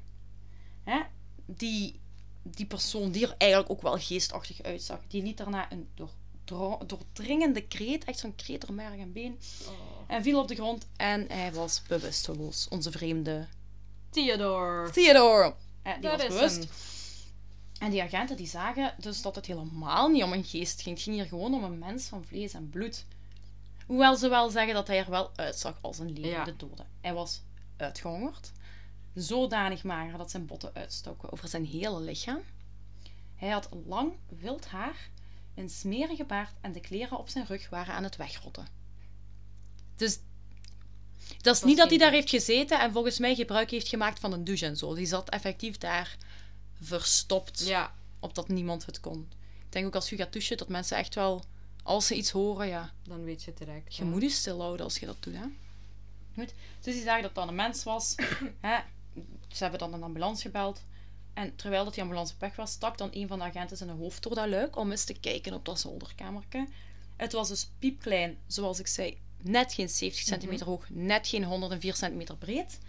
Hè? 0.83 1.01
Die, 1.45 1.99
die 2.43 2.65
persoon 2.65 3.11
die 3.11 3.27
er 3.27 3.35
eigenlijk 3.37 3.71
ook 3.71 3.81
wel 3.81 3.97
geestachtig 3.97 4.61
uitzag, 4.61 4.99
die 5.07 5.23
liet 5.23 5.37
daarna 5.37 5.71
een 5.71 5.89
door, 5.95 6.77
doordringende 6.85 7.61
kreet, 7.67 8.03
echt 8.03 8.19
zo'n 8.19 8.35
kreet 8.35 8.61
door 8.61 8.75
merg 8.75 8.97
en 8.97 9.11
been, 9.13 9.39
Oh. 9.67 9.73
en 10.07 10.23
viel 10.23 10.39
op 10.39 10.47
de 10.47 10.55
grond 10.55 10.87
en 10.95 11.25
hij 11.31 11.53
was 11.53 11.81
bewusteloos. 11.87 12.67
Onze 12.69 12.91
vreemde 12.91 13.47
Theodore. 14.09 14.91
Theodore. 14.91 15.55
Eh, 15.81 15.93
die 15.93 16.01
Dat 16.01 16.17
was 16.17 16.27
bewust. 16.27 16.67
En 17.79 17.89
die 17.91 18.01
agenten 18.01 18.37
die 18.37 18.47
zagen 18.47 18.93
dus 18.97 19.21
dat 19.21 19.35
het 19.35 19.45
helemaal 19.45 20.07
niet 20.09 20.23
om 20.23 20.33
een 20.33 20.43
geest 20.43 20.81
ging. 20.81 20.95
Het 20.95 21.03
ging 21.03 21.15
hier 21.15 21.25
gewoon 21.25 21.53
om 21.53 21.63
een 21.63 21.77
mens 21.79 22.05
van 22.07 22.25
vlees 22.25 22.53
en 22.53 22.69
bloed. 22.69 23.05
Hoewel 23.85 24.15
ze 24.15 24.29
wel 24.29 24.49
zeggen 24.49 24.73
dat 24.73 24.87
hij 24.87 24.97
er 24.99 25.09
wel 25.09 25.31
uitzag 25.35 25.77
als 25.81 25.99
een 25.99 26.19
levende 26.19 26.51
Ja. 26.51 26.57
dode. 26.57 26.85
Hij 27.01 27.13
was 27.13 27.41
uitgehongerd. 27.77 28.51
Zodanig 29.13 29.83
mager 29.83 30.17
dat 30.17 30.31
zijn 30.31 30.45
botten 30.45 30.71
uitstoken 30.73 31.31
over 31.31 31.47
zijn 31.47 31.65
hele 31.65 31.99
lichaam. 31.99 32.39
Hij 33.35 33.49
had 33.49 33.69
lang 33.85 34.13
wild 34.39 34.65
haar, 34.67 35.09
een 35.55 35.69
smerige 35.69 36.23
baard 36.25 36.53
en 36.61 36.71
de 36.71 36.79
kleren 36.79 37.17
op 37.17 37.29
zijn 37.29 37.45
rug 37.45 37.69
waren 37.69 37.93
aan 37.93 38.03
het 38.03 38.15
wegrotten. 38.15 38.67
Dus 39.95 40.19
dat 41.41 41.55
is 41.55 41.63
niet 41.63 41.77
dat 41.77 41.89
hij 41.89 41.97
daar 41.97 42.11
heeft 42.11 42.29
gezeten 42.29 42.79
en 42.79 42.91
volgens 42.91 43.19
mij 43.19 43.35
gebruik 43.35 43.71
heeft 43.71 43.87
gemaakt 43.87 44.19
van 44.19 44.33
een 44.33 44.43
douche 44.43 44.65
en 44.65 44.77
zo. 44.77 44.93
Die 44.93 45.05
zat 45.05 45.29
effectief 45.29 45.77
daar 45.77 46.17
verstopt, 46.81 47.59
Ja. 47.65 47.93
opdat 48.19 48.47
niemand 48.47 48.85
het 48.85 48.99
kon. 48.99 49.29
Ik 49.65 49.71
denk 49.71 49.85
ook 49.85 49.95
als 49.95 50.09
je 50.09 50.15
gaat 50.15 50.33
douchen, 50.33 50.57
dat 50.57 50.67
mensen 50.67 50.97
echt 50.97 51.15
wel, 51.15 51.43
als 51.83 52.07
ze 52.07 52.15
iets 52.15 52.29
horen, 52.31 52.67
ja, 52.67 52.93
Dan 53.03 53.23
weet 53.23 53.43
je 53.43 53.49
het 53.49 53.59
direct. 53.59 53.95
je 53.95 54.03
ja. 54.03 54.09
moet 54.09 54.21
je 54.21 54.29
stilhouden 54.29 54.85
als 54.85 54.97
je 54.97 55.05
dat 55.05 55.23
doet, 55.23 55.33
hè. 55.35 55.45
Goed. 56.35 56.53
Dus 56.81 56.93
die 56.93 57.03
zagen 57.03 57.23
dat 57.23 57.35
dat 57.35 57.47
een 57.47 57.55
mens 57.55 57.83
was. 57.83 58.15
hè. 58.61 58.79
Ze 59.47 59.61
hebben 59.63 59.79
dan 59.79 59.93
een 59.93 60.03
ambulance 60.03 60.41
gebeld. 60.41 60.83
En 61.33 61.55
terwijl 61.55 61.83
dat 61.83 61.93
die 61.93 62.03
ambulance 62.03 62.33
op 62.33 62.39
weg 62.39 62.55
was, 62.55 62.71
stak 62.71 62.97
dan 62.97 63.09
een 63.11 63.27
van 63.27 63.39
de 63.39 63.45
agenten 63.45 63.77
zijn 63.77 63.89
hoofd 63.89 64.23
door 64.23 64.35
dat 64.35 64.47
luik 64.47 64.75
om 64.75 64.91
eens 64.91 65.03
te 65.03 65.19
kijken 65.19 65.53
op 65.53 65.65
dat 65.65 65.79
zolderkamertje. 65.79 66.67
Het 67.15 67.31
was 67.31 67.47
dus 67.47 67.69
piepklein, 67.79 68.37
zoals 68.47 68.79
ik 68.79 68.87
zei, 68.87 69.17
net 69.41 69.73
geen 69.73 69.89
70 69.89 70.23
centimeter 70.23 70.65
hoog, 70.65 70.89
net 70.89 71.27
geen 71.27 71.43
104 71.43 71.95
centimeter 71.95 72.37
breed. 72.37 72.79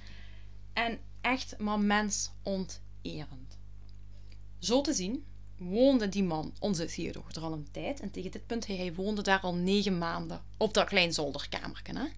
En 0.73 1.01
echt 1.21 1.59
maar 1.59 1.81
mensonterend. 1.81 3.59
Zo 4.59 4.81
te 4.81 4.93
zien 4.93 5.25
woonde 5.57 6.09
die 6.09 6.25
man, 6.25 6.55
onze 6.59 6.85
Theodor, 6.85 7.25
er 7.33 7.43
al 7.43 7.53
een 7.53 7.69
tijd. 7.71 8.01
En 8.01 8.11
tegen 8.11 8.31
dit 8.31 8.47
punt, 8.47 8.67
hij 8.67 8.95
woonde 8.95 9.23
daar 9.23 9.41
al 9.41 9.55
negen 9.55 9.99
maanden 9.99 10.43
op 10.57 10.75
dat 10.75 10.89
klein 10.89 11.13
zolderkamertje. 11.13 12.11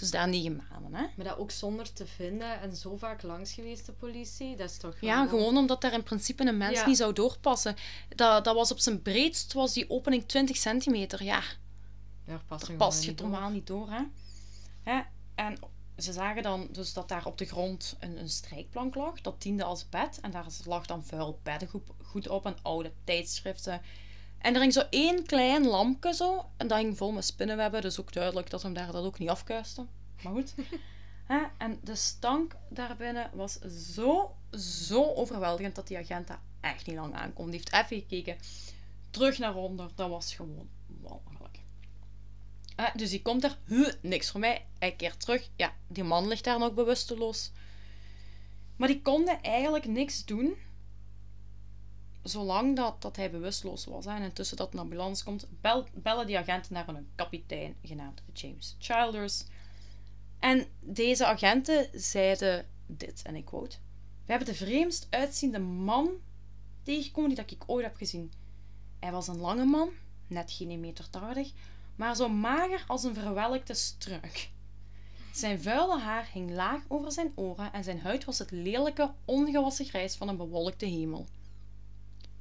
Dus 0.00 0.10
daar 0.10 0.28
negen 0.28 0.62
maanden, 0.70 0.94
hè. 0.94 1.06
Maar 1.16 1.26
dat 1.26 1.38
ook 1.38 1.50
zonder 1.50 1.92
te 1.92 2.06
vinden 2.06 2.60
en 2.60 2.76
zo 2.76 2.96
vaak 2.96 3.22
langs 3.22 3.52
geweest, 3.52 3.86
de 3.86 3.92
politie, 3.92 4.56
dat 4.56 4.70
is 4.70 4.76
toch 4.76 4.96
Ja, 5.00 5.26
gewoon 5.26 5.56
omdat 5.56 5.80
daar 5.80 5.92
in 5.92 6.02
principe 6.02 6.46
een 6.46 6.56
mens 6.56 6.78
Ja. 6.78 6.86
niet 6.86 6.96
zou 6.96 7.12
doorpassen. 7.12 7.76
Dat, 8.08 8.44
dat 8.44 8.54
was 8.54 8.70
op 8.70 8.78
zijn 8.78 9.02
breedst, 9.02 9.52
was 9.52 9.72
die 9.72 9.90
opening 9.90 10.24
20 10.26 10.56
centimeter. 10.56 11.22
Ja, 11.22 11.42
Daar 12.24 12.42
past, 12.46 12.66
daar 12.66 12.76
past 12.76 12.98
gewoon 12.98 13.16
je 13.16 13.22
niet 13.22 13.30
normaal 13.30 13.50
niet 13.50 13.66
door, 13.66 13.90
hè. 13.90 14.02
hè? 14.82 15.00
En 15.34 15.58
ze 15.96 16.12
zagen 16.12 16.42
dan 16.42 16.68
dus 16.72 16.92
dat 16.92 17.08
daar 17.08 17.26
op 17.26 17.38
de 17.38 17.44
grond 17.44 17.96
een, 17.98 18.18
een 18.18 18.28
strijkplank 18.28 18.94
lag. 18.94 19.20
Dat 19.20 19.42
diende 19.42 19.64
als 19.64 19.88
bed. 19.88 20.18
En 20.20 20.30
daar 20.30 20.46
lag 20.64 20.86
dan 20.86 21.04
vuil 21.04 21.40
beddengoed 21.42 21.82
goed 22.02 22.28
op 22.28 22.46
en 22.46 22.56
oude 22.62 22.92
tijdschriften. 23.04 23.80
En 24.40 24.54
er 24.54 24.60
hing 24.60 24.72
zo 24.72 24.82
één 24.90 25.26
klein 25.26 25.66
lampje 25.66 26.14
zo. 26.14 26.50
En 26.56 26.68
dat 26.68 26.78
hing 26.78 26.96
vol 26.96 27.12
met 27.12 27.24
spinnenwebben. 27.24 27.80
Dus 27.80 28.00
ook 28.00 28.12
duidelijk 28.12 28.50
dat 28.50 28.62
hem 28.62 28.72
daar 28.72 28.92
dat 28.92 29.04
ook 29.04 29.18
niet 29.18 29.28
afkuiste. 29.28 29.86
Maar 30.22 30.32
goed. 30.32 30.54
En 31.58 31.80
de 31.82 31.94
stank 31.94 32.56
daarbinnen 32.68 33.30
was 33.34 33.58
zo, 33.94 34.36
zo 34.50 35.14
overweldigend 35.14 35.74
dat 35.74 35.86
die 35.86 35.98
agent 35.98 36.28
echt 36.60 36.86
niet 36.86 36.96
lang 36.96 37.14
aankon. 37.14 37.50
Die 37.50 37.54
heeft 37.54 37.72
even 37.72 37.96
gekeken. 38.00 38.36
Terug 39.10 39.38
naar 39.38 39.54
onder. 39.54 39.90
Dat 39.94 40.08
was 40.08 40.34
gewoon 40.34 40.68
walgelijk. 40.86 41.58
Dus 42.94 43.10
die 43.10 43.22
komt 43.22 43.44
er. 43.44 43.58
Huh, 43.66 43.92
niks 44.02 44.30
voor 44.30 44.40
mij. 44.40 44.66
Hij 44.78 44.92
keert 44.92 45.20
terug. 45.20 45.48
Ja, 45.56 45.74
die 45.86 46.04
man 46.04 46.28
ligt 46.28 46.44
daar 46.44 46.58
nog 46.58 46.74
bewusteloos. 46.74 47.50
Maar 48.76 48.88
die 48.88 49.02
konden 49.02 49.42
eigenlijk 49.42 49.86
niks 49.86 50.24
doen. 50.24 50.56
Zolang 52.22 52.76
dat, 52.76 53.02
dat 53.02 53.16
hij 53.16 53.30
bewusteloos 53.30 53.84
was. 53.84 54.06
En 54.06 54.22
intussen 54.22 54.56
dat 54.56 54.72
een 54.72 54.78
ambulance 54.78 55.24
komt, 55.24 55.46
bel, 55.60 55.86
bellen 55.94 56.26
die 56.26 56.38
agenten 56.38 56.72
naar 56.72 56.88
een 56.88 57.08
kapitein 57.14 57.76
genaamd 57.82 58.22
James 58.32 58.76
Childers. 58.78 59.44
En 60.38 60.66
deze 60.80 61.26
agenten 61.26 61.88
zeiden 61.92 62.66
dit, 62.86 63.22
en 63.22 63.36
ik 63.36 63.44
quote. 63.44 63.76
We 64.24 64.36
hebben 64.36 64.48
de 64.48 64.64
vreemdst 64.64 65.06
uitziende 65.10 65.58
man 65.58 66.10
tegengekomen 66.82 67.28
die 67.28 67.38
dat 67.38 67.50
ik 67.50 67.62
ooit 67.66 67.84
heb 67.84 67.96
gezien. 67.96 68.32
Hij 68.98 69.12
was 69.12 69.28
een 69.28 69.40
lange 69.40 69.64
man, 69.64 69.90
net 70.26 70.52
geen 70.52 70.80
meter 70.80 71.10
tachtig, 71.10 71.52
maar 71.96 72.16
zo 72.16 72.28
mager 72.28 72.84
als 72.86 73.04
een 73.04 73.14
verwelkte 73.14 73.74
struik. 73.74 74.50
Zijn 75.32 75.62
vuile 75.62 75.98
haar 75.98 76.28
hing 76.32 76.50
laag 76.50 76.82
over 76.88 77.12
zijn 77.12 77.32
oren 77.34 77.72
en 77.72 77.84
zijn 77.84 78.00
huid 78.00 78.24
was 78.24 78.38
het 78.38 78.50
lelijke, 78.50 79.12
ongewassen 79.24 79.84
grijs 79.84 80.16
van 80.16 80.28
een 80.28 80.36
bewolkte 80.36 80.86
hemel. 80.86 81.26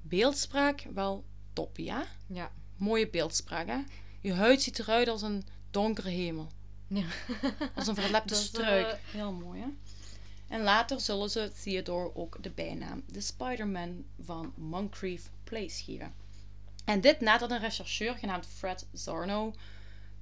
Beeldspraak 0.10 0.86
wel 0.94 1.26
top, 1.54 1.78
ja? 1.78 2.06
Ja. 2.28 2.52
Mooie 2.78 3.10
beeldspraak, 3.10 3.68
hè? 3.68 3.78
Je 4.22 4.34
huid 4.34 4.62
ziet 4.62 4.80
eruit 4.80 5.08
als 5.08 5.22
een 5.22 5.44
donkere 5.72 6.10
hemel. 6.10 6.48
Ja. 6.88 7.06
Als 7.76 7.88
een 7.88 7.96
verlepte 7.96 8.34
is, 8.40 8.46
struik. 8.46 8.86
eh, 8.88 8.94
Heel 9.12 9.32
mooi, 9.32 9.62
hè? 9.62 9.68
En 10.48 10.62
later 10.62 11.00
zullen 11.02 11.30
ze 11.30 11.52
Theodore 11.62 12.16
ook 12.16 12.38
de 12.44 12.50
bijnaam 12.50 13.04
de 13.08 13.22
Spider-Man 13.22 14.06
van 14.24 14.54
Moncrief 14.56 15.30
Place 15.44 15.84
geven. 15.84 16.14
En 16.86 17.02
dit 17.02 17.20
nadat 17.20 17.52
een 17.52 17.60
rechercheur 17.60 18.16
genaamd 18.16 18.46
Fred 18.48 18.88
Zarno 18.94 19.54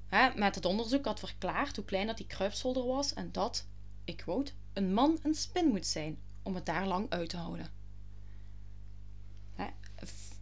hè, 0.08 0.30
met 0.36 0.56
het 0.56 0.66
onderzoek 0.66 1.06
had 1.06 1.20
verklaard 1.20 1.76
hoe 1.76 1.86
klein 1.86 2.08
dat 2.08 2.18
die 2.18 2.26
kruipzolder 2.28 2.86
was 2.86 3.14
en 3.14 3.32
dat, 3.32 3.66
ik 4.04 4.18
quote, 4.18 4.52
een 4.74 4.94
man 4.94 5.20
een 5.24 5.36
spin 5.36 5.68
moet 5.68 5.86
zijn 5.86 6.20
om 6.44 6.56
het 6.56 6.66
daar 6.66 6.88
lang 6.88 7.10
uit 7.10 7.30
te 7.30 7.38
houden. 7.38 7.72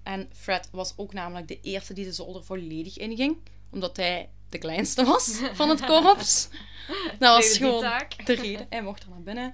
En 0.04 0.30
Fred 0.34 0.70
was 0.72 0.94
ook 0.96 1.14
namelijk 1.14 1.48
de 1.48 1.60
eerste 1.62 1.94
die 1.94 2.06
de 2.06 2.14
zolder 2.14 2.44
volledig 2.44 2.98
inging, 2.98 3.38
omdat 3.72 3.98
hij 3.98 4.30
de 4.50 4.58
kleinste 4.58 5.04
was 5.04 5.42
van 5.54 5.70
het 5.70 5.86
korps. 5.86 6.48
Dat 7.20 7.36
was 7.36 7.58
gewoon 7.58 8.02
de 8.26 8.34
reden. 8.34 8.66
Hij 8.70 8.84
mocht 8.84 9.04
er 9.04 9.10
naar 9.10 9.22
binnen. 9.22 9.54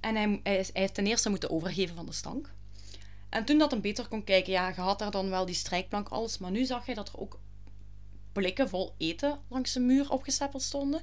En 0.00 0.16
hij, 0.16 0.40
hij, 0.42 0.54
hij 0.54 0.70
heeft 0.72 0.94
ten 0.94 1.06
eerste 1.06 1.30
moeten 1.30 1.50
overgeven 1.50 1.96
van 1.96 2.06
de 2.06 2.12
stank. 2.12 2.52
En 3.28 3.44
toen 3.44 3.58
dat 3.58 3.70
hem 3.70 3.80
beter 3.80 4.08
kon 4.08 4.24
kijken, 4.24 4.52
ja, 4.52 4.68
je 4.68 4.80
had 4.80 4.98
daar 4.98 5.10
dan 5.10 5.30
wel 5.30 5.46
die 5.46 5.54
strijkplank, 5.54 6.08
alles. 6.08 6.38
Maar 6.38 6.50
nu 6.50 6.64
zag 6.64 6.86
hij 6.86 6.94
dat 6.94 7.08
er 7.08 7.18
ook 7.18 7.38
blikken 8.32 8.68
vol 8.68 8.94
eten 8.98 9.40
langs 9.48 9.72
de 9.72 9.80
muur 9.80 10.10
opgestapeld 10.10 10.62
stonden. 10.62 11.02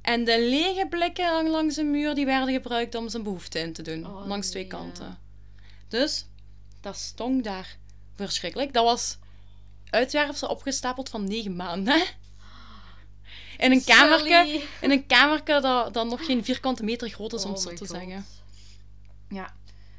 En 0.00 0.24
de 0.24 0.40
lege 0.40 0.86
blikken 0.90 1.48
langs 1.48 1.74
de 1.74 1.84
muur, 1.84 2.14
die 2.14 2.24
werden 2.24 2.54
gebruikt 2.54 2.94
om 2.94 3.08
zijn 3.08 3.22
behoefte 3.22 3.58
in 3.58 3.72
te 3.72 3.82
doen. 3.82 4.06
Oh, 4.06 4.26
langs 4.26 4.50
twee 4.50 4.66
kanten. 4.66 5.18
Dus, 5.88 6.26
dat 6.86 6.96
stonk 6.96 7.44
daar 7.44 7.76
verschrikkelijk. 8.14 8.72
Dat 8.72 8.84
was 8.84 9.18
uitwerpsel 9.90 10.48
opgestapeld 10.48 11.08
van 11.08 11.24
negen 11.24 11.56
maanden. 11.56 12.04
In 13.58 13.72
een 13.72 13.84
kamertje, 13.84 14.44
Sully. 14.46 14.64
in 14.80 14.90
een 14.90 15.06
kamertje 15.06 15.60
dat, 15.60 15.94
dat 15.94 16.06
nog 16.06 16.24
geen 16.24 16.44
vierkante 16.44 16.84
meter 16.84 17.08
groot 17.08 17.32
is, 17.32 17.44
om 17.44 17.50
Oh 17.50 17.56
zo 17.56 17.68
te 17.70 17.76
God. 17.76 17.88
zeggen. 17.88 18.26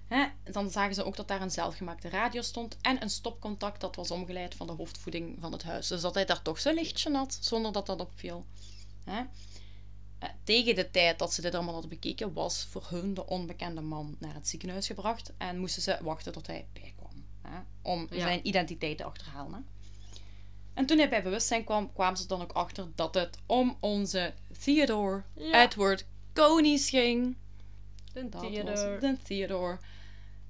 Hè? 0.07 0.25
Dan 0.51 0.69
zagen 0.69 0.95
ze 0.95 1.03
ook 1.03 1.15
dat 1.15 1.27
daar 1.27 1.41
een 1.41 1.51
zelfgemaakte 1.51 2.09
radio 2.09 2.41
stond 2.41 2.77
en 2.81 3.01
een 3.01 3.09
stopcontact 3.09 3.81
dat 3.81 3.95
was 3.95 4.11
omgeleid 4.11 4.55
van 4.55 4.67
de 4.67 4.73
hoofdvoeding 4.73 5.37
van 5.39 5.51
het 5.51 5.63
huis. 5.63 5.87
Dus 5.87 6.01
dat 6.01 6.13
hij 6.13 6.25
daar 6.25 6.41
toch 6.41 6.59
zijn 6.59 6.75
lichtje 6.75 7.11
had, 7.11 7.37
zonder 7.41 7.71
dat 7.71 7.85
dat 7.85 7.99
opviel. 7.99 8.45
Hè? 9.03 9.21
Eh, 10.19 10.29
Tegen 10.43 10.75
de 10.75 10.91
tijd 10.91 11.19
dat 11.19 11.33
ze 11.33 11.41
dit 11.41 11.53
allemaal 11.55 11.73
hadden 11.73 11.89
bekeken, 11.91 12.33
was 12.33 12.65
voor 12.69 12.85
hun 12.89 13.13
de 13.13 13.25
onbekende 13.27 13.81
man 13.81 14.15
naar 14.19 14.33
het 14.33 14.47
ziekenhuis 14.47 14.87
gebracht 14.87 15.33
en 15.37 15.59
moesten 15.59 15.81
ze 15.81 15.97
wachten 16.01 16.31
tot 16.31 16.47
hij 16.47 16.65
bijkwam. 16.73 17.25
Hè? 17.41 17.59
Om 17.81 18.07
Ja. 18.09 18.19
zijn 18.19 18.47
identiteit 18.47 18.97
te 18.97 19.03
achterhalen. 19.03 19.53
Hè? 19.53 19.59
En 20.73 20.85
toen 20.85 20.97
hij 20.97 21.09
bij 21.09 21.23
bewustzijn 21.23 21.63
kwam, 21.63 21.93
kwamen 21.93 22.17
ze 22.17 22.27
dan 22.27 22.41
ook 22.41 22.51
achter 22.51 22.87
dat 22.95 23.13
het 23.13 23.37
om 23.45 23.77
onze 23.79 24.33
Theodore 24.63 25.23
Ja. 25.33 25.63
Edward 25.63 26.05
Conies 26.33 26.89
ging. 26.89 27.35
De 28.13 28.29
Dat 28.29 28.41
was 28.41 28.51
Theodore. 28.51 28.99
de 28.99 29.17
Theodore. 29.23 29.79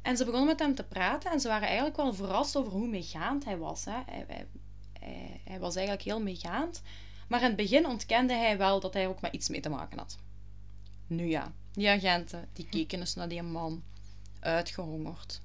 En 0.02 0.18
ze 0.18 0.24
begonnen 0.26 0.48
met 0.50 0.60
hem 0.60 0.76
te 0.76 0.84
praten 0.84 1.32
en 1.32 1.40
ze 1.40 1.48
waren 1.48 1.68
eigenlijk 1.68 1.98
wel 1.98 2.14
verrast 2.14 2.56
over 2.56 2.72
hoe 2.72 2.88
meegaand 2.88 3.46
hij 3.46 3.58
was. 3.58 3.86
Hè. 3.86 3.92
Hij, 4.06 4.26
hij, 4.28 4.48
hij, 5.00 5.42
hij 5.44 5.60
was 5.60 5.76
eigenlijk 5.76 6.06
heel 6.06 6.22
meegaand. 6.22 6.82
Maar 7.28 7.42
in 7.42 7.48
het 7.48 7.56
begin 7.56 7.88
ontkende 7.88 8.34
hij 8.34 8.58
wel 8.58 8.80
dat 8.80 8.94
hij 8.94 9.08
ook 9.08 9.22
met 9.22 9.34
iets 9.34 9.50
mee 9.50 9.62
te 9.62 9.70
maken 9.70 9.98
had. 9.98 10.18
Nu 11.08 11.26
ja, 11.26 11.52
die 11.72 11.90
agenten 11.90 12.50
die 12.54 12.68
keken 12.70 13.00
eens 13.00 13.16
naar 13.16 13.28
die 13.28 13.42
man. 13.42 13.84
Uitgehongerd. 14.40 15.42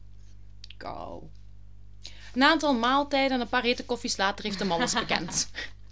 Kou. 0.77 1.23
Een 2.35 2.43
aantal 2.43 2.75
maaltijden 2.75 3.37
en 3.37 3.41
een 3.41 3.49
paar 3.49 3.63
hete 3.63 3.85
koffies 3.85 4.17
later 4.17 4.45
heeft 4.45 4.59
de 4.59 4.65
man 4.65 4.79
alles 4.79 4.95
bekend. 4.95 5.51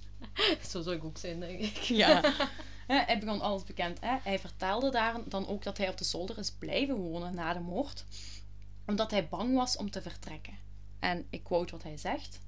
Zo 0.71 0.83
zou 0.83 0.97
ik 0.97 1.05
ook 1.05 1.19
zijn, 1.19 1.41
denk 1.41 1.59
ik. 1.59 1.77
Ja. 1.77 2.23
Hij 2.87 3.19
begon 3.19 3.41
alles 3.41 3.65
bekend. 3.65 4.01
Hè. 4.01 4.17
Hij 4.23 4.39
vertelde 4.39 4.91
daar 4.91 5.21
dan 5.29 5.47
ook 5.47 5.63
dat 5.63 5.79
hij 5.79 5.89
op 5.89 5.97
de 5.97 6.05
zolder 6.05 6.39
is 6.39 6.51
blijven 6.51 6.95
wonen 6.95 7.35
na 7.35 7.53
de 7.53 7.61
moord, 7.61 8.05
omdat 8.87 9.11
hij 9.11 9.29
bang 9.29 9.55
was 9.55 9.77
om 9.77 9.91
te 9.91 10.03
vertrekken. 10.03 10.59
En 10.99 11.27
ik 11.31 11.45
quote 11.45 11.73
wat 11.73 11.83
hij 11.83 11.97
zegt: 11.97 12.41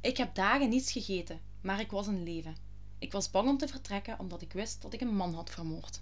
Ik 0.00 0.16
heb 0.16 0.34
dagen 0.34 0.68
niets 0.68 0.92
gegeten, 0.92 1.40
maar 1.60 1.80
ik 1.80 1.90
was 1.90 2.06
in 2.06 2.22
leven. 2.22 2.56
Ik 2.98 3.12
was 3.12 3.30
bang 3.30 3.48
om 3.48 3.58
te 3.58 3.68
vertrekken 3.68 4.18
omdat 4.18 4.42
ik 4.42 4.52
wist 4.52 4.82
dat 4.82 4.92
ik 4.92 5.00
een 5.00 5.16
man 5.16 5.34
had 5.34 5.50
vermoord. 5.50 6.00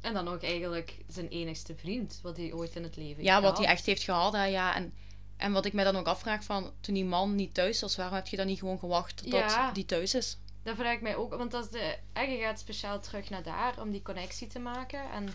En 0.00 0.14
dan 0.14 0.28
ook 0.28 0.42
eigenlijk 0.42 1.04
zijn 1.08 1.28
enigste 1.28 1.74
vriend, 1.76 2.20
wat 2.22 2.36
hij 2.36 2.52
ooit 2.52 2.76
in 2.76 2.82
het 2.82 2.96
leven 2.96 3.14
heeft 3.14 3.26
Ja, 3.28 3.40
wat 3.42 3.58
hij 3.58 3.66
echt 3.66 3.86
heeft 3.86 4.02
gehad. 4.02 4.32
Hè, 4.32 4.44
ja. 4.44 4.74
en, 4.74 4.94
en 5.36 5.52
wat 5.52 5.64
ik 5.64 5.72
me 5.72 5.84
dan 5.84 5.96
ook 5.96 6.06
afvraag 6.06 6.44
van, 6.44 6.72
toen 6.80 6.94
die 6.94 7.04
man 7.04 7.34
niet 7.34 7.54
thuis 7.54 7.80
was, 7.80 7.96
waarom 7.96 8.14
heb 8.14 8.26
je 8.26 8.36
dan 8.36 8.46
niet 8.46 8.58
gewoon 8.58 8.78
gewacht 8.78 9.16
tot 9.16 9.32
Ja. 9.32 9.72
die 9.72 9.86
thuis 9.86 10.14
is? 10.14 10.38
Dat 10.62 10.76
vraag 10.76 10.94
ik 10.94 11.00
mij 11.00 11.16
ook, 11.16 11.34
want 11.34 11.54
als 11.54 11.70
de 11.70 11.98
Egge 12.12 12.36
gaat 12.36 12.58
speciaal 12.58 13.00
terug 13.00 13.30
naar 13.30 13.42
daar 13.42 13.80
om 13.80 13.90
die 13.90 14.02
connectie 14.02 14.46
te 14.46 14.58
maken. 14.58 15.10
En 15.10 15.28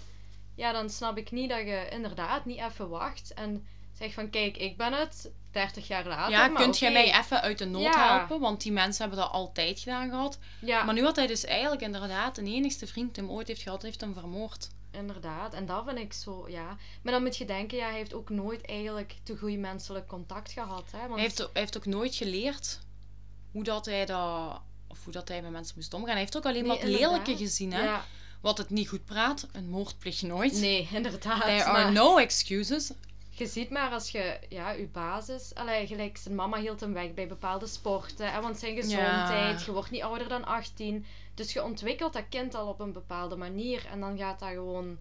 ja, 0.56 0.72
dan 0.72 0.90
snap 0.90 1.18
ik 1.18 1.32
niet 1.32 1.50
dat 1.50 1.60
je 1.60 1.88
inderdaad 1.92 2.46
niet 2.46 2.60
even 2.60 2.90
wacht 2.90 3.34
en 3.34 3.66
zegt 3.98 4.14
van 4.14 4.30
kijk, 4.30 4.58
ik 4.58 4.78
ben 4.78 4.94
het, 4.94 5.30
30 5.52 5.88
jaar 5.88 6.06
later. 6.08 6.32
Ja, 6.32 6.50
kunt 6.50 6.80
jij 6.80 6.92
mij 6.92 7.18
even 7.20 7.42
uit 7.42 7.58
de 7.58 7.66
nood 7.66 7.82
Ja. 7.82 8.18
helpen? 8.18 8.40
Want 8.40 8.62
die 8.62 8.72
mensen 8.72 9.02
hebben 9.06 9.20
dat 9.24 9.32
altijd 9.32 9.80
gedaan 9.80 10.10
gehad. 10.10 10.40
Ja, 10.62 10.84
Maar 10.84 10.94
nu 10.94 11.04
had 11.04 11.16
hij 11.16 11.28
dus 11.28 11.46
eigenlijk 11.46 11.82
inderdaad 11.82 12.38
een 12.38 12.48
enigste 12.48 12.88
vriend 12.88 13.16
die 13.16 13.24
hem 13.24 13.34
ooit 13.34 13.48
heeft 13.48 13.62
gehad, 13.62 13.82
heeft 13.82 14.02
hem 14.02 14.14
vermoord. 14.14 14.70
inderdaad. 14.92 15.54
En 15.54 15.66
dat 15.66 15.84
vind 15.86 15.98
ik 16.00 16.14
zo, 16.14 16.46
ja. 16.50 16.78
Maar 17.02 17.14
dan 17.14 17.24
moet 17.24 17.38
je 17.38 17.46
denken, 17.46 17.78
ja, 17.78 17.86
hij 17.88 17.96
heeft 17.98 18.14
ook 18.14 18.30
nooit 18.30 18.66
eigenlijk 18.66 19.16
te 19.24 19.38
goed 19.38 19.58
menselijk 19.58 20.08
contact 20.08 20.52
gehad. 20.52 20.92
Hè? 20.92 21.00
Want 21.00 21.14
Hij 21.14 21.22
heeft, 21.22 21.38
hij 21.38 21.48
heeft 21.54 21.78
ook 21.78 21.86
nooit 21.86 22.16
geleerd 22.16 22.80
hoe 23.52 23.64
dat 23.64 23.86
hij 23.86 24.06
dat... 24.06 24.62
Of 24.88 25.04
hoe 25.04 25.14
dat 25.14 25.28
hij 25.28 25.42
met 25.42 25.52
mensen 25.52 25.74
moest 25.76 25.94
omgaan. 25.94 26.10
Hij 26.12 26.20
heeft 26.20 26.38
ook 26.38 26.46
alleen 26.46 26.64
Nee, 26.64 26.68
maar 26.78 26.80
inderdaad. 26.86 27.10
lelijke 27.12 27.38
gezien, 27.38 27.74
hè. 27.74 27.84
Ja, 27.84 28.06
Wat 28.42 28.58
het 28.58 28.70
niet 28.70 28.88
goed 28.90 29.06
praat, 29.06 29.48
een 29.52 29.70
moord 29.70 30.22
nooit. 30.22 30.54
nee, 30.54 30.88
inderdaad. 30.94 31.42
There 31.42 31.58
maar- 31.72 31.76
are 31.84 31.92
no 31.92 32.18
excuses. 32.18 32.92
Je 33.38 33.48
ziet 33.48 33.70
maar 33.70 33.92
als 33.92 34.10
je, 34.10 34.40
ja, 34.50 34.72
je 34.72 34.88
basis... 34.88 35.56
Allee, 35.56 35.88
gelijk 35.88 36.18
zijn 36.18 36.36
mama 36.36 36.58
hield 36.60 36.80
hem 36.80 36.94
weg 36.94 37.14
bij 37.14 37.28
bepaalde 37.28 37.68
sporten. 37.68 38.32
Hè, 38.32 38.42
want 38.42 38.58
zijn 38.60 38.76
gezondheid, 38.76 39.60
Ja. 39.60 39.66
je 39.66 39.72
wordt 39.72 39.92
niet 39.92 40.02
ouder 40.02 40.30
dan 40.30 40.46
18. 40.46 41.06
Dus 41.34 41.54
je 41.54 41.64
ontwikkelt 41.64 42.14
dat 42.14 42.24
kind 42.30 42.56
al 42.56 42.68
op 42.68 42.80
een 42.80 42.92
bepaalde 42.94 43.36
manier. 43.36 43.86
En 43.86 44.00
dan 44.00 44.18
gaat 44.18 44.40
dat 44.40 44.50
gewoon... 44.50 44.98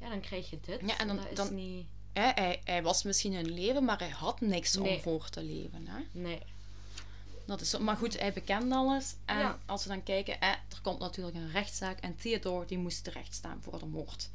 Ja, 0.00 0.08
dan 0.08 0.20
krijg 0.20 0.50
je 0.50 0.58
dit. 0.60 0.80
Ja, 0.86 0.98
en 0.98 1.06
dan- 1.06 1.16
dat 1.16 1.30
is 1.30 1.36
dan- 1.36 1.54
niet... 1.54 1.86
Hè, 2.12 2.30
hij, 2.34 2.60
hij 2.64 2.82
was 2.82 3.02
misschien 3.02 3.32
in 3.32 3.50
leven, 3.54 3.84
maar 3.84 3.98
hij 3.98 4.08
had 4.08 4.40
niks 4.40 4.74
Nee. 4.74 4.94
om 4.96 5.00
voor 5.02 5.28
te 5.28 5.42
leven. 5.42 5.86
Hè. 5.86 6.00
Nee. 6.12 6.42
Dat 7.46 7.60
is 7.60 7.70
zo. 7.70 7.78
Maar 7.78 7.96
goed, 7.96 8.18
hij 8.20 8.32
bekende 8.32 8.74
alles. 8.74 9.14
En 9.24 9.38
Ja. 9.38 9.58
als 9.66 9.82
we 9.82 9.88
dan 9.88 10.02
kijken, 10.02 10.40
eh, 10.40 10.48
er 10.48 10.80
komt 10.82 10.98
natuurlijk 10.98 11.36
een 11.36 11.50
rechtszaak. 11.50 11.98
En 12.00 12.16
Theodore 12.16 12.66
die 12.66 12.78
moest 12.78 13.04
terecht 13.04 13.34
staan 13.34 13.58
voor 13.62 13.78
de 13.78 13.86
moord. 13.86 14.30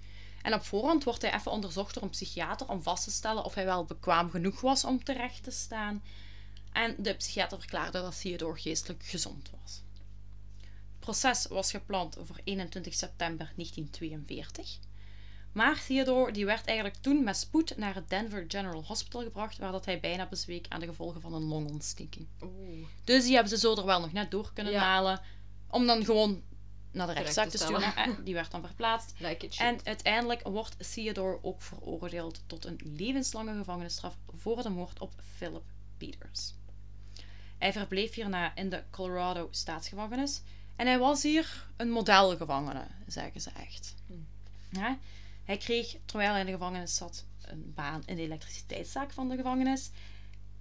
En 0.47 0.53
op 0.53 0.63
voorhand 0.63 1.03
wordt 1.03 1.21
hij 1.21 1.33
even 1.33 1.51
onderzocht 1.51 1.93
door 1.93 2.03
een 2.03 2.09
psychiater 2.09 2.69
om 2.69 2.83
vast 2.83 3.03
te 3.03 3.11
stellen 3.11 3.43
of 3.43 3.53
hij 3.53 3.65
wel 3.65 3.85
bekwaam 3.85 4.29
genoeg 4.29 4.61
was 4.61 4.83
om 4.83 5.03
terecht 5.03 5.43
te 5.43 5.51
staan. 5.51 6.03
En 6.71 6.95
de 6.97 7.13
psychiater 7.13 7.59
verklaarde 7.59 8.01
dat 8.01 8.21
Theodore 8.21 8.59
geestelijk 8.59 9.03
gezond 9.03 9.49
was. 9.61 9.81
Het 10.61 10.99
proces 10.99 11.45
was 11.47 11.71
gepland 11.71 12.17
voor 12.23 12.39
21 12.43 12.93
september 12.93 13.51
1942. 13.55 14.79
Maar 15.51 15.83
Theodore 15.85 16.31
die 16.31 16.45
werd 16.45 16.65
eigenlijk 16.65 16.97
toen 17.01 17.23
met 17.23 17.37
spoed 17.37 17.77
naar 17.77 17.95
het 17.95 18.09
Denver 18.09 18.45
General 18.47 18.83
Hospital 18.83 19.21
gebracht, 19.21 19.57
waar 19.57 19.71
dat 19.71 19.85
hij 19.85 19.99
bijna 19.99 20.27
bezweek 20.27 20.65
aan 20.69 20.79
de 20.79 20.85
gevolgen 20.87 21.21
van 21.21 21.33
een 21.33 21.43
longontsteking. 21.47 22.27
Oeh. 22.41 22.87
Dus 23.03 23.23
die 23.23 23.33
hebben 23.33 23.51
ze 23.51 23.57
zo 23.57 23.75
er 23.75 23.85
wel 23.85 23.99
nog 23.99 24.11
net 24.13 24.31
door 24.31 24.51
kunnen 24.53 24.73
Ja. 24.73 24.79
halen. 24.79 25.21
Om 25.69 25.85
dan 25.85 26.05
gewoon 26.05 26.43
naar 26.97 27.07
de 27.07 27.13
rechtszaak 27.13 27.49
te 27.49 27.57
sturen. 27.57 28.23
Die 28.23 28.33
werd 28.33 28.51
dan 28.51 28.61
verplaatst. 28.61 29.13
Like 29.17 29.49
En 29.57 29.79
uiteindelijk 29.83 30.47
wordt 30.47 30.93
Theodore 30.93 31.39
ook 31.41 31.61
veroordeeld 31.61 32.41
tot 32.47 32.65
een 32.65 32.79
levenslange 32.83 33.57
gevangenisstraf 33.57 34.17
voor 34.35 34.61
de 34.61 34.69
moord 34.69 34.99
op 34.99 35.11
Philip 35.35 35.63
Peters. 35.97 36.53
Hij 37.57 37.71
verbleef 37.71 38.13
hierna 38.13 38.55
in 38.55 38.69
de 38.69 38.83
Colorado 38.91 39.47
staatsgevangenis. 39.51 40.41
En 40.75 40.87
hij 40.87 40.99
was 40.99 41.23
hier 41.23 41.67
een 41.77 41.89
modelgevangene, 41.89 42.87
zeggen 43.07 43.41
ze 43.41 43.49
echt. 43.49 43.95
Ja, 44.69 44.97
hij 45.43 45.57
kreeg, 45.57 45.95
terwijl 46.05 46.31
hij 46.31 46.39
in 46.39 46.45
de 46.45 46.51
gevangenis 46.51 46.95
zat, 46.95 47.25
een 47.41 47.73
baan 47.75 48.03
in 48.05 48.15
de 48.15 48.21
elektriciteitszaak 48.21 49.11
van 49.11 49.29
de 49.29 49.35
gevangenis. 49.35 49.91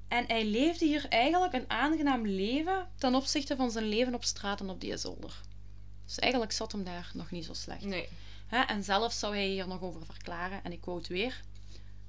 En 0.08 0.24
hij 0.26 0.44
leefde 0.44 0.84
hier 0.84 1.08
eigenlijk 1.08 1.52
een 1.52 1.70
aangenaam 1.70 2.26
leven 2.26 2.88
ten 2.96 3.14
opzichte 3.14 3.56
van 3.56 3.70
zijn 3.70 3.88
leven 3.88 4.14
op 4.14 4.24
straat 4.24 4.60
en 4.60 4.70
op 4.70 4.80
die 4.80 4.96
zolder. 4.96 5.40
Dus 6.06 6.18
eigenlijk 6.18 6.52
zat 6.52 6.72
hem 6.72 6.84
daar 6.84 7.10
nog 7.14 7.30
niet 7.30 7.44
zo 7.44 7.52
slecht. 7.54 7.84
Nee. 7.84 8.08
Hè, 8.46 8.58
en 8.60 8.84
zelf 8.84 9.12
zou 9.12 9.34
hij 9.34 9.46
hier 9.46 9.68
nog 9.68 9.80
over 9.80 10.04
verklaren, 10.04 10.64
en 10.64 10.72
ik 10.72 10.80
quote 10.80 11.12
weer: 11.12 11.42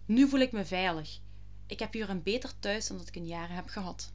Nu 0.05 0.29
voel 0.29 0.39
ik 0.39 0.51
me 0.51 0.65
veilig. 0.65 1.19
Ik 1.65 1.79
heb 1.79 1.93
hier 1.93 2.09
een 2.09 2.23
beter 2.23 2.51
thuis 2.59 2.87
dan 2.87 2.97
dat 2.97 3.07
ik 3.07 3.15
in 3.15 3.25
jaren 3.25 3.55
heb 3.55 3.67
gehad. 3.67 4.11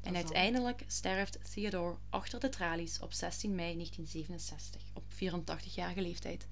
En 0.00 0.12
Dat 0.12 0.22
uiteindelijk 0.22 0.84
sterft 0.86 1.52
Theodore 1.52 1.96
achter 2.10 2.40
de 2.40 2.48
tralies 2.48 3.00
op 3.00 3.12
16 3.12 3.54
mei 3.54 3.74
1967, 3.74 4.82
op 4.94 5.04
84-jarige 5.12 6.00
leeftijd. 6.02 6.46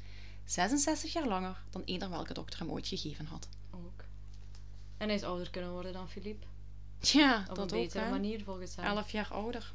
66 0.44 1.12
jaar 1.12 1.26
langer 1.28 1.62
dan 1.70 1.82
eender 1.84 2.10
welke 2.10 2.34
dokter 2.34 2.58
hem 2.58 2.70
ooit 2.70 2.88
gegeven 2.88 3.26
had. 3.26 3.48
Ook. 3.70 4.04
En 4.96 5.06
hij 5.06 5.16
is 5.16 5.22
ouder 5.22 5.50
kunnen 5.50 5.70
worden 5.70 5.92
dan 5.92 6.08
Philippe. 6.08 6.46
Ja, 7.00 7.40
Op 7.48 7.56
dat 7.56 7.72
een 7.72 7.78
ook. 7.78 7.84
betere 7.84 8.04
hè. 8.04 8.10
manier 8.10 8.42
volgens 8.44 8.76
hem. 8.76 8.84
11 8.84 9.10
jaar 9.12 9.28
ouder. 9.30 9.72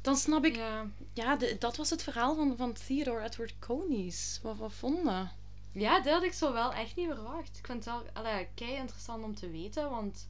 Dan 0.00 0.16
snap 0.16 0.44
ik, 0.44 0.56
ja, 0.56 0.86
Ja. 1.12 1.36
de- 1.36 1.56
dat 1.58 1.76
was 1.76 1.90
het 1.90 2.02
verhaal 2.02 2.34
van, 2.34 2.56
van 2.56 2.72
Theodore 2.86 3.24
Edward 3.24 3.54
Conies. 3.58 4.38
Wat, 4.42 4.56
wat 4.56 4.72
vonden? 4.72 5.30
ja, 5.72 6.00
dat 6.00 6.12
had 6.12 6.22
ik 6.22 6.32
zo 6.32 6.52
wel 6.52 6.72
echt 6.72 6.96
niet 6.96 7.06
verwacht. 7.06 7.58
Ik 7.58 7.66
vind 7.66 7.84
het 7.84 7.94
wel 7.94 8.04
allee, 8.12 8.48
kei 8.54 8.74
interessant 8.74 9.24
om 9.24 9.34
te 9.34 9.50
weten, 9.50 9.90
want... 9.90 10.28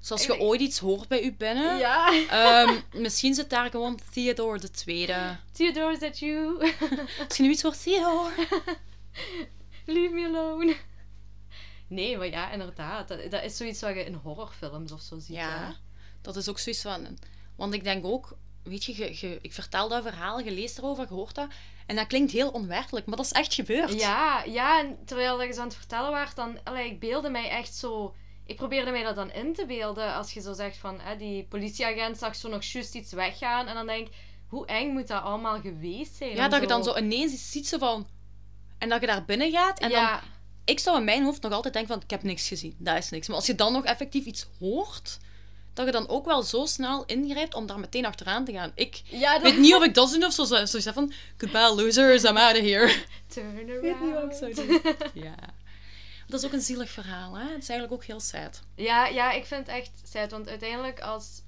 Zoals 0.00 0.26
je 0.26 0.38
ooit 0.40 0.60
iets 0.60 0.78
hoort 0.78 1.08
bij 1.08 1.22
u 1.22 1.32
binnen. 1.32 1.78
Ja. 1.78 2.12
Ehm, 2.28 2.80
misschien 3.02 3.34
zit 3.34 3.50
daar 3.50 3.70
gewoon 3.70 3.98
Theodore 4.12 4.58
de 4.58 4.70
Tweede. 4.70 5.36
Theodore, 5.52 5.92
is 5.92 5.98
that 5.98 6.18
you? 6.18 6.58
Misschien 7.18 7.44
nu 7.44 7.50
iets 7.50 7.62
hoort 7.62 7.82
Theodore. 7.82 8.32
Leave 9.86 10.14
me 10.14 10.26
alone. 10.26 10.76
Nee, 11.86 12.16
maar 12.16 12.26
ja, 12.30 12.50
inderdaad. 12.50 13.08
Dat, 13.08 13.30
dat 13.30 13.42
is 13.44 13.56
zoiets 13.56 13.80
wat 13.80 13.94
je 13.94 14.04
in 14.04 14.14
horrorfilms 14.14 14.92
of 14.92 15.00
zo 15.00 15.18
ziet. 15.18 15.36
Ja, 15.36 15.66
hè. 15.66 15.72
dat 16.20 16.36
is 16.36 16.48
ook 16.48 16.58
zoiets 16.58 16.82
van... 16.82 17.18
Want 17.58 17.74
ik 17.74 17.84
denk 17.84 18.06
ook... 18.06 18.36
Weet 18.62 18.84
je, 18.84 18.96
je, 18.96 19.16
je- 19.20 19.38
ik 19.42 19.52
vertel 19.52 19.88
dat 19.88 20.02
verhaal, 20.02 20.38
je 20.40 20.50
leest 20.50 20.78
erover, 20.78 21.06
je 21.08 21.14
hoort 21.14 21.34
dat. 21.34 21.48
En 21.86 21.96
dat 21.96 22.06
klinkt 22.06 22.32
heel 22.32 22.50
onwerkelijk, 22.50 23.06
maar 23.06 23.16
dat 23.16 23.26
is 23.26 23.32
echt 23.32 23.54
gebeurd. 23.54 24.00
Ja, 24.00 24.42
ja, 24.44 24.80
en 24.80 24.98
terwijl 25.04 25.42
je 25.42 25.52
zo 25.52 25.60
aan 25.60 25.66
het 25.66 25.76
vertellen 25.76 26.10
was, 26.10 26.34
dan, 26.34 26.58
allee, 26.64 26.90
ik 26.90 27.00
beelde 27.00 27.30
mij 27.30 27.48
echt 27.48 27.74
zo... 27.74 28.14
Ik 28.46 28.56
probeerde 28.56 28.90
mij 28.90 29.02
dat 29.02 29.14
dan 29.16 29.32
in 29.32 29.54
te 29.54 29.66
beelden, 29.66 30.14
als 30.14 30.32
je 30.32 30.40
zo 30.40 30.52
zegt 30.52 30.76
van, 30.76 31.00
hè, 31.00 31.16
die 31.16 31.44
politieagent 31.44 32.18
zag 32.18 32.36
zo 32.36 32.48
nog 32.48 32.64
juist 32.64 32.94
iets 32.94 33.12
weggaan, 33.12 33.66
en 33.66 33.74
dan 33.74 33.86
denk 33.86 34.06
ik, 34.06 34.14
hoe 34.48 34.66
eng 34.66 34.92
moet 34.92 35.08
dat 35.08 35.22
allemaal 35.22 35.60
geweest 35.60 36.14
zijn? 36.14 36.34
Ja, 36.34 36.48
dat 36.48 36.60
je 36.60 36.66
dan 36.66 36.84
zo 36.84 36.96
ineens 36.96 37.32
iets 37.32 37.50
ziet 37.50 37.68
zo 37.68 37.78
van... 37.78 38.06
En 38.78 38.88
dat 38.88 39.00
je 39.00 39.06
daar 39.06 39.24
binnen 39.24 39.50
gaat 39.50 39.78
en 39.78 39.90
dan... 39.90 40.20
Ik 40.64 40.78
zou 40.78 40.98
in 40.98 41.04
mijn 41.04 41.24
hoofd 41.24 41.42
nog 41.42 41.52
altijd 41.52 41.74
denken 41.74 41.92
van, 41.92 42.02
ik 42.02 42.10
heb 42.10 42.22
niks 42.22 42.48
gezien. 42.48 42.74
Dat 42.78 42.96
is 42.96 43.10
niks. 43.10 43.26
Maar 43.28 43.36
als 43.36 43.46
je 43.46 43.54
dan 43.54 43.72
nog 43.72 43.84
effectief 43.84 44.24
iets 44.24 44.46
hoort... 44.58 45.18
Dat 45.78 45.86
je 45.86 45.92
dan 45.92 46.08
ook 46.08 46.24
wel 46.24 46.42
zo 46.42 46.66
snel 46.66 47.04
ingrijpt 47.06 47.54
om 47.54 47.66
daar 47.66 47.78
meteen 47.78 48.06
achteraan 48.06 48.44
te 48.44 48.52
gaan. 48.52 48.72
Ik 48.74 49.02
ja, 49.04 49.40
weet 49.40 49.58
niet 49.58 49.74
of 49.74 49.84
ik 49.84 49.94
dat 49.94 50.08
zou 50.08 50.20
doen 50.20 50.28
of 50.28 50.34
zo, 50.34 50.44
zo 50.44 50.64
zo 50.66 50.78
zeg 50.78 50.94
van... 50.94 51.12
Goodbye 51.36 51.74
losers, 51.74 52.22
I'm 52.24 52.36
out 52.36 52.56
of 52.56 52.62
here. 52.62 52.94
Turn 53.34 53.54
weet 53.54 53.66
niet 53.66 54.00
wat 54.00 54.12
around. 54.12 54.32
ik 54.32 54.38
zou 54.54 54.66
doen. 54.66 54.80
Ja. 55.24 55.34
Dat 56.26 56.40
is 56.40 56.46
ook 56.46 56.52
een 56.52 56.60
zielig 56.60 56.90
verhaal, 56.90 57.34
hè? 57.34 57.42
Het 57.52 57.62
is 57.62 57.68
eigenlijk 57.68 57.92
ook 57.92 58.04
heel 58.04 58.20
sad. 58.20 58.60
Ja, 58.74 59.06
ja, 59.06 59.32
ik 59.32 59.44
vind 59.46 59.66
het 59.66 59.76
echt 59.76 59.90
sad. 60.04 60.30
Want 60.30 60.48
uiteindelijk, 60.48 61.00
als 61.00 61.42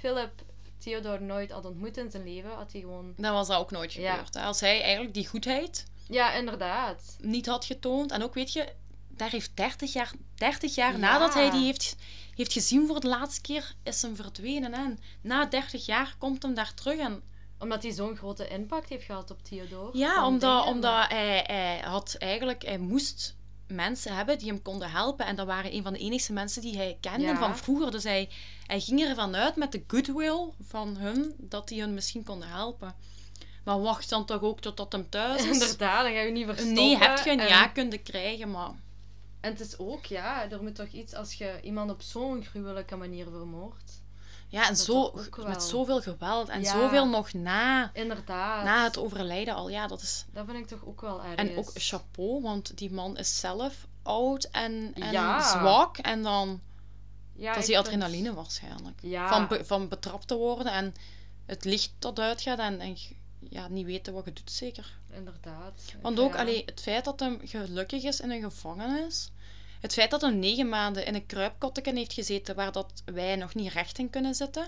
Philip 0.00 0.30
Theodore 0.78 1.20
nooit 1.20 1.50
had 1.50 1.64
ontmoet 1.64 1.96
in 1.96 2.10
zijn 2.10 2.24
leven, 2.24 2.50
had 2.50 2.72
hij 2.72 2.80
gewoon... 2.80 3.14
Dan 3.16 3.32
was 3.32 3.48
dat 3.48 3.58
ook 3.58 3.70
nooit 3.70 3.92
Ja. 3.92 4.10
gebeurd. 4.10 4.34
Hè? 4.34 4.42
Als 4.42 4.60
hij 4.60 4.82
eigenlijk 4.82 5.14
die 5.14 5.26
goedheid 5.26 5.86
Ja, 6.08 6.32
inderdaad. 6.34 7.16
niet 7.20 7.46
had 7.46 7.64
getoond. 7.64 8.10
En 8.10 8.22
ook, 8.22 8.34
weet 8.34 8.52
je, 8.52 8.68
daar 9.08 9.30
heeft 9.30 9.50
30 9.56 9.92
jaar, 9.92 10.12
30 10.34 10.74
jaar 10.74 10.92
Ja. 10.92 10.98
nadat 10.98 11.34
hij 11.34 11.50
die 11.50 11.64
heeft, 11.64 11.96
heeft 12.42 12.52
gezien 12.52 12.86
voor 12.86 13.00
de 13.00 13.08
laatste 13.08 13.40
keer, 13.40 13.74
is 13.82 14.02
hem 14.02 14.16
verdwenen. 14.16 14.72
En 14.72 14.98
na 15.20 15.46
30 15.46 15.86
jaar 15.86 16.14
komt 16.18 16.42
hem 16.42 16.54
daar 16.54 16.74
terug. 16.74 16.98
En 16.98 17.22
Omdat 17.58 17.82
hij 17.82 17.92
zo'n 17.92 18.16
grote 18.16 18.48
impact 18.48 18.88
heeft 18.88 19.04
gehad 19.04 19.30
op 19.30 19.42
Theodore. 19.42 19.98
Ja, 19.98 20.26
omdat, 20.26 20.66
omdat 20.66 21.08
hij, 21.08 21.44
hij 21.46 21.80
had 21.84 22.14
eigenlijk, 22.18 22.62
hij 22.64 22.78
moest 22.78 23.36
mensen 23.66 24.14
hebben 24.16 24.38
die 24.38 24.48
hem 24.48 24.62
konden 24.62 24.90
helpen. 24.90 25.26
En 25.26 25.36
dat 25.36 25.46
waren 25.46 25.74
een 25.74 25.82
van 25.82 25.92
de 25.92 25.98
enige 25.98 26.32
mensen 26.32 26.62
die 26.62 26.76
hij 26.76 26.96
kende 27.00 27.24
Ja. 27.26 27.36
van 27.38 27.56
vroeger. 27.56 27.90
Dus 27.90 28.04
hij, 28.04 28.28
hij 28.66 28.80
ging 28.80 29.00
ervan 29.00 29.34
uit 29.36 29.56
met 29.56 29.72
de 29.72 29.84
goodwill 29.86 30.48
van 30.68 30.96
hun 30.96 31.34
dat 31.38 31.68
die 31.68 31.80
hun 31.80 31.94
misschien 31.94 32.24
konden 32.24 32.48
helpen. 32.48 32.94
Maar 33.64 33.80
wacht 33.80 34.08
dan 34.08 34.24
toch 34.24 34.40
ook 34.42 34.60
totdat 34.60 34.92
hem 34.92 35.08
thuis 35.10 35.44
is. 35.44 35.50
Inderdaad, 35.60 36.04
dan 36.04 36.12
ga 36.12 36.20
je 36.20 36.32
niet 36.32 36.44
verstoppen. 36.44 36.74
nee 36.74 36.96
heb 36.96 37.18
je 37.18 37.30
een 37.30 37.40
en- 37.40 37.48
ja 37.48 37.66
kunnen 37.66 38.02
krijgen, 38.02 38.50
maar... 38.50 38.70
En 39.42 39.50
het 39.50 39.60
is 39.60 39.78
ook, 39.78 40.04
ja, 40.04 40.50
er 40.50 40.62
moet 40.62 40.74
toch 40.74 40.88
iets 40.88 41.14
als 41.14 41.34
je 41.34 41.60
iemand 41.62 41.90
op 41.90 42.02
zo'n 42.02 42.44
gruwelijke 42.44 42.96
manier 42.96 43.26
vermoordt. 43.30 44.00
Ja, 44.48 44.68
en 44.68 44.76
zo, 44.76 45.14
met 45.46 45.62
zoveel 45.62 46.00
geweld 46.00 46.48
en 46.48 46.60
Ja. 46.62 46.72
zoveel 46.72 47.08
nog 47.08 47.32
na, 47.32 47.90
Inderdaad. 47.94 48.64
na 48.64 48.84
het 48.84 48.98
overlijden 48.98 49.54
al. 49.54 49.68
Ja, 49.68 49.86
dat 49.86 50.00
is... 50.02 50.24
Dat 50.32 50.44
vind 50.46 50.58
ik 50.58 50.66
toch 50.66 50.86
ook 50.86 51.00
wel 51.00 51.22
erg. 51.24 51.34
En 51.34 51.56
ook 51.56 51.70
chapeau, 51.74 52.42
want 52.42 52.78
die 52.78 52.92
man 52.92 53.16
is 53.18 53.40
zelf 53.40 53.86
oud 54.02 54.44
en, 54.44 54.92
en 54.94 55.12
Ja. 55.12 55.42
zwak. 55.50 55.98
En 55.98 56.22
dan... 56.22 56.60
ja, 57.34 57.48
dat 57.52 57.60
is 57.60 57.66
die 57.66 57.74
vind- 57.74 57.86
adrenaline 57.86 58.34
waarschijnlijk. 58.34 59.00
Van, 59.28 59.48
be- 59.48 59.64
van 59.64 59.88
betrapt 59.88 60.26
te 60.28 60.34
worden 60.36 60.72
en 60.72 60.94
het 61.46 61.64
licht 61.64 61.92
dat 61.98 62.18
uitgaat 62.18 62.58
en, 62.58 62.80
en 62.80 62.96
ja, 63.50 63.68
niet 63.68 63.86
weten 63.86 64.12
wat 64.12 64.24
je 64.24 64.32
doet, 64.32 64.50
zeker. 64.50 64.98
Inderdaad. 65.12 65.94
Want 66.02 66.18
ook 66.20 66.32
Ja. 66.34 66.38
allee, 66.40 66.62
het 66.66 66.80
feit 66.80 67.04
dat 67.04 67.20
hij 67.20 67.38
gelukkig 67.44 68.02
is 68.02 68.20
in 68.20 68.30
een 68.30 68.42
gevangenis, 68.42 69.30
het 69.80 69.92
feit 69.92 70.10
dat 70.10 70.20
hij 70.20 70.30
negen 70.30 70.68
maanden 70.68 71.06
in 71.06 71.14
een 71.14 71.26
kruipkotteken 71.26 71.96
heeft 71.96 72.12
gezeten 72.12 72.54
waar 72.54 72.72
dat 72.72 73.02
wij 73.04 73.36
nog 73.36 73.54
niet 73.54 73.72
recht 73.72 73.98
in 73.98 74.10
kunnen 74.10 74.34
zitten, 74.34 74.66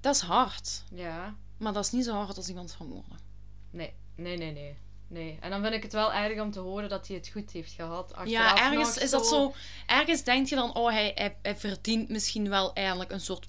dat 0.00 0.14
is 0.14 0.20
hard. 0.20 0.84
Ja. 0.94 1.34
Maar 1.58 1.72
dat 1.72 1.84
is 1.84 1.90
niet 1.92 2.04
zo 2.04 2.12
hard 2.14 2.36
als 2.36 2.48
iemand 2.48 2.74
vermoorden. 2.74 3.18
Nee, 3.70 3.92
nee, 4.16 4.36
nee, 4.36 4.52
nee. 4.52 4.78
Nee. 5.08 5.38
En 5.40 5.50
dan 5.50 5.62
vind 5.62 5.74
ik 5.74 5.82
het 5.82 5.92
wel 5.92 6.12
erg 6.12 6.40
om 6.40 6.50
te 6.50 6.60
horen 6.60 6.88
dat 6.88 7.06
hij 7.06 7.16
het 7.16 7.28
goed 7.28 7.50
heeft 7.50 7.72
gehad. 7.72 8.08
Ja, 8.24 8.50
Achteraf 8.50 8.70
ergens 8.72 8.94
nog 8.94 9.04
is 9.04 9.10
dat 9.10 9.26
zo. 9.26 9.54
Ergens 9.86 10.22
denk 10.24 10.46
je 10.48 10.54
dan, 10.54 10.74
oh, 10.74 10.90
hij, 10.90 11.12
hij, 11.14 11.36
hij 11.42 11.56
verdient 11.56 12.08
misschien 12.08 12.48
wel 12.48 12.72
eigenlijk 12.72 13.10
een 13.10 13.20
soort 13.20 13.48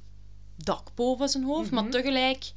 dak 0.56 0.96
boven 0.96 1.30
zijn 1.30 1.44
hoofd, 1.44 1.72
maar 1.72 1.84
Mhm. 1.84 1.92
tegelijk 1.92 2.52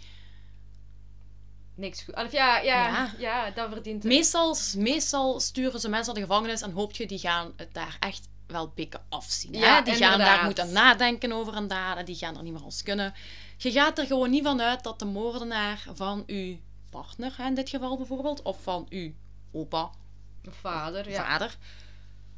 Niks 1.80 2.02
goed. 2.02 2.14
Of 2.16 2.32
ja, 2.32 2.58
ja, 2.58 2.88
Ja. 2.88 3.10
ja. 3.18 3.50
dat 3.50 3.68
verdient 3.72 4.02
het. 4.02 4.12
Meestal, 4.12 4.56
meestal 4.76 5.40
sturen 5.40 5.80
ze 5.80 5.88
mensen 5.88 6.14
naar 6.14 6.22
de 6.22 6.28
gevangenis 6.28 6.60
en 6.62 6.70
hoop 6.72 6.92
je 6.92 7.06
die 7.06 7.18
gaan 7.18 7.52
het 7.56 7.74
daar 7.74 7.96
echt 8.00 8.28
wel 8.46 8.68
pikken 8.68 9.02
afzien. 9.08 9.54
hè? 9.54 9.58
Ja, 9.60 9.80
die 9.80 9.94
gaan 9.94 10.18
daar 10.18 10.44
moeten 10.44 10.72
nadenken 10.72 11.32
over 11.32 11.56
een 11.56 11.68
daad 11.68 11.96
en 11.96 12.04
die 12.04 12.14
gaan 12.16 12.36
er 12.36 12.42
niet 12.42 12.52
meer 12.52 12.62
als 12.62 12.82
kunnen. 12.82 13.14
Je 13.56 13.72
gaat 13.72 13.98
er 13.98 14.06
gewoon 14.06 14.30
niet 14.30 14.44
van 14.44 14.60
uit 14.60 14.82
dat 14.82 14.98
de 14.98 15.04
moordenaar 15.04 15.84
van 15.94 16.22
uw 16.26 16.56
partner, 16.90 17.34
hè, 17.36 17.46
in 17.46 17.54
dit 17.54 17.68
geval 17.68 17.96
bijvoorbeeld, 17.96 18.42
of 18.42 18.62
van 18.62 18.86
uw 18.88 19.12
opa, 19.52 19.90
Vader, 20.48 21.10
ja. 21.10 21.24
vader, 21.24 21.56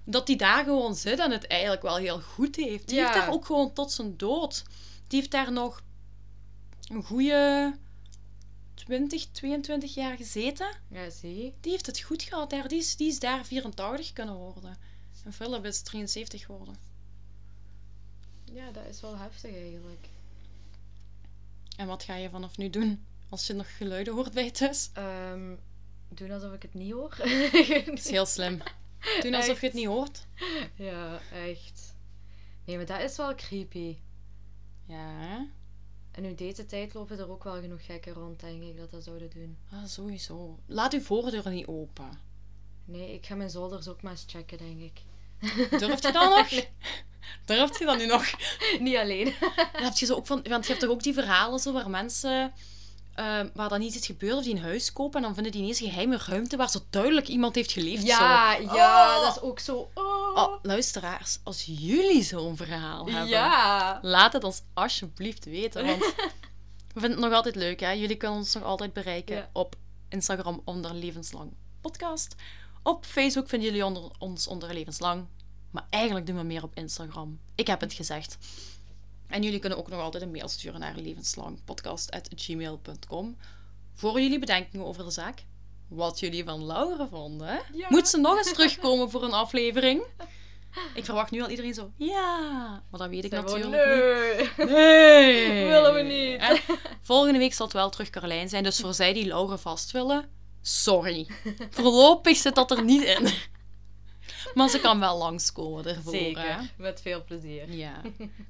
dat 0.05 0.27
die 0.27 0.37
daar 0.37 0.65
gewoon 0.65 0.95
zit 0.95 1.19
en 1.19 1.31
het 1.31 1.47
eigenlijk 1.47 1.83
wel 1.83 1.97
heel 1.97 2.21
goed 2.21 2.57
heeft. 2.57 2.89
Die 2.89 2.97
Ja. 2.97 3.03
heeft 3.03 3.15
daar 3.19 3.31
ook 3.33 3.47
gewoon 3.47 3.73
tot 3.73 3.93
zijn 3.93 4.17
dood. 4.17 4.65
Die 5.07 5.19
heeft 5.19 5.31
daar 5.33 5.53
nog 5.53 5.83
een 6.91 7.03
goede 7.05 7.75
20, 8.93 9.27
22 9.33 9.95
jaar 9.95 10.17
gezeten. 10.17 10.77
Ja, 10.89 11.11
zie. 11.11 11.55
Die 11.61 11.71
heeft 11.71 11.87
het 11.87 12.01
goed 12.01 12.23
gehad 12.23 12.51
daar. 12.51 12.69
Die 12.69 12.79
is, 12.79 12.97
die 12.97 13.09
is 13.09 13.19
daar 13.19 13.45
84 13.45 14.13
kunnen 14.13 14.35
worden. 14.35 14.77
En 15.25 15.33
Philip 15.33 15.65
is 15.65 15.83
73 15.83 16.45
geworden. 16.47 16.77
ja, 18.45 18.71
dat 18.71 18.87
is 18.87 19.01
wel 19.01 19.17
heftig 19.17 19.55
eigenlijk. 19.55 20.07
En 21.77 21.87
wat 21.87 22.03
ga 22.03 22.15
je 22.15 22.31
vanaf 22.31 22.57
nu 22.57 22.71
doen 22.71 23.05
als 23.29 23.47
je 23.47 23.53
nog 23.53 23.77
geluiden 23.77 24.15
hoort 24.15 24.33
bij 24.33 24.51
thuis? 24.51 24.91
Ehm 24.93 25.55
doen 26.15 26.31
alsof 26.31 26.53
ik 26.53 26.63
het 26.63 26.75
niet 26.75 26.93
hoor. 26.93 27.17
Dat 27.87 27.99
is 27.99 28.11
heel 28.11 28.27
slim. 28.27 28.63
Doen 29.21 29.35
alsof 29.35 29.61
je 29.61 29.67
het 29.67 29.75
niet 29.75 29.87
hoort. 29.87 30.27
ja, 30.75 31.21
echt. 31.33 31.95
Nee, 32.65 32.77
maar 32.77 32.87
dat 32.87 33.01
is 33.01 33.17
wel 33.17 33.35
creepy. 33.35 33.97
Ja, 34.87 35.47
En 36.13 36.23
nu 36.23 36.35
deze 36.35 36.67
tijd 36.67 36.95
lopen 36.95 37.19
er 37.19 37.31
ook 37.31 37.45
wel 37.45 37.61
genoeg 37.61 37.85
gekken 37.85 38.13
rond, 38.13 38.41
denk 38.41 38.63
ik, 38.63 38.77
dat 38.77 38.91
dat 38.91 39.05
zouden 39.05 39.31
doen. 39.31 39.57
ah, 39.71 39.85
sowieso. 39.87 40.59
Laat 40.67 40.93
uw 40.93 41.01
voordeur 41.01 41.51
niet 41.51 41.67
open. 41.67 42.21
Nee, 42.85 43.15
ik 43.15 43.27
ga 43.27 43.35
mijn 43.35 43.51
zolders 43.51 43.89
ook 43.89 44.03
maar 44.03 44.13
eens 44.13 44.25
checken, 44.27 44.59
denk 44.59 44.81
ik. 44.81 45.01
Durft 45.79 46.03
je 46.03 46.13
dat 46.13 46.37
nog? 46.37 46.49
Durft 47.47 47.79
je 47.79 47.85
dat 47.85 47.99
nu 47.99 48.07
nog? 48.07 48.25
niet 48.81 48.97
alleen. 48.97 49.35
Dan 49.73 49.83
heb 49.83 49.97
je 49.97 50.07
zo 50.07 50.15
ook 50.15 50.27
van, 50.27 50.43
want 50.49 50.63
je 50.65 50.71
hebt 50.71 50.81
toch 50.85 50.91
ook 50.91 51.03
die 51.03 51.15
verhalen 51.15 51.59
zo 51.59 51.73
waar 51.73 51.91
mensen, 51.91 52.53
eh, 53.15 53.41
waar 53.55 53.69
dan 53.69 53.83
iets 53.83 53.97
is 53.97 54.07
gebeurd 54.07 54.35
of 54.37 54.43
die 54.45 54.55
een 54.55 54.63
huis 54.63 54.93
kopen 54.93 55.17
en 55.17 55.23
dan 55.23 55.35
vinden 55.35 55.53
die 55.53 55.61
ineens 55.61 55.81
een 55.81 55.89
geheime 55.89 56.19
ruimte 56.27 56.57
waar 56.57 56.71
zo 56.71 56.79
duidelijk 56.91 57.29
iemand 57.29 57.55
heeft 57.55 57.73
geleefd. 57.73 58.07
Ja, 58.07 58.57
zo. 58.57 58.63
ja, 58.75 59.17
Oh. 59.17 59.23
dat 59.25 59.37
is 59.37 59.43
ook 59.43 59.59
zo. 59.59 59.91
Oh, 59.95 60.21
Oh, 60.35 60.55
luisteraars, 60.63 61.39
als 61.43 61.65
jullie 61.65 62.23
zo'n 62.23 62.57
verhaal 62.57 63.07
hebben, 63.07 63.29
ja. 63.29 63.99
laat 64.03 64.33
het 64.33 64.45
ons 64.45 64.63
alsjeblieft 64.75 65.45
weten. 65.45 65.87
Want 65.87 66.01
we 66.95 67.01
vinden 67.01 67.11
het 67.11 67.21
nog 67.21 67.33
altijd 67.33 67.55
leuk, 67.57 67.81
hè? 67.81 67.91
Jullie 67.91 68.17
kunnen 68.17 68.39
ons 68.39 68.55
nog 68.55 68.63
altijd 68.65 68.93
bereiken 68.93 69.37
Ja. 69.37 69.49
op 69.53 69.77
Instagram 70.09 70.63
onder 70.65 70.95
Levenslang 70.95 71.53
Podcast. 71.81 72.35
Op 72.83 73.05
Facebook 73.05 73.49
vinden 73.49 73.69
jullie 73.69 73.85
onder, 73.87 74.03
ons 74.19 74.47
onder 74.47 74.75
Levenslang. 74.75 75.27
Maar 75.71 75.87
eigenlijk 75.91 76.27
doen 76.27 76.37
we 76.37 76.43
meer 76.43 76.63
op 76.63 76.75
Instagram. 76.75 77.39
Ik 77.55 77.67
heb 77.67 77.81
het 77.81 77.93
gezegd. 77.93 78.39
En 79.33 79.43
jullie 79.43 79.59
kunnen 79.59 79.79
ook 79.79 79.89
nog 79.89 80.01
altijd 80.01 80.23
een 80.23 80.31
mail 80.31 80.49
sturen 80.49 80.81
naar 80.81 80.95
levenslangpodcast.gmail.com 80.97 83.37
voor 83.95 84.21
jullie 84.21 84.39
bedenkingen 84.39 84.87
over 84.87 85.05
de 85.05 85.11
zaak. 85.11 85.45
Wat 85.89 86.21
jullie 86.21 86.45
van 86.45 86.67
Laura 86.67 87.09
vonden. 87.09 87.61
Ja. 87.73 87.87
Moet 87.89 88.09
ze 88.09 88.19
nog 88.19 88.37
eens 88.37 88.53
terugkomen 88.53 89.11
voor 89.11 89.23
een 89.23 89.33
aflevering? 89.33 90.03
Ik 90.95 91.05
verwacht 91.05 91.31
nu 91.31 91.43
al 91.43 91.49
iedereen 91.49 91.75
zo, 91.75 91.91
ja. 91.97 92.39
Maar 92.91 93.01
dat 93.01 93.09
weet 93.09 93.25
ik 93.25 93.31
natuurlijk 93.31 93.65
niet. 93.65 93.73
nee. 94.57 94.67
Nee. 95.49 95.65
Willen 95.65 95.95
we 95.95 96.01
niet. 96.01 96.41
En 96.41 96.61
volgende 97.03 97.39
week 97.39 97.55
zal 97.55 97.67
het 97.67 97.75
wel 97.75 97.91
terug 97.91 98.11
Carlijn 98.11 98.49
zijn. 98.49 98.63
Dus 98.63 98.81
voor 98.81 98.95
zij 98.95 99.13
die 99.13 99.27
Laura 99.27 99.57
vast 99.57 99.91
willen, 99.91 100.29
sorry. 100.63 101.27
Voorlopig 101.71 102.37
zit 102.37 102.55
dat 102.55 102.71
er 102.71 102.85
niet 102.85 103.03
in. 103.03 103.29
Maar 104.55 104.69
ze 104.69 104.81
kan 104.81 105.01
wel 105.01 105.19
langskomen 105.19 105.87
ervoor. 105.87 106.13
Hè? 106.13 106.19
Zeker, 106.19 106.71
met 106.77 107.01
veel 107.01 107.25
plezier. 107.25 107.73
Ja. 107.73 108.01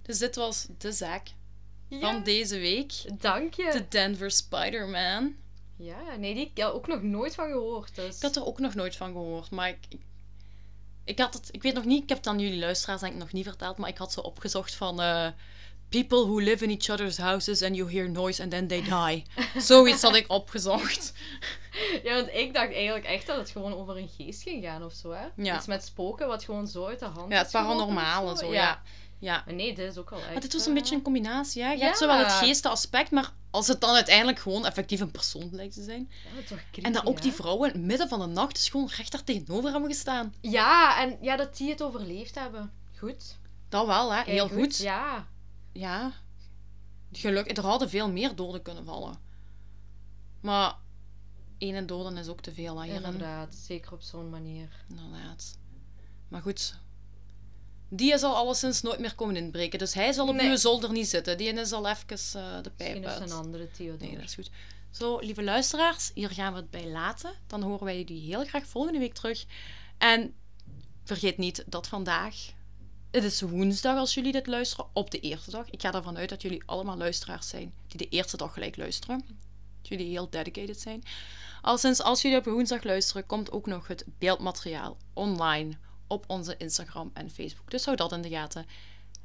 Dus 0.02 0.18
dit 0.18 0.36
was 0.36 0.66
de 0.78 0.92
zaak 0.92 1.26
Ja, 1.88 2.00
van 2.00 2.22
deze 2.22 2.58
week. 2.58 2.92
dank 3.20 3.54
je. 3.54 3.70
De 3.72 3.88
Denver 3.88 4.30
Spider-Man. 4.30 5.34
Ja, 5.76 6.16
nee, 6.18 6.34
die 6.34 6.52
ik 6.54 6.64
ook 6.64 6.86
nog 6.86 7.02
nooit 7.02 7.34
van 7.34 7.46
gehoord. 7.50 7.94
Dus. 7.94 8.16
Ik 8.16 8.22
had 8.22 8.36
er 8.36 8.46
ook 8.46 8.58
nog 8.58 8.74
nooit 8.74 8.96
van 8.96 9.12
gehoord, 9.12 9.50
maar 9.50 9.68
ik, 9.68 9.78
ik, 9.88 10.00
ik 11.04 11.18
had 11.18 11.34
het, 11.34 11.48
ik 11.50 11.62
weet 11.62 11.74
nog 11.74 11.84
niet, 11.84 12.02
ik 12.02 12.08
heb 12.08 12.18
het 12.18 12.26
aan 12.26 12.38
jullie 12.38 12.58
luisteraars 12.58 13.00
denk 13.00 13.12
ik 13.12 13.18
nog 13.18 13.32
niet 13.32 13.44
verteld, 13.46 13.76
maar 13.76 13.88
ik 13.88 13.98
had 13.98 14.12
ze 14.12 14.22
opgezocht 14.22 14.74
van 14.74 15.00
eh, 15.00 15.28
people 15.98 16.24
who 16.26 16.40
live 16.40 16.64
in 16.64 16.70
each 16.70 16.90
other's 16.90 17.18
houses 17.18 17.62
and 17.62 17.76
you 17.76 17.90
hear 17.90 18.10
noise 18.10 18.42
and 18.42 18.50
then 18.50 18.66
they 18.66 18.82
die. 18.82 19.24
Zoiets 19.60 20.02
had 20.02 20.14
ik 20.14 20.24
opgezocht. 20.28 21.12
Ja, 22.02 22.14
want 22.14 22.28
ik 22.32 22.54
dacht 22.54 22.72
eigenlijk 22.72 23.04
echt 23.04 23.26
dat 23.26 23.36
het 23.36 23.50
gewoon 23.50 23.74
over 23.74 23.96
een 23.96 24.10
geest 24.16 24.42
ging 24.42 24.64
gaan 24.64 24.84
of 24.84 24.92
zo, 24.92 25.10
hè? 25.10 25.26
Ja. 25.36 25.56
Iets 25.56 25.66
met 25.66 25.84
spoken 25.84 26.26
wat 26.26 26.44
gewoon 26.44 26.68
zo 26.68 26.86
uit 26.86 26.98
de 26.98 27.04
hand 27.04 27.30
Ja, 27.30 27.36
het 27.36 27.46
is 27.46 27.52
paranormale 27.52 28.36
zo, 28.36 28.52
ja. 28.52 28.82
ja. 29.18 29.42
Maar 29.44 29.54
nee, 29.54 29.74
dit 29.74 29.90
is 29.90 29.98
ook 29.98 30.10
wel 30.10 30.18
echt... 30.18 30.32
Maar 30.32 30.40
dit 30.40 30.52
was 30.52 30.66
een 30.66 30.74
eh, 30.74 30.78
beetje 30.78 30.94
een 30.94 31.02
combinatie, 31.02 31.62
hè. 31.62 31.70
Je 31.70 31.78
ja. 31.78 31.84
hebt 31.84 31.98
zowel 31.98 32.18
het 32.18 32.32
geestenaspect, 32.32 33.10
maar 33.10 33.32
als 33.50 33.68
het 33.68 33.80
dan 33.80 33.94
uiteindelijk 33.94 34.38
gewoon 34.38 34.66
effectief 34.66 35.00
een 35.00 35.10
persoon 35.10 35.50
blijkt 35.50 35.74
te 35.74 35.82
zijn. 35.82 36.10
Ja, 36.34 36.42
toch 36.48 36.58
creepy, 36.70 36.86
En 36.86 36.92
dat 36.92 37.06
ook 37.06 37.22
die 37.22 37.32
vrouwen 37.32 37.68
in 37.68 37.76
het 37.76 37.86
midden 37.86 38.08
van 38.08 38.20
de 38.20 38.26
nacht 38.26 38.54
dus 38.54 38.68
gewoon 38.68 38.90
recht 38.96 39.12
daar 39.12 39.24
tegenover 39.24 39.70
hebben 39.70 39.90
gestaan. 39.90 40.34
Ja, 40.40 41.00
en 41.00 41.18
ja, 41.20 41.36
dat 41.36 41.56
die 41.56 41.70
het 41.70 41.82
overleefd 41.82 42.34
hebben. 42.34 42.72
Goed. 42.98 43.36
Dat 43.68 43.86
wel, 43.86 44.12
hè. 44.12 44.22
Kijk, 44.22 44.36
Heel 44.36 44.48
goed. 44.48 44.78
Ja. 44.78 45.26
Ja. 45.72 46.12
Geluk, 47.12 47.56
er 47.58 47.64
hadden 47.64 47.88
veel 47.90 48.10
meer 48.10 48.34
doden 48.34 48.62
kunnen 48.62 48.84
vallen. 48.84 49.18
Maar 50.40 50.74
één 51.58 51.86
doden 51.86 52.16
is 52.16 52.28
ook 52.28 52.40
te 52.40 52.52
veel, 52.52 52.76
hè, 52.78 52.84
hierin. 52.84 53.04
Inderdaad, 53.04 53.54
zeker 53.54 53.92
op 53.92 54.02
zo'n 54.02 54.30
manier. 54.30 54.84
Inderdaad. 54.88 55.58
Maar 56.28 56.42
goed. 56.42 56.78
Die 57.88 58.12
is 58.12 58.22
al 58.22 58.36
alleszins 58.36 58.82
nooit 58.82 58.98
meer 58.98 59.14
komen 59.14 59.36
inbreken. 59.36 59.78
Dus 59.78 59.94
hij 59.94 60.12
zal 60.12 60.28
op 60.28 60.34
Nee. 60.34 60.50
uw 60.50 60.56
zolder 60.56 60.92
niet 60.92 61.08
zitten. 61.08 61.38
Die 61.38 61.52
is 61.52 61.72
al 61.72 61.88
even 61.88 62.08
eh, 62.40 62.62
de 62.62 62.70
pijp 62.70 62.78
Misschien 62.78 63.02
is 63.02 63.06
uit. 63.08 63.18
het 63.20 63.30
een 63.30 63.36
andere 63.36 63.70
Theodore. 63.70 64.06
Nee, 64.06 64.14
dat 64.16 64.24
is 64.24 64.34
goed. 64.34 64.50
Zo, 64.90 65.18
lieve 65.18 65.42
luisteraars, 65.42 66.10
hier 66.14 66.30
gaan 66.30 66.52
we 66.52 66.58
het 66.58 66.70
bij 66.70 66.88
laten. 66.88 67.32
Dan 67.46 67.62
horen 67.62 67.84
wij 67.84 67.98
jullie 67.98 68.20
heel 68.20 68.44
graag 68.44 68.66
volgende 68.66 68.98
week 68.98 69.14
terug. 69.14 69.44
En 69.98 70.34
vergeet 71.04 71.38
niet 71.38 71.64
dat 71.66 71.86
vandaag, 71.88 72.36
het 73.12 73.24
is 73.24 73.40
woensdag 73.40 73.96
als 73.96 74.14
jullie 74.14 74.32
dit 74.32 74.46
luisteren, 74.46 74.86
op 74.92 75.10
de 75.10 75.20
eerste 75.20 75.50
dag. 75.50 75.70
Ik 75.70 75.80
ga 75.80 75.94
ervan 75.94 76.16
uit 76.16 76.28
dat 76.28 76.42
jullie 76.42 76.62
allemaal 76.66 76.96
luisteraars 76.96 77.48
zijn 77.48 77.74
die 77.86 77.98
de 77.98 78.08
eerste 78.08 78.36
dag 78.36 78.52
gelijk 78.52 78.76
luisteren. 78.76 79.24
Dat 79.80 79.88
jullie 79.88 80.10
heel 80.10 80.30
dedicated 80.30 80.80
zijn. 80.80 81.02
Al 81.62 81.78
sinds 81.78 82.02
als 82.02 82.22
jullie 82.22 82.38
op 82.38 82.44
woensdag 82.44 82.82
luisteren, 82.82 83.26
komt 83.26 83.52
ook 83.52 83.66
nog 83.66 83.88
het 83.88 84.04
beeldmateriaal 84.18 84.96
online 85.12 85.76
op 86.06 86.24
onze 86.26 86.56
Instagram 86.56 87.10
en 87.14 87.30
Facebook. 87.30 87.70
Dus 87.70 87.84
hou 87.84 87.96
dat 87.96 88.12
in 88.12 88.22
de 88.22 88.28
gaten. 88.28 88.66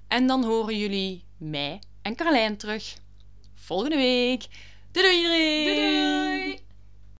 En 0.08 0.28
dan 0.28 0.44
horen 0.44 0.78
jullie 0.78 1.24
mij 1.38 1.82
en 2.02 2.16
Carlijn 2.16 2.58
terug 2.58 2.96
volgende 3.54 3.96
week. 3.96 4.48
Doei 4.92 5.24
doei! 5.24 5.66
Doei 5.66 5.76
doei! 5.76 6.67